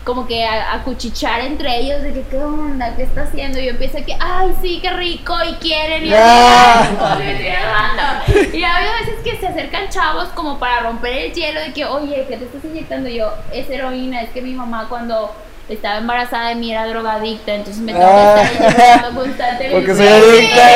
[0.05, 2.95] como que a, a cuchichar entre ellos de que, ¿qué onda?
[2.95, 3.59] ¿Qué está haciendo?
[3.59, 5.35] Y yo empiezo a que, ¡ay, sí, qué rico!
[5.49, 6.05] Y quieren.
[6.05, 8.23] Y yo, Ah.
[8.29, 12.27] Y había veces que se acercan chavos como para romper el hielo de que, oye,
[12.29, 13.09] ¿qué te estás inyectando?
[13.09, 15.35] Y yo, es heroína, es que mi mamá cuando
[15.69, 18.35] estaba embarazada de mí era drogadicta, entonces me tengo Ah.
[18.37, 19.75] que estar inyectando constantemente.
[19.75, 20.67] Porque soy adicta.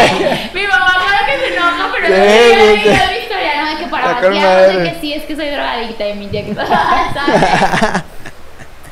[0.54, 3.00] Mi mamá claro que se enoja, pero no sé qué sí.
[3.12, 4.92] mi historia, no, de que para vaciarnos de madre.
[4.92, 6.66] que sí, es que soy drogadicta y me inyecto.
[6.66, 8.02] ¿sabes?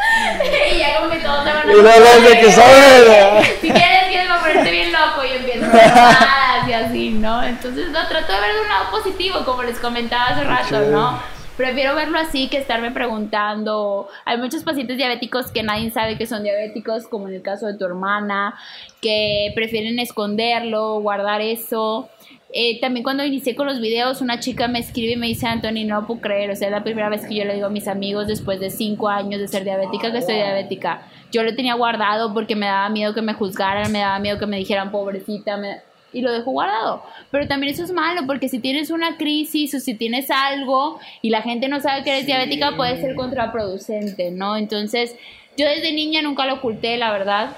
[0.75, 3.49] y ya como que todos se van a Y luego es de que sabes.
[3.61, 7.43] si quieres, quieres para ponerte bien loco y empiezo a y así, ¿no?
[7.45, 10.81] Entonces lo trato de ver de un lado positivo, como les comentaba hace rato.
[10.91, 11.36] ¿no?
[11.57, 14.09] Prefiero verlo así que estarme preguntando.
[14.27, 17.75] Hay muchos pacientes diabéticos que nadie sabe que son diabéticos, como en el caso de
[17.79, 18.55] tu hermana,
[19.01, 22.11] que prefieren esconderlo, guardar eso.
[22.53, 25.85] Eh, también cuando inicié con los videos, una chica me escribe y me dice, Anthony,
[25.87, 27.89] no puedo creer, o sea, es la primera vez que yo le digo a mis
[27.89, 31.03] amigos después de cinco años de ser diabética que estoy diabética.
[31.33, 34.47] Yo lo tenía guardado porque me daba miedo que me juzgaran, me daba miedo que
[34.47, 35.81] me dijeran pobrecita, me-
[36.13, 37.03] y lo dejo guardado.
[37.31, 41.31] Pero también eso es malo porque si tienes una crisis o si tienes algo y
[41.31, 44.57] la gente no sabe que eres diabética puede ser contraproducente, ¿no?
[44.57, 45.17] Entonces
[45.57, 47.57] Yo desde niña nunca lo oculté, la verdad.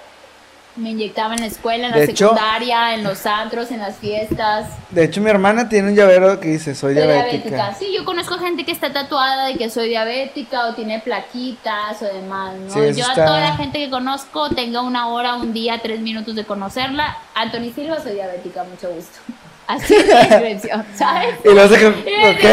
[0.79, 3.97] Me inyectaba en la escuela, en De la hecho- secundaria, en los antros, en las
[3.97, 4.67] fiestas.
[4.91, 7.49] De hecho, mi hermana tiene un llavero que dice, soy Soy diabética.
[7.49, 7.75] diabética.
[7.79, 12.05] Sí, yo conozco gente que está tatuada de que soy diabética o tiene plaquitas o
[12.05, 12.73] demás, ¿no?
[12.73, 15.99] Sí, yo está- a toda la gente que conozco, tenga una hora, un día, tres
[16.01, 17.17] minutos de conocerla.
[17.35, 19.19] Anthony Silva, soy diabética, mucho gusto.
[19.67, 21.35] Así es la descripción, ¿sabes?
[21.45, 22.45] Y lo sé que, ok.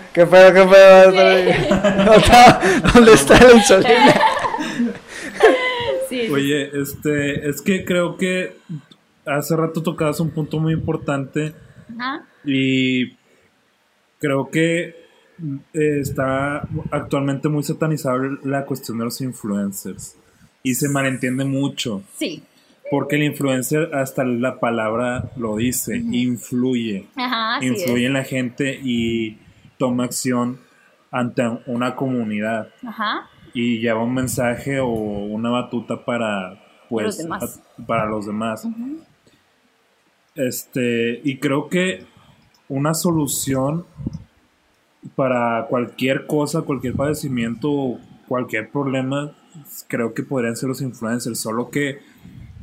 [0.16, 1.12] Qué feo, qué feo.
[2.06, 2.58] No, está-
[2.94, 4.14] ¿Dónde está la insulina?
[6.08, 6.28] Sí.
[6.30, 8.56] Oye, este, es que creo que
[9.24, 11.54] hace rato tocabas un punto muy importante
[11.98, 12.24] Ajá.
[12.44, 13.14] y
[14.18, 14.94] creo que
[15.74, 20.16] eh, está actualmente muy satanizada la cuestión de los influencers
[20.62, 22.42] y se malentiende mucho Sí.
[22.90, 28.06] porque el influencer hasta la palabra lo dice, influye, Ajá, influye es.
[28.06, 29.38] en la gente y
[29.78, 30.58] toma acción
[31.10, 33.28] ante una comunidad Ajá.
[33.56, 37.62] Y lleva un mensaje o una batuta para pues Los demás.
[37.86, 38.68] para los demás.
[40.34, 42.04] Este, y creo que
[42.68, 43.86] una solución
[45.14, 49.32] para cualquier cosa, cualquier padecimiento, cualquier problema,
[49.88, 52.00] creo que podrían ser los influencers, solo que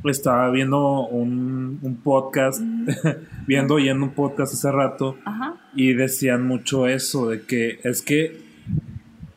[0.04, 2.60] estaba viendo un, un podcast,
[3.48, 5.56] viendo oyendo un podcast hace rato Ajá.
[5.74, 8.44] y decían mucho eso, de que es que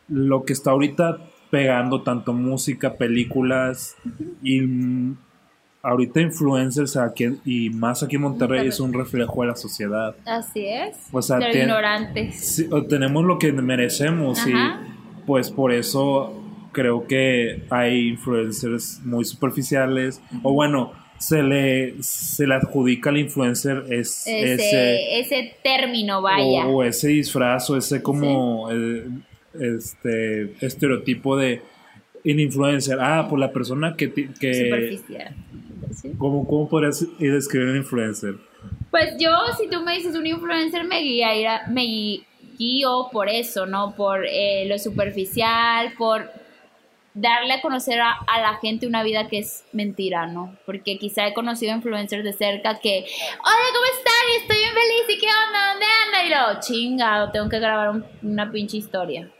[0.06, 1.18] lo que está ahorita
[1.50, 3.96] pegando tanto música, películas
[4.42, 4.60] y
[5.82, 10.14] ahorita influencers aquí y más aquí en Monterrey es un reflejo de la sociedad.
[10.26, 10.96] Así es.
[11.12, 12.56] O sea, tiene- ignorantes.
[12.56, 14.80] Sí, tenemos lo que merecemos Ajá.
[14.82, 16.34] y pues por eso
[16.72, 23.84] creo que hay influencers muy superficiales o bueno, se le se le adjudica al influencer
[23.90, 26.66] es, Ese, ese ese término, vaya.
[26.66, 29.04] o, o ese disfraz o ese como eh,
[29.60, 31.62] este estereotipo de
[32.24, 35.34] influencer ah pues la persona que que Superficial.
[35.94, 36.12] Sí.
[36.18, 38.34] ¿cómo, cómo podrías describir un influencer
[38.90, 42.20] Pues yo, si tú me dices un influencer, me guía, me
[42.58, 43.94] guío por eso, ¿no?
[43.96, 46.28] Por eh, lo superficial, por
[47.14, 50.56] darle a conocer a, a la gente una vida que es mentira, ¿no?
[50.66, 54.24] Porque quizá he conocido influencers de cerca que, hola, ¿cómo están?
[54.42, 55.72] Estoy bien feliz, ¿y qué onda?
[55.72, 56.24] ¿Dónde anda?
[56.26, 59.30] Y lo, chingado, tengo que grabar un- una pinche historia.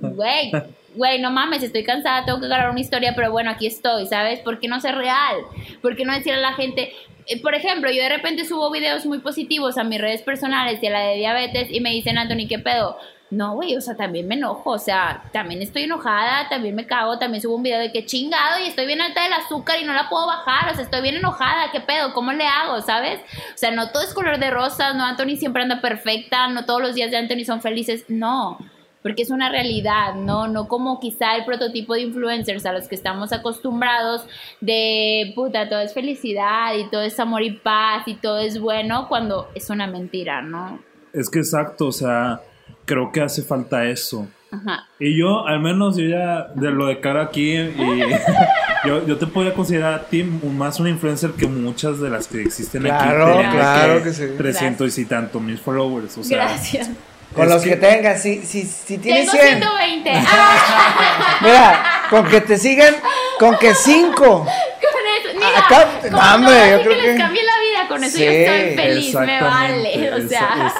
[0.00, 0.52] Güey,
[0.94, 4.40] güey, no mames, estoy cansada, tengo que grabar una historia, pero bueno, aquí estoy, ¿sabes?
[4.40, 5.36] ¿Por qué no ser real?
[5.82, 6.92] ¿Por qué no decirle a la gente?
[7.26, 10.86] eh, Por ejemplo, yo de repente subo videos muy positivos a mis redes personales y
[10.86, 12.98] a la de diabetes y me dicen, Anthony, ¿qué pedo?
[13.28, 17.18] No, güey, o sea, también me enojo, o sea, también estoy enojada, también me cago,
[17.18, 19.92] también subo un video de que chingado y estoy bien alta del azúcar y no
[19.92, 22.14] la puedo bajar, o sea, estoy bien enojada, ¿qué pedo?
[22.14, 22.80] ¿Cómo le hago?
[22.82, 23.18] ¿Sabes?
[23.52, 26.80] O sea, no todo es color de rosas, no Anthony siempre anda perfecta, no todos
[26.80, 28.58] los días de Anthony son felices, no
[29.06, 30.48] porque es una realidad, ¿no?
[30.48, 34.26] No como quizá el prototipo de influencers a los que estamos acostumbrados
[34.60, 39.06] de, puta, todo es felicidad y todo es amor y paz y todo es bueno
[39.08, 40.80] cuando es una mentira, ¿no?
[41.12, 42.40] es que exacto o sea
[42.84, 44.86] creo que hace falta eso Ajá.
[45.00, 47.74] Y yo, al menos, yo ya de lo de cara aquí, y
[48.86, 52.42] yo, yo te podría considerar a ti más un influencer que muchas de las que
[52.42, 53.32] existen Claro, aquí.
[53.32, 54.24] teniendo claro que sí.
[54.38, 56.16] 300 y tanto mil followers.
[56.16, 56.90] O sea, Gracias.
[57.36, 59.58] Con Es los que, que- tengas, si, si, si tienes Tengo 100.
[59.58, 60.10] 120.
[60.14, 61.38] ¡Ah!
[61.42, 62.94] Mira, con que te sigan,
[63.38, 64.14] con que 5.
[64.16, 67.52] Con eso, mira, Acá- con no, hombre, todo yo creo que les que- cambie la
[67.60, 70.72] vida, con eso Sí, yo estoy feliz, me exactamente, vale, o es- sea.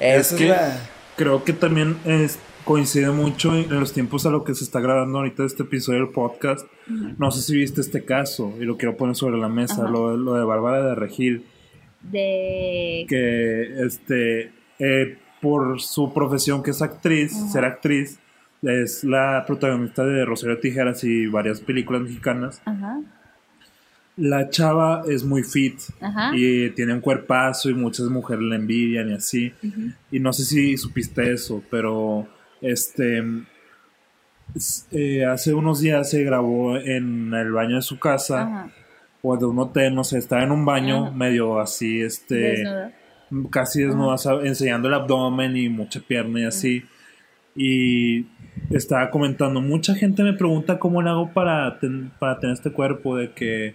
[0.00, 0.76] es- Eso que la-
[1.16, 5.18] creo que también es- coincide mucho en los tiempos a lo que se está grabando
[5.18, 6.66] ahorita este episodio del podcast.
[6.86, 10.34] No sé si viste este caso y lo quiero poner sobre la mesa, lo, lo
[10.34, 11.46] de Bárbara de Regil.
[12.02, 18.18] de que este eh, por su profesión que es actriz, ser actriz,
[18.62, 22.60] es la protagonista de Rosario Tijeras y varias películas mexicanas.
[22.64, 23.00] ajá,
[24.16, 25.80] La chava es muy fit
[26.34, 29.52] y tiene un cuerpazo y muchas mujeres la envidian y así.
[30.10, 32.26] Y no sé si supiste eso, pero
[32.60, 33.22] este
[34.90, 38.70] eh, hace unos días se grabó en el baño de su casa
[39.22, 42.92] o de un hotel, no sé, estaba en un baño medio así, este Desnuda.
[43.50, 44.48] Casi desnuda, ¿sabe?
[44.48, 46.82] enseñando el abdomen y mucha pierna y así.
[47.56, 48.26] Y
[48.70, 53.16] estaba comentando, mucha gente me pregunta cómo le hago para, ten- para tener este cuerpo,
[53.16, 53.74] de que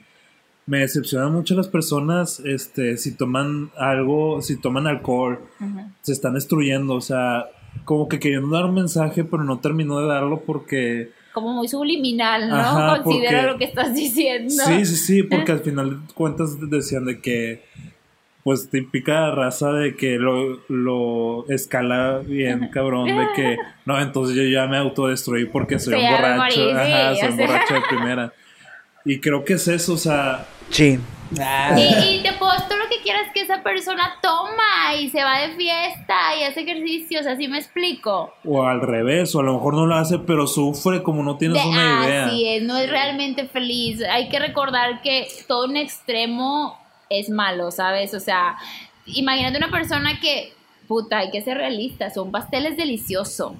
[0.65, 5.39] me decepcionan mucho las personas, este, si toman algo, si toman alcohol,
[6.01, 7.45] se están destruyendo, o sea,
[7.83, 11.11] como que queriendo dar un mensaje, pero no terminó de darlo porque...
[11.33, 12.55] como muy subliminal, ¿no?
[12.55, 14.49] Ajá, Considera porque- lo que estás diciendo.
[14.65, 17.63] Sí, sí, sí, porque al final de cuentas decían de que
[18.43, 24.43] pues típica raza de que lo, lo escala bien cabrón, de que no, entonces yo
[24.43, 27.81] ya me autodestruí porque soy Sí, un borracho, morí, sí, ajá, soy un borracho de
[27.89, 28.33] primera.
[29.05, 31.01] Y creo que es eso, o sea, Chin.
[31.39, 31.75] Ah.
[31.77, 35.39] Y, y te puedo todo lo que quieras que esa persona toma y se va
[35.39, 38.33] de fiesta y hace ejercicios, así me explico.
[38.45, 41.61] o al revés, o a lo mejor no lo hace, pero sufre como no tienes
[41.61, 42.25] De- una idea.
[42.27, 44.01] Así es, no es realmente feliz.
[44.09, 46.77] Hay que recordar que todo un extremo
[47.19, 48.13] es malo, ¿sabes?
[48.13, 48.57] O sea,
[49.05, 50.53] imagínate una persona que,
[50.87, 53.55] puta, hay que ser realistas, un pastel es delicioso.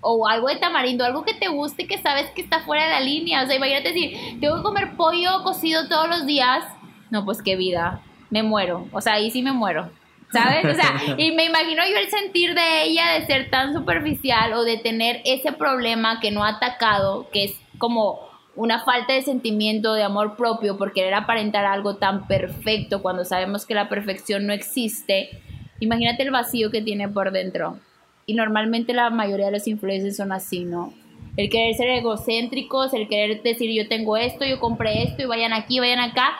[0.00, 3.00] O algo de tamarindo, algo que te guste, que sabes que está fuera de la
[3.00, 3.42] línea.
[3.42, 6.64] O sea, imagínate decir, tengo que comer pollo cocido todos los días.
[7.10, 8.86] No, pues qué vida, me muero.
[8.92, 9.90] O sea, ahí sí me muero.
[10.30, 10.64] ¿Sabes?
[10.66, 14.62] O sea, y me imagino yo el sentir de ella de ser tan superficial o
[14.62, 18.27] de tener ese problema que no ha atacado, que es como
[18.58, 23.64] una falta de sentimiento de amor propio por querer aparentar algo tan perfecto cuando sabemos
[23.64, 25.30] que la perfección no existe.
[25.78, 27.78] Imagínate el vacío que tiene por dentro.
[28.26, 30.92] Y normalmente la mayoría de los influencers son así, ¿no?
[31.36, 35.52] El querer ser egocéntricos, el querer decir yo tengo esto, yo compré esto y vayan
[35.52, 36.32] aquí, vayan acá.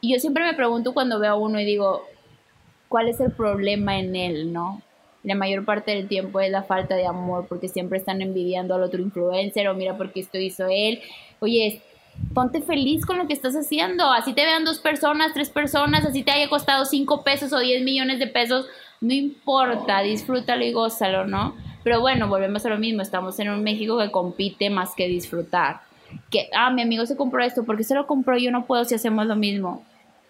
[0.00, 2.06] Y yo siempre me pregunto cuando veo a uno y digo,
[2.88, 4.80] ¿cuál es el problema en él, no?
[5.24, 8.82] La mayor parte del tiempo es la falta de amor porque siempre están envidiando al
[8.82, 11.00] otro influencer o mira porque esto hizo él.
[11.40, 11.82] Oye,
[12.34, 14.12] ponte feliz con lo que estás haciendo.
[14.12, 17.82] Así te vean dos personas, tres personas, así te haya costado cinco pesos o diez
[17.82, 18.66] millones de pesos.
[19.00, 21.56] No importa, disfrútalo y gózalo, ¿no?
[21.82, 23.02] Pero bueno, volvemos a lo mismo.
[23.02, 25.80] Estamos en un México que compite más que disfrutar.
[26.30, 28.36] Que, ah, mi amigo se compró esto, ¿por qué se lo compró?
[28.38, 29.84] Yo no puedo si hacemos lo mismo.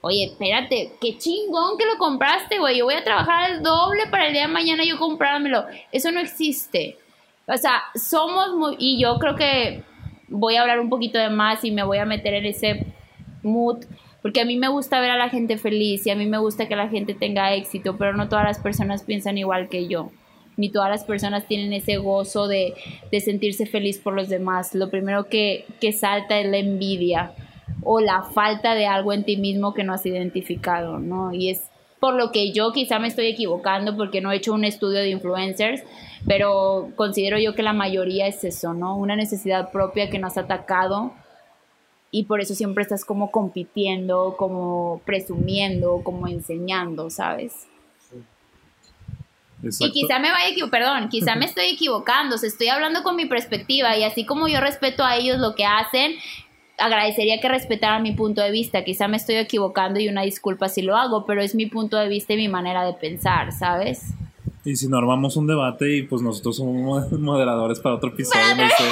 [0.07, 2.77] Oye, espérate, qué chingón que lo compraste, güey.
[2.77, 5.65] Yo voy a trabajar el doble para el día de mañana yo comprármelo.
[5.93, 6.99] Eso no existe.
[7.47, 8.77] O sea, somos muy...
[8.79, 9.83] Y yo creo que
[10.29, 12.85] voy a hablar un poquito de más y me voy a meter en ese
[13.43, 13.87] mood.
[14.21, 16.69] Porque a mí me gusta ver a la gente feliz y a mí me gusta
[16.69, 20.11] que la gente tenga éxito, pero no todas las personas piensan igual que yo.
[20.59, 22.75] Ni todas las personas tienen ese gozo de,
[23.11, 24.75] de sentirse feliz por los demás.
[24.75, 27.33] Lo primero que, que salta es la envidia
[27.85, 31.33] o la falta de algo en ti mismo que no has identificado, ¿no?
[31.33, 31.63] Y es
[32.01, 35.11] por lo que yo quizá me estoy equivocando porque no he hecho un estudio de
[35.11, 35.83] influencers,
[36.27, 38.97] pero considero yo que la mayoría es eso, ¿no?
[38.97, 41.13] Una necesidad propia que nos ha atacado
[42.11, 47.67] y por eso siempre estás como compitiendo, como presumiendo, como enseñando, ¿sabes?
[49.63, 49.87] Exacto.
[49.87, 53.17] Y quizá me vaya equivo- perdón, quizá me estoy equivocando, o sea, estoy hablando con
[53.17, 56.13] mi perspectiva y así como yo respeto a ellos lo que hacen,
[56.79, 58.85] agradecería que respetaran mi punto de vista.
[58.85, 62.09] Quizá me estoy equivocando y una disculpa si lo hago, pero es mi punto de
[62.09, 64.13] vista y mi manera de pensar, ¿sabes?
[64.65, 66.75] Y si no armamos un debate y pues nosotros somos
[67.11, 68.85] mo- moderadores para otro episodio, no sé.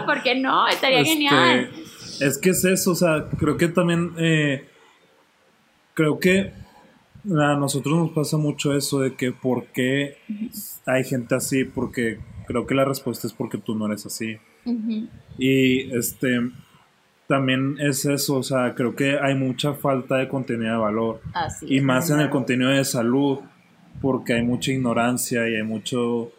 [0.06, 0.66] ¿Por qué no?
[0.68, 1.70] Estaría Este, genial.
[2.20, 4.66] Es que es eso, o sea, creo que también, eh,
[5.94, 6.52] creo que
[7.26, 10.16] a nosotros nos pasa mucho eso de que por qué
[10.86, 14.36] hay gente así, porque creo que la respuesta es porque tú no eres así.
[15.38, 16.40] Y este,
[17.30, 21.20] también es eso, o sea, creo que hay mucha falta de contenido de valor.
[21.32, 21.82] Así Y es.
[21.84, 23.38] más en el contenido de salud,
[24.02, 26.32] porque hay mucha ignorancia y hay mucho,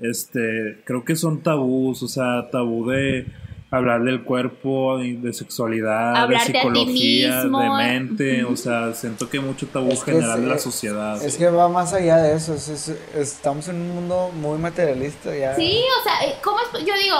[0.00, 3.26] este, creo que son tabús, o sea, tabú de
[3.70, 9.44] hablar del cuerpo, de sexualidad, Hablarte de psicología, de mente, o sea, siento que hay
[9.44, 11.22] mucho tabú Es general es- de la sociedad.
[11.22, 12.54] Es que va más allá de eso.
[12.54, 15.54] es- es- estamos en un mundo muy materialista ya.
[15.54, 16.86] Sí, o sea, ¿cómo es?
[16.86, 17.16] Yo digo,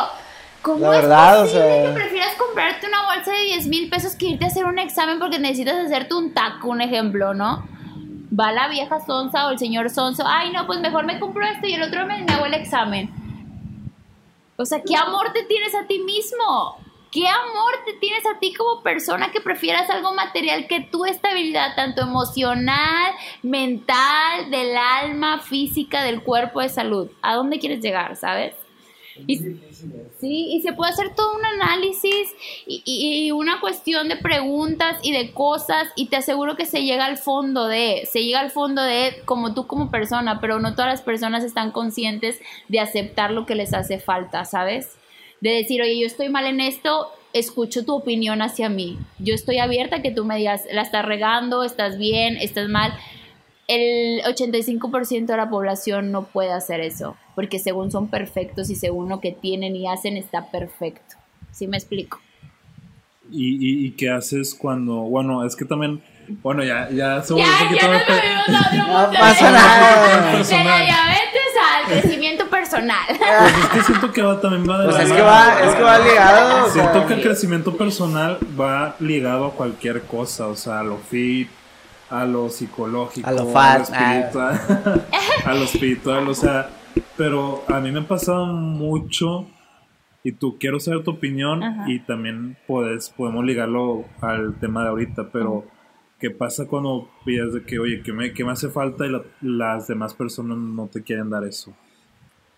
[0.69, 3.89] ¿cómo La es verdad, o posible sea- que prefieras comprarte una bolsa de 10 mil
[3.91, 7.67] pesos que irte a hacer un examen porque necesitas hacerte un taco, un ejemplo, ¿no?
[8.39, 11.67] Va la vieja sonsa o el señor sonso, ay, no, pues mejor me compro esto
[11.67, 13.11] y el otro mes me hago el examen.
[14.57, 16.77] O sea, ¿qué amor te tienes a ti mismo?
[17.11, 21.75] ¿Qué amor te tienes a ti como persona que prefieras algo material que tu estabilidad,
[21.75, 27.09] tanto emocional, mental, del alma, física, del cuerpo, de salud?
[27.23, 28.55] ¿A dónde quieres llegar, sabes?
[29.27, 29.37] Y,
[30.19, 32.29] sí, y se puede hacer todo un análisis
[32.67, 37.05] y, y- una cuestión de preguntas y de cosas y te aseguro que se llega
[37.07, 40.91] al fondo de, se llega al fondo de como tú como persona, pero no todas
[40.93, 44.99] las personas están conscientes de aceptar lo que les hace falta, ¿sabes?
[45.41, 48.99] De decir, oye, yo estoy mal en esto, escucho tu opinión hacia mí.
[49.19, 52.93] Yo estoy abierta a que tú me digas, la estás regando, estás bien, estás mal.
[53.69, 59.09] El 85% de la población no puede hacer eso, porque según son perfectos y según
[59.11, 61.17] lo que tienen y hacen está perfecto.
[61.53, 62.19] ¿Sí me explico?
[63.31, 66.03] Y, y, y qué haces cuando, bueno, es que también,
[66.43, 69.19] bueno, ya, ya se Ya, un ya poquito nos más- movimos a otro No punto
[69.21, 70.31] pasa de- nada.
[70.33, 72.97] De la diabetes al crecimiento personal.
[73.19, 75.75] Pues es que siento que va también va de Pues la es que va, es
[75.75, 76.65] que va ligado.
[76.67, 80.83] o Siento sea, que el crecimiento personal va ligado a cualquier cosa, o sea, a
[80.85, 81.49] lo fit,
[82.11, 84.61] a lo psicológico, A lo lo fat, espiritual,
[85.45, 86.71] a lo espiritual, o sea,
[87.17, 89.47] pero a mí me ha pasado mucho
[90.25, 91.85] y tú quiero saber tu opinión Ajá.
[91.91, 95.65] y también puedes, podemos ligarlo al tema de ahorita, pero
[96.19, 99.23] ¿qué pasa cuando pides de que, oye, ¿qué me, qué me hace falta y la-
[99.41, 101.73] las demás personas no te quieren dar eso?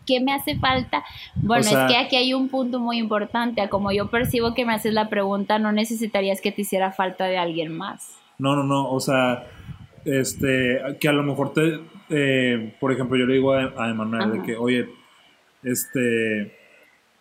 [0.06, 1.05] ¿Qué me hace falta?
[1.36, 3.60] Bueno, O sea- es que aquí hay un punto muy importante.
[3.60, 7.27] A Como yo percibo que me haces la pregunta, no necesitarías que te hiciera falta
[7.27, 8.16] de alguien más.
[8.40, 9.46] No, no, no, o sea,
[10.04, 14.32] este, que a lo mejor te, eh, por ejemplo, yo le digo a, a Emanuel
[14.32, 14.88] de que, oye,
[15.62, 16.56] este,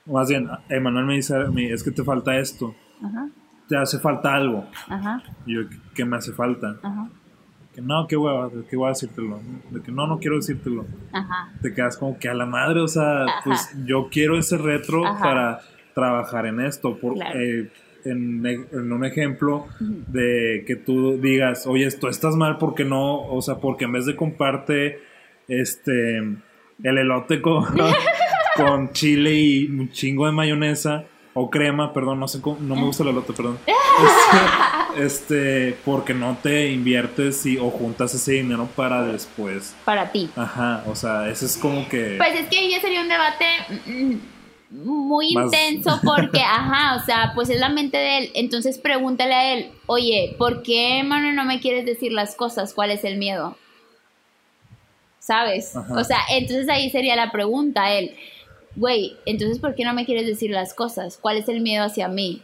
[0.06, 3.30] más bien, Emanuel me dice a mí, es que te falta esto, Ajá,
[3.68, 4.66] te hace falta algo.
[4.88, 5.62] ajá, Y yo,
[5.94, 6.78] ¿qué me hace falta?
[6.82, 7.10] ajá,
[7.76, 9.40] Que no, ¿qué voy a, qué voy a decírtelo?
[9.70, 10.86] De que no, no quiero decírtelo.
[11.12, 11.52] ajá.
[11.62, 13.42] Te quedas como que a la madre, o sea, Ajá.
[13.44, 15.60] pues yo quiero ese retro para
[15.94, 16.98] trabajar en esto.
[16.98, 17.38] Por, Claro.
[17.40, 17.70] eh,
[18.06, 23.42] en, en un ejemplo de que tú digas, oye, esto estás mal porque no, o
[23.42, 25.00] sea, porque en vez de comprarte
[25.48, 26.18] este
[26.84, 27.66] el elote con,
[28.56, 32.84] con chile y un chingo de mayonesa o crema, perdón, no sé cómo, no me
[32.84, 33.58] gusta el elote, perdón.
[34.98, 39.76] Este, este, porque no te inviertes y, o juntas ese dinero para después.
[39.84, 40.30] Para ti.
[40.38, 42.16] Ajá, o sea, eso es como que...
[42.18, 43.46] Pues es que ahí ya sería un debate
[43.86, 44.16] mm,
[44.70, 48.32] muy Más- intenso porque, ajá, o sea, pues es la mente de él.
[48.36, 52.74] Entonces pregúntale a él, oye, ¿por qué, Manuel, no me quieres decir las cosas?
[52.74, 53.58] ¿Cuál es el miedo?
[55.20, 55.76] ¿Sabes?
[55.76, 55.94] Ajá.
[55.96, 58.16] O sea, entonces ahí sería la pregunta a él.
[58.76, 61.18] Güey, entonces ¿por qué no me quieres decir las cosas?
[61.18, 62.42] ¿Cuál es el miedo hacia mí?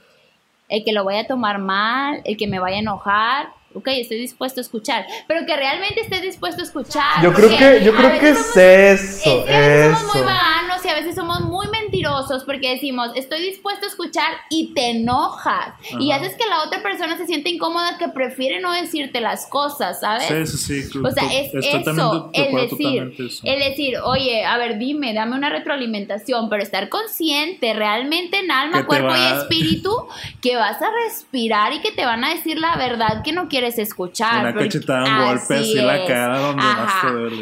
[0.68, 2.22] ¿El que lo vaya a tomar mal?
[2.26, 3.50] ¿El que me vaya a enojar?
[3.76, 5.06] Ok, estoy dispuesto a escuchar.
[5.28, 7.22] Pero que realmente estés dispuesto a escuchar.
[7.24, 10.24] Yo creo que, yo creo que somos- es eso, es que a veces somos muy
[10.24, 14.92] vaganos y a veces somos muy mentirosos porque decimos, estoy dispuesto a escuchar y te
[14.92, 15.74] enojas.
[16.00, 20.00] Y haces que la otra persona se siente incómoda que prefiere no decirte las cosas,
[20.00, 20.28] ¿sabes?
[20.50, 21.00] Sí, sí, sí.
[21.00, 23.42] O sea, to- es eso, de el decir, eso.
[23.46, 28.86] el decir, oye, a ver, dime, dame una retroalimentación, pero estar consciente realmente en alma,
[28.86, 29.92] cuerpo y espíritu,
[30.42, 33.65] que vas a respirar y que te van a decir la verdad que no quieres
[33.78, 34.42] escuchar.
[34.42, 36.94] Una porque- cachetada, un golpe así la cara donde más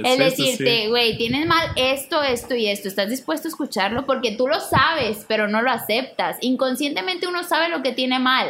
[0.04, 4.06] te sí, decirte, güey, tienes mal esto, esto y esto, ¿estás dispuesto a escucharlo?
[4.06, 6.38] Porque tú lo sabes, pero no lo aceptas.
[6.42, 8.48] Inconscientemente uno sabe lo que tiene mal.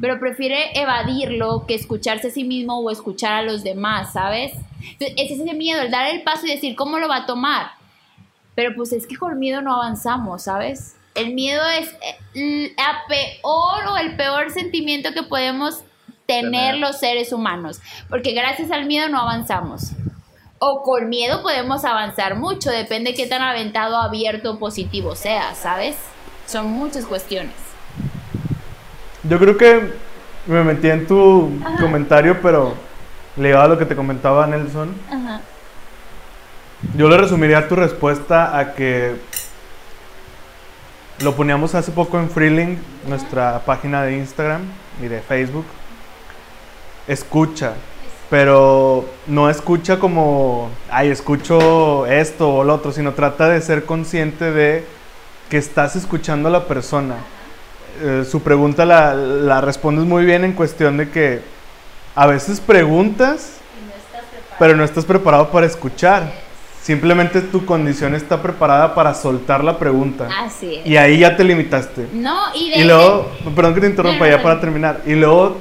[0.00, 4.52] Pero prefiere evadirlo que escucharse a sí mismo o escuchar a los demás, ¿sabes?
[4.80, 7.26] Entonces, ese es ese miedo, el dar el paso y decir cómo lo va a
[7.26, 7.72] tomar.
[8.54, 10.96] Pero pues es que con miedo no avanzamos, ¿sabes?
[11.14, 11.94] El miedo es
[12.34, 15.82] eh, la peor o el peor sentimiento que podemos
[16.26, 17.80] tener los seres humanos.
[18.08, 19.92] Porque gracias al miedo no avanzamos.
[20.58, 25.96] O con miedo podemos avanzar mucho, depende qué tan aventado, abierto positivo sea, ¿sabes?
[26.46, 27.54] Son muchas cuestiones.
[29.28, 29.92] Yo creo que
[30.46, 31.76] me metí en tu Ajá.
[31.82, 32.74] comentario, pero
[33.36, 35.40] ligado a lo que te comentaba Nelson, Ajá.
[36.96, 39.16] yo le resumiría tu respuesta a que
[41.20, 42.78] lo poníamos hace poco en Freelink,
[43.08, 44.62] nuestra página de Instagram
[45.02, 45.64] y de Facebook.
[47.08, 47.74] Escucha,
[48.30, 54.50] pero no escucha como, ay, escucho esto o lo otro, sino trata de ser consciente
[54.50, 54.84] de
[55.48, 57.16] que estás escuchando a la persona.
[58.02, 61.40] Eh, su pregunta la, la respondes muy bien en cuestión de que
[62.14, 63.58] a veces preguntas,
[64.58, 66.46] pero no estás preparado para escuchar.
[66.82, 70.28] Simplemente tu condición está preparada para soltar la pregunta.
[70.40, 70.86] Así es.
[70.86, 72.06] Y ahí ya te limitaste.
[72.12, 75.00] No, y de Y luego, perdón que te interrumpa No, no, ya para terminar.
[75.04, 75.56] Y luego,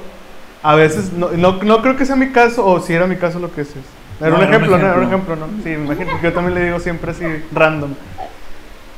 [0.72, 3.40] a veces, no, no, no creo que sea mi caso, o si era mi caso
[3.40, 3.70] lo que es.
[3.70, 3.76] es.
[4.20, 5.36] Era No, un era un ejemplo, no, era un ejemplo.
[5.36, 5.46] ¿no?
[5.64, 7.24] Sí, me imagino, porque yo también le digo siempre así,
[7.54, 7.92] random.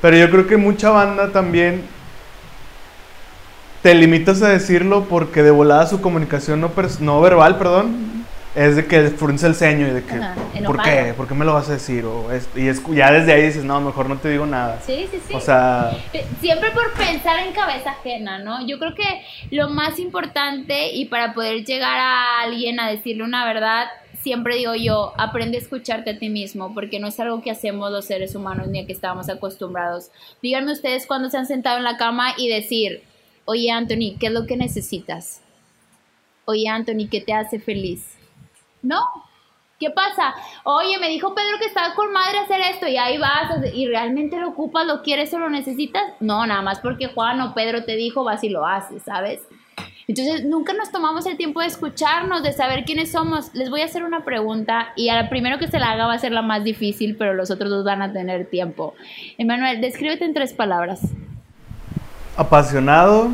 [0.01, 1.83] Pero yo creo que mucha banda también
[3.81, 8.16] te limitas a decirlo porque de volada su comunicación no, pers- no verbal, perdón,
[8.57, 10.35] es de que frunce el ceño y de que, Ajá,
[10.65, 11.13] ¿por qué?
[11.15, 12.03] ¿Por qué me lo vas a decir?
[12.05, 14.81] O es- y es- ya desde ahí dices, no, mejor no te digo nada.
[14.85, 15.33] Sí, sí, sí.
[15.35, 15.91] O sea,
[16.41, 18.65] Siempre por pensar en cabeza ajena, ¿no?
[18.67, 19.21] Yo creo que
[19.51, 23.85] lo más importante y para poder llegar a alguien a decirle una verdad,
[24.23, 27.91] siempre digo yo, aprende a escucharte a ti mismo, porque no es algo que hacemos
[27.91, 30.09] los seres humanos ni a que estamos acostumbrados.
[30.41, 33.03] Díganme ustedes cuando se han sentado en la cama y decir,
[33.45, 35.41] oye Anthony, ¿qué es lo que necesitas?
[36.45, 38.16] Oye Anthony, ¿qué te hace feliz?
[38.81, 38.99] No,
[39.79, 40.33] ¿Qué pasa?
[40.63, 44.39] Oye, me dijo Pedro que estaba con madre hacer esto y ahí vas y realmente
[44.39, 46.01] lo ocupas, lo quieres o lo necesitas.
[46.19, 49.41] No, nada más porque Juan o Pedro te dijo, vas y lo haces, ¿sabes?
[50.07, 53.53] Entonces, nunca nos tomamos el tiempo de escucharnos, de saber quiénes somos.
[53.53, 56.19] Les voy a hacer una pregunta y al primero que se la haga va a
[56.19, 58.95] ser la más difícil, pero los otros dos van a tener tiempo.
[59.37, 61.01] Emanuel, descríbete en tres palabras.
[62.35, 63.29] apasionado,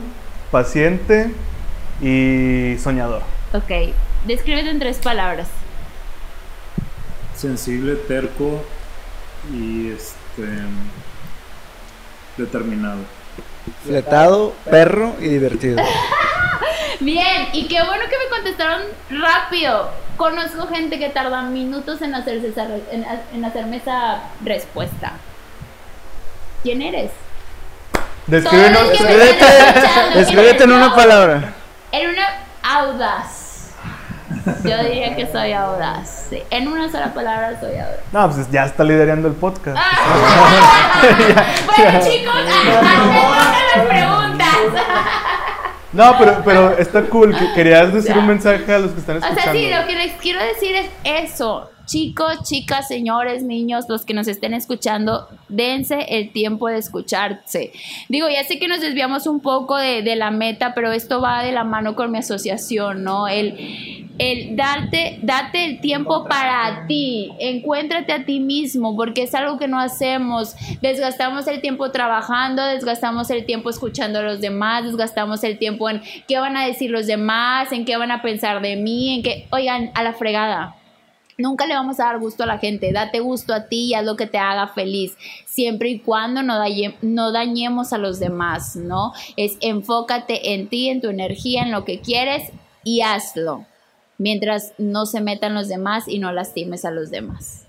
[0.51, 1.31] paciente
[2.01, 3.21] y soñador.
[3.53, 3.93] Ok,
[4.25, 5.47] Descríbete en tres palabras.
[7.35, 8.63] Sensible, terco
[9.51, 10.43] y este
[12.37, 12.99] determinado.
[13.85, 15.77] Fletado, perro y divertido.
[16.99, 19.89] Bien, y qué bueno que me contestaron rápido.
[20.15, 25.13] Conozco gente que tarda minutos en, hacerse esa re- en, en hacerme esa respuesta.
[26.61, 27.11] ¿Quién eres?
[28.27, 28.89] Descríbenos.
[28.89, 29.45] Descríbete,
[30.15, 31.53] descríbete en ¿quién una palabra.
[31.91, 32.25] En una
[32.63, 33.42] audaz.
[34.63, 36.27] Yo diría que soy audaz.
[36.29, 36.41] sí.
[36.49, 37.99] En una sola palabra soy audaz.
[38.11, 39.77] No, pues ya está liderando el podcast.
[41.65, 44.83] bueno, chicos, ah, las preguntas.
[45.91, 47.37] No, pero, pero está cool.
[47.37, 49.43] que querías decir un mensaje a los que están O escuchando.
[49.43, 51.69] sea, sí, lo que les quiero decir es eso.
[51.85, 57.73] Chicos, chicas, señores, niños, los que nos estén escuchando, dense el tiempo de escucharse.
[58.07, 61.51] Digo, ya sé que nos desviamos un poco de, la meta, pero esto va de
[61.51, 63.27] la mano con mi asociación, ¿no?
[63.27, 65.19] El, el darte,
[65.53, 70.55] el tiempo para ti, encuéntrate a ti mismo, porque es algo que no hacemos.
[70.81, 76.01] Desgastamos el tiempo trabajando, desgastamos el tiempo escuchando a los demás, desgastamos el tiempo en
[76.29, 79.47] qué van a decir los demás, en qué van a pensar de mí, en qué,
[79.51, 80.77] oigan, a la fregada.
[81.37, 84.05] Nunca le vamos a dar gusto a la gente, date gusto a ti y haz
[84.05, 88.75] lo que te haga feliz, siempre y cuando no, dañe- no dañemos a los demás,
[88.75, 89.13] ¿no?
[89.35, 92.51] Es enfócate en ti, en tu energía, en lo que quieres
[92.83, 93.65] y hazlo,
[94.17, 97.65] mientras no se metan los demás y no lastimes a los demás.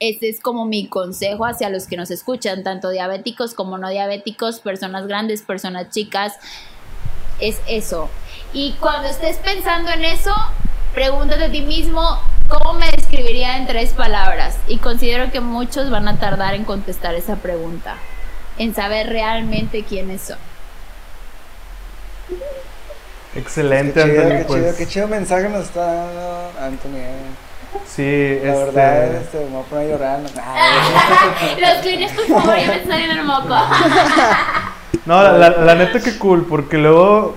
[0.00, 4.60] Este es como mi consejo hacia los que nos escuchan, tanto diabéticos como no diabéticos,
[4.60, 6.34] personas grandes, personas chicas,
[7.38, 8.08] es eso.
[8.52, 10.32] Y cuando estés pensando en eso,
[10.94, 14.56] pregúntate a ti mismo cómo me describiría en tres palabras.
[14.68, 17.96] Y considero que muchos van a tardar en contestar esa pregunta,
[18.58, 20.38] en saber realmente quiénes son.
[23.34, 24.36] Excelente, Qué chido, Anthony.
[24.38, 26.98] qué pues, chido, qué chido mensaje nos está dando Anthony.
[27.86, 28.02] Sí,
[28.42, 28.64] La este.
[28.64, 30.20] verdad, este, me voy a poner a llorar.
[30.44, 33.54] Ay, Los clines, por favor, ya me está saliendo el moco.
[35.06, 37.34] No, la, la- la neta que cool, porque luego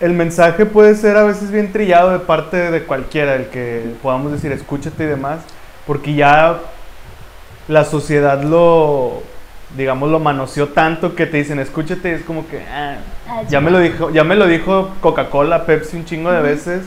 [0.00, 4.32] el mensaje puede ser a veces bien trillado de parte de cualquiera, el que podamos
[4.32, 5.40] decir escúchate y demás,
[5.86, 6.60] porque ya
[7.68, 9.22] la sociedad lo,
[9.76, 12.96] digamos, lo manoseó tanto que te dicen escúchate y es como que, ah,
[13.48, 16.82] ya me lo dijo, ya me lo dijo Coca-Cola, Pepsi un chingo de veces,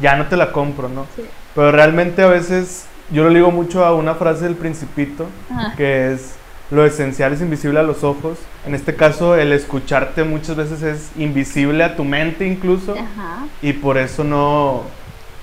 [0.00, 1.06] ya no te la compro, ¿no?
[1.14, 1.22] Sí.
[1.54, 5.74] Pero realmente a veces yo lo ligo mucho a una frase del Principito, Ajá.
[5.76, 6.37] que es
[6.70, 8.38] lo esencial es invisible a los ojos.
[8.66, 13.46] En este caso, el escucharte muchas veces es invisible a tu mente incluso, Ajá.
[13.62, 14.82] y por eso no,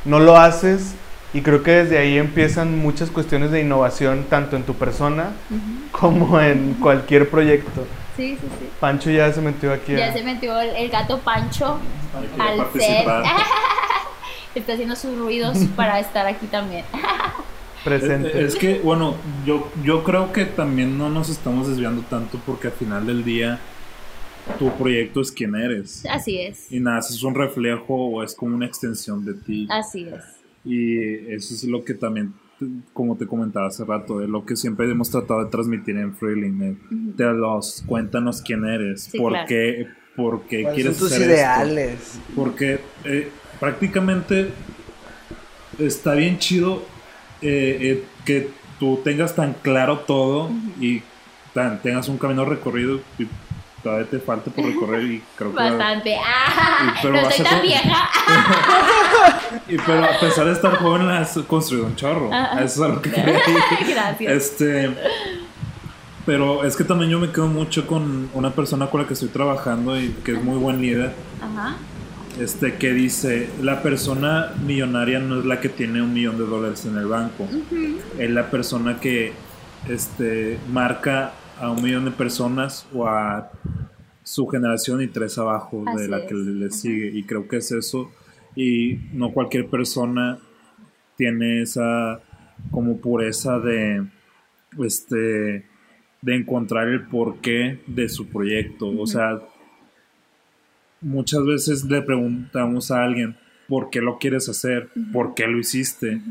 [0.06, 0.93] no lo haces.
[1.34, 5.31] Y creo que desde ahí empiezan muchas cuestiones de innovación, tanto en tu persona
[5.91, 7.85] como en cualquier proyecto.
[8.15, 8.69] Sí, sí, sí.
[8.80, 9.93] Pancho ya se metió aquí.
[9.95, 11.80] a- Ya se metió el, el gato Pancho
[12.39, 13.06] al set.
[14.56, 16.85] Está haciendo sus ruidos para estar aquí también.
[17.86, 18.44] presente.
[18.44, 22.74] Es que, bueno, yo, yo creo que también no nos estamos desviando tanto porque al
[22.74, 23.60] final del día
[24.60, 26.03] tu proyecto es quien eres.
[26.10, 26.72] Así es.
[26.72, 29.68] Y nada, es un reflejo o es como una extensión de ti.
[29.72, 30.24] Así es.
[30.66, 30.98] Y
[31.32, 32.34] eso es lo que también,
[32.94, 36.62] como te comentaba hace rato, es lo que siempre hemos tratado de transmitir en Freeling.
[36.64, 36.76] eh,
[37.16, 39.48] Te los, cuéntanos quién eres, Sí, por, claro.
[39.48, 41.36] qué, por qué ¿Cuáles quieres son tus hacer esto.
[41.36, 42.20] ideales?
[42.36, 43.30] Porque eh,
[43.60, 44.49] prácticamente
[45.80, 46.84] está bien chido
[47.47, 48.49] eh, eh, que
[48.80, 50.49] tú tengas tan claro todo
[50.80, 51.01] y
[51.53, 53.27] tan, tengas un camino recorrido y
[53.84, 55.55] todavía te falta por recorrer y creo que...
[55.63, 56.17] Bastante.
[56.17, 58.09] Ah, Y- pero no estoy tan vieja.
[59.69, 62.30] y- pero a pesar de estar joven has construido un chorro.
[62.34, 62.59] Ah.
[62.63, 63.88] Eso es a lo que quería ir.
[63.93, 64.31] Gracias.
[64.34, 64.89] Este,
[66.26, 69.30] pero es que también yo me quedo mucho con una persona con la que estoy
[69.30, 71.13] trabajando y que es muy buen líder.
[71.41, 71.76] Ajá.
[72.40, 76.86] Este que dice, la persona millonaria no es la que tiene un millón de dólares
[76.86, 77.48] en el banco,
[78.20, 79.32] es la persona que
[79.88, 83.52] este, marca a un millón de personas o a
[84.24, 86.26] su generación y tres abajo de la es.
[86.28, 87.12] que le, le sigue.
[87.14, 88.12] Y creo que es eso.
[88.56, 90.40] Y no cualquier persona
[91.16, 92.20] tiene esa
[92.72, 94.06] como pureza de
[94.80, 95.66] este
[96.22, 98.88] de encontrar el porqué de su proyecto.
[98.99, 99.40] O sea,
[101.06, 103.36] muchas veces le preguntamos a alguien
[103.68, 106.22] por qué lo quieres hacer, por qué lo hiciste.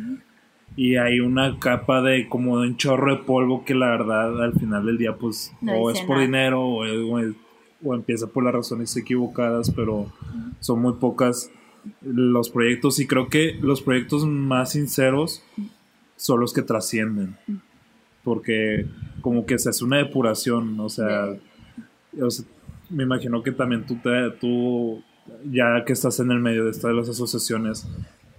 [0.77, 4.53] Y hay una capa de como de un chorro de polvo que la verdad al
[4.55, 6.23] final del día pues No o es por nada.
[6.27, 7.35] dinero o, o es-
[7.87, 10.11] o empieza por las razones equivocadas, pero
[10.61, 11.51] son muy pocas.
[12.01, 15.45] Los proyectos y creo que los proyectos más sinceros
[16.17, 17.37] son los que trascienden.
[18.23, 18.87] Porque
[19.21, 21.27] como que se hace una depuración, o sea,
[22.19, 22.47] o sea,
[22.91, 25.03] me imagino que también tú, te, tú
[25.45, 27.87] ya que estás en el medio de estas de las asociaciones,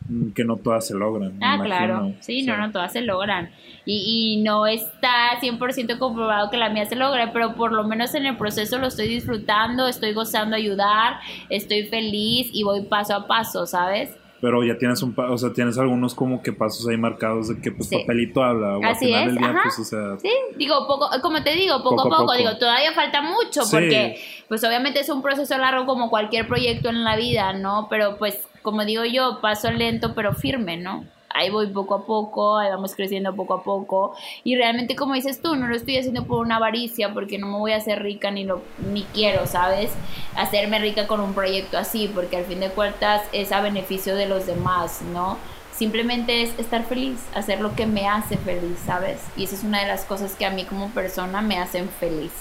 [0.08, 1.38] mm, que no todas se logran.
[1.42, 2.14] Ah, claro.
[2.20, 3.50] Sí, sea, no, no, todas se logran.
[3.86, 8.16] Y, y no está 100% comprobado que la mía se logre, pero por lo menos
[8.16, 11.20] en el proceso lo estoy disfrutando, estoy gozando ayudar,
[11.50, 14.18] estoy feliz y voy paso a paso, ¿sabes?
[14.46, 17.72] Pero ya tienes un, o sea, tienes algunos como que pasos ahí marcados de que
[17.72, 17.98] pues Sí.
[17.98, 19.60] papelito habla, o al Así final es, del día, ajá.
[19.64, 22.38] pues, o sea, Sí, digo, poco, como te digo, poco, Poco a a poco, poco.
[22.38, 23.72] digo, todavía falta mucho Sí.
[23.72, 27.88] porque pues obviamente es un proceso largo como cualquier proyecto en la vida, ¿no?
[27.90, 31.06] Pero pues como digo yo, paso lento pero firme, ¿no?
[31.36, 35.42] Ahí voy poco a poco, ahí vamos creciendo poco a poco y realmente como dices
[35.42, 38.32] tú, no lo estoy haciendo por una avaricia porque no me voy a hacer rica
[38.32, 39.92] ni lo ni quiero, ¿sabes?
[40.36, 44.28] Hacerme rica con un proyecto así porque al fin de cuentas es a beneficio de
[44.28, 45.38] los demás, ¿no?
[45.74, 49.22] Simplemente es estar feliz, hacer lo que me hace feliz, ¿sabes?
[49.36, 52.32] Y esa es una de las cosas que a mí como persona me hacen feliz.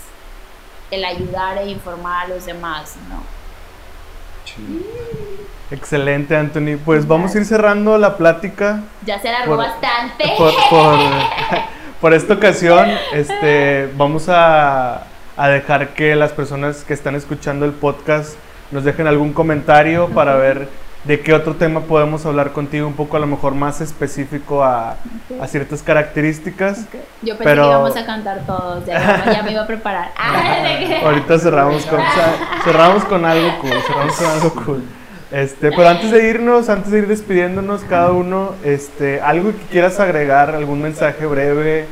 [0.93, 3.44] El ayudar e informar a los demás, ¿no?
[5.70, 6.76] Excelente, Anthony.
[6.85, 8.82] Pues vamos a ir cerrando la plática.
[9.05, 10.24] Ya se alargó Por- bastante.
[10.36, 10.98] Por, por,
[12.01, 15.05] por esta ocasión, este, vamos a,
[15.36, 18.36] a dejar que las personas que están escuchando el podcast
[18.70, 20.68] nos dejen algún comentario para ver
[21.05, 24.97] de qué otro tema podemos hablar contigo, un poco a lo mejor más específico a,
[25.40, 26.86] a ciertas características.
[27.22, 30.10] Yo pensé Pero- que íbamos a cantar todos, ya, ya me iba a preparar.
[30.18, 31.01] Ah.
[31.05, 32.01] Ahorita cerramos con,
[32.64, 34.85] cerramos con algo cool, cerramos con algo cool.
[35.31, 39.98] Este, pero antes de irnos, antes de ir despidiéndonos cada uno, este, algo que quieras
[40.01, 41.86] agregar, algún mensaje breve,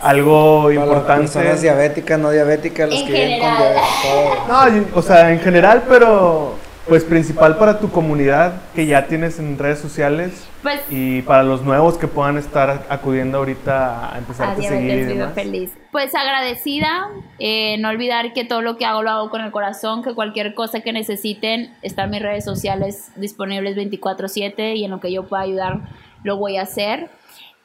[0.00, 1.22] algo Para las importante.
[1.22, 3.74] personas diabéticas, no diabéticas, los En que viven con general.
[3.74, 4.80] diabetes, todo.
[4.92, 6.54] No, o sea, en general, pero
[6.88, 11.62] pues principal para tu comunidad que ya tienes en redes sociales Pues y para los
[11.62, 14.98] nuevos que puedan estar acudiendo ahorita a empezar a seguir.
[14.98, 15.34] y demás.
[15.34, 15.70] feliz.
[15.92, 17.08] Pues agradecida,
[17.38, 20.54] eh, no olvidar que todo lo que hago lo hago con el corazón, que cualquier
[20.54, 25.42] cosa que necesiten, están mis redes sociales disponibles 24/7 y en lo que yo pueda
[25.42, 25.80] ayudar
[26.24, 27.10] lo voy a hacer.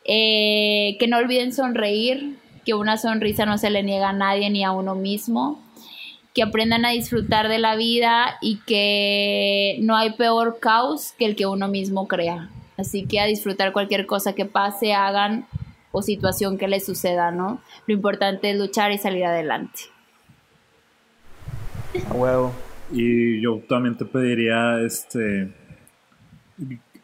[0.06, 4.64] Eh, que no olviden sonreír, que una sonrisa no se le niega a nadie ni
[4.64, 5.63] a uno mismo.
[6.34, 11.36] Que aprendan a disfrutar de la vida y que no hay peor caos que el
[11.36, 12.50] que uno mismo crea.
[12.78, 15.46] Así que a disfrutar cualquier cosa que pase, hagan
[15.92, 17.62] o situación que les suceda, ¿no?
[17.86, 19.82] Lo importante es luchar y salir adelante.
[22.10, 22.52] A huevo.
[22.92, 25.52] Y yo también te pediría este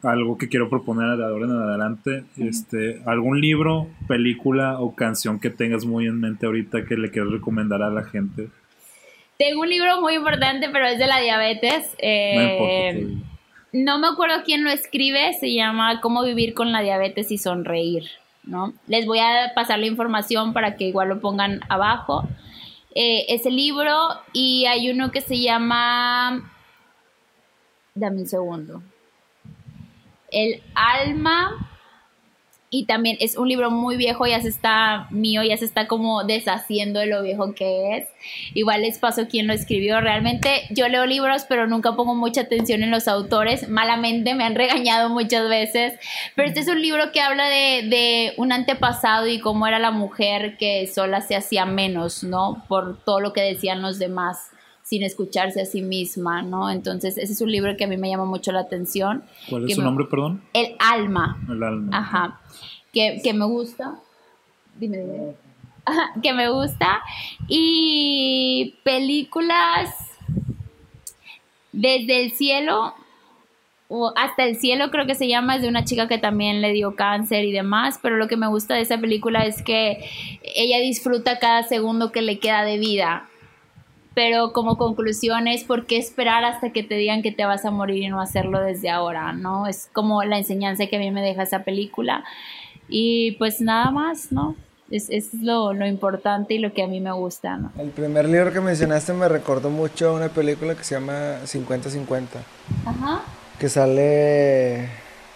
[0.03, 5.49] algo que quiero proponer de ahora en adelante, este, algún libro, película o canción que
[5.49, 8.49] tengas muy en mente ahorita que le quieras recomendar a la gente.
[9.39, 11.95] Tengo un libro muy importante, pero es de la diabetes.
[11.99, 13.07] eh,
[13.71, 18.03] No me acuerdo quién lo escribe, se llama Cómo vivir con la diabetes y sonreír,
[18.43, 18.73] ¿no?
[18.87, 22.27] Les voy a pasar la información para que igual lo pongan abajo.
[22.93, 26.51] Eh, ese libro y hay uno que se llama...
[27.95, 28.83] Dame un segundo.
[30.31, 31.68] El alma
[32.71, 36.23] y también es un libro muy viejo, ya se está mío, ya se está como
[36.23, 38.07] deshaciendo de lo viejo que es.
[38.53, 39.99] Igual les paso quién lo escribió.
[40.01, 43.69] Realmente yo leo libros, pero nunca pongo mucha atención en los autores.
[43.69, 45.93] Malamente me han regañado muchas veces.
[46.35, 49.89] Pero este es un libro que habla de, de un antepasado y cómo era la
[49.91, 52.63] mujer que sola se hacía menos, ¿no?
[52.67, 54.51] Por todo lo que decían los demás
[54.83, 56.69] sin escucharse a sí misma, ¿no?
[56.71, 59.23] Entonces ese es un libro que a mí me llama mucho la atención.
[59.47, 60.41] ¿Cuál que es su me- nombre, perdón?
[60.53, 61.37] El alma.
[61.47, 61.97] El alma.
[61.97, 62.38] Ajá.
[62.93, 63.95] Que, que me gusta.
[64.75, 65.33] Dime, dime.
[66.21, 67.01] Que me gusta.
[67.47, 69.95] Y películas
[71.71, 72.93] desde el cielo
[73.91, 76.73] o hasta el cielo creo que se llama, es de una chica que también le
[76.73, 80.07] dio cáncer y demás, pero lo que me gusta de esa película es que
[80.43, 83.27] ella disfruta cada segundo que le queda de vida.
[84.13, 87.71] Pero como conclusión es por qué esperar hasta que te digan que te vas a
[87.71, 89.65] morir y no hacerlo desde ahora, ¿no?
[89.65, 92.23] Es como la enseñanza que a mí me deja esa película.
[92.89, 94.55] Y pues nada más, ¿no?
[94.91, 97.71] Es, es lo, lo importante y lo que a mí me gusta, ¿no?
[97.77, 102.25] El primer libro que mencionaste me recordó mucho a una película que se llama 50-50.
[102.85, 103.21] Ajá,
[103.59, 104.89] Que sale.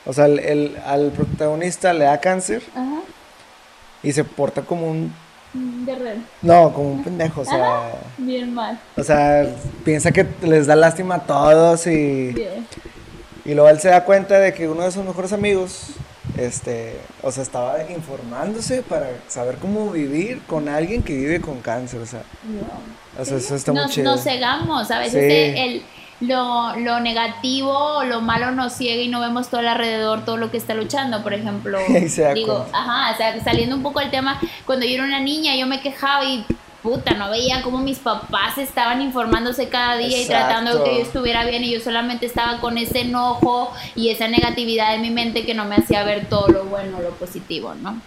[0.06, 3.02] O sea, el, el- al protagonista le da cáncer ajá.
[4.02, 5.14] y se porta como un.
[5.86, 6.18] Red.
[6.42, 7.42] No, como un pendejo.
[7.42, 8.80] O sea, Bien mal.
[8.98, 9.48] o sea
[9.86, 12.32] piensa que les da lástima a todos y.
[12.34, 12.66] Bien.
[13.46, 15.92] Y luego él se da cuenta de que uno de sus mejores amigos,
[16.38, 22.02] este, o sea, estaba informándose para saber cómo vivir con alguien que vive con cáncer,
[22.02, 22.24] o sea,
[23.20, 24.12] o sea eso está muy nos, chido.
[24.12, 25.60] nos cegamos, a veces Sí.
[25.60, 25.84] el,
[26.22, 30.38] lo, lo negativo o lo malo nos ciega y no vemos todo el alrededor, todo
[30.38, 31.80] lo que está luchando, por ejemplo.
[32.34, 35.68] Digo, ajá, o sea, saliendo un poco del tema, cuando yo era una niña yo
[35.68, 36.46] me quejaba y
[36.84, 41.02] puta, no veía cómo mis papás estaban informándose cada día y tratando de que yo
[41.02, 45.46] estuviera bien y yo solamente estaba con ese enojo y esa negatividad en mi mente
[45.46, 48.00] que no me hacía ver todo lo bueno, lo positivo, ¿no?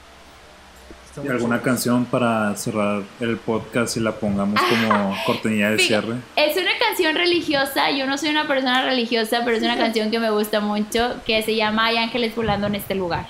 [1.25, 6.17] ¿Y alguna canción para cerrar el podcast y la pongamos como cortinilla de cierre?
[6.37, 10.19] Es una canción religiosa, yo no soy una persona religiosa, pero es una canción que
[10.19, 13.27] me gusta mucho, que se llama Hay ángeles volando en este lugar.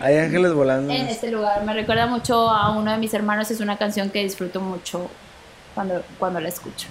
[0.00, 1.64] Hay ángeles volando en este lugar.
[1.64, 5.10] Me recuerda mucho a uno de mis hermanos, es una canción que disfruto mucho
[5.74, 6.88] cuando, cuando la escucho.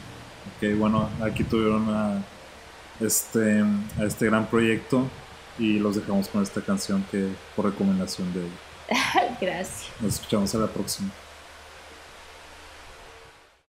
[0.58, 2.22] Ok, bueno, aquí tuvieron a
[3.00, 3.64] este,
[4.00, 5.08] a este gran proyecto
[5.58, 8.42] y los dejamos con esta canción que por recomendación de
[9.42, 9.90] Gracias.
[10.00, 11.12] Nos escuchamos a la próxima.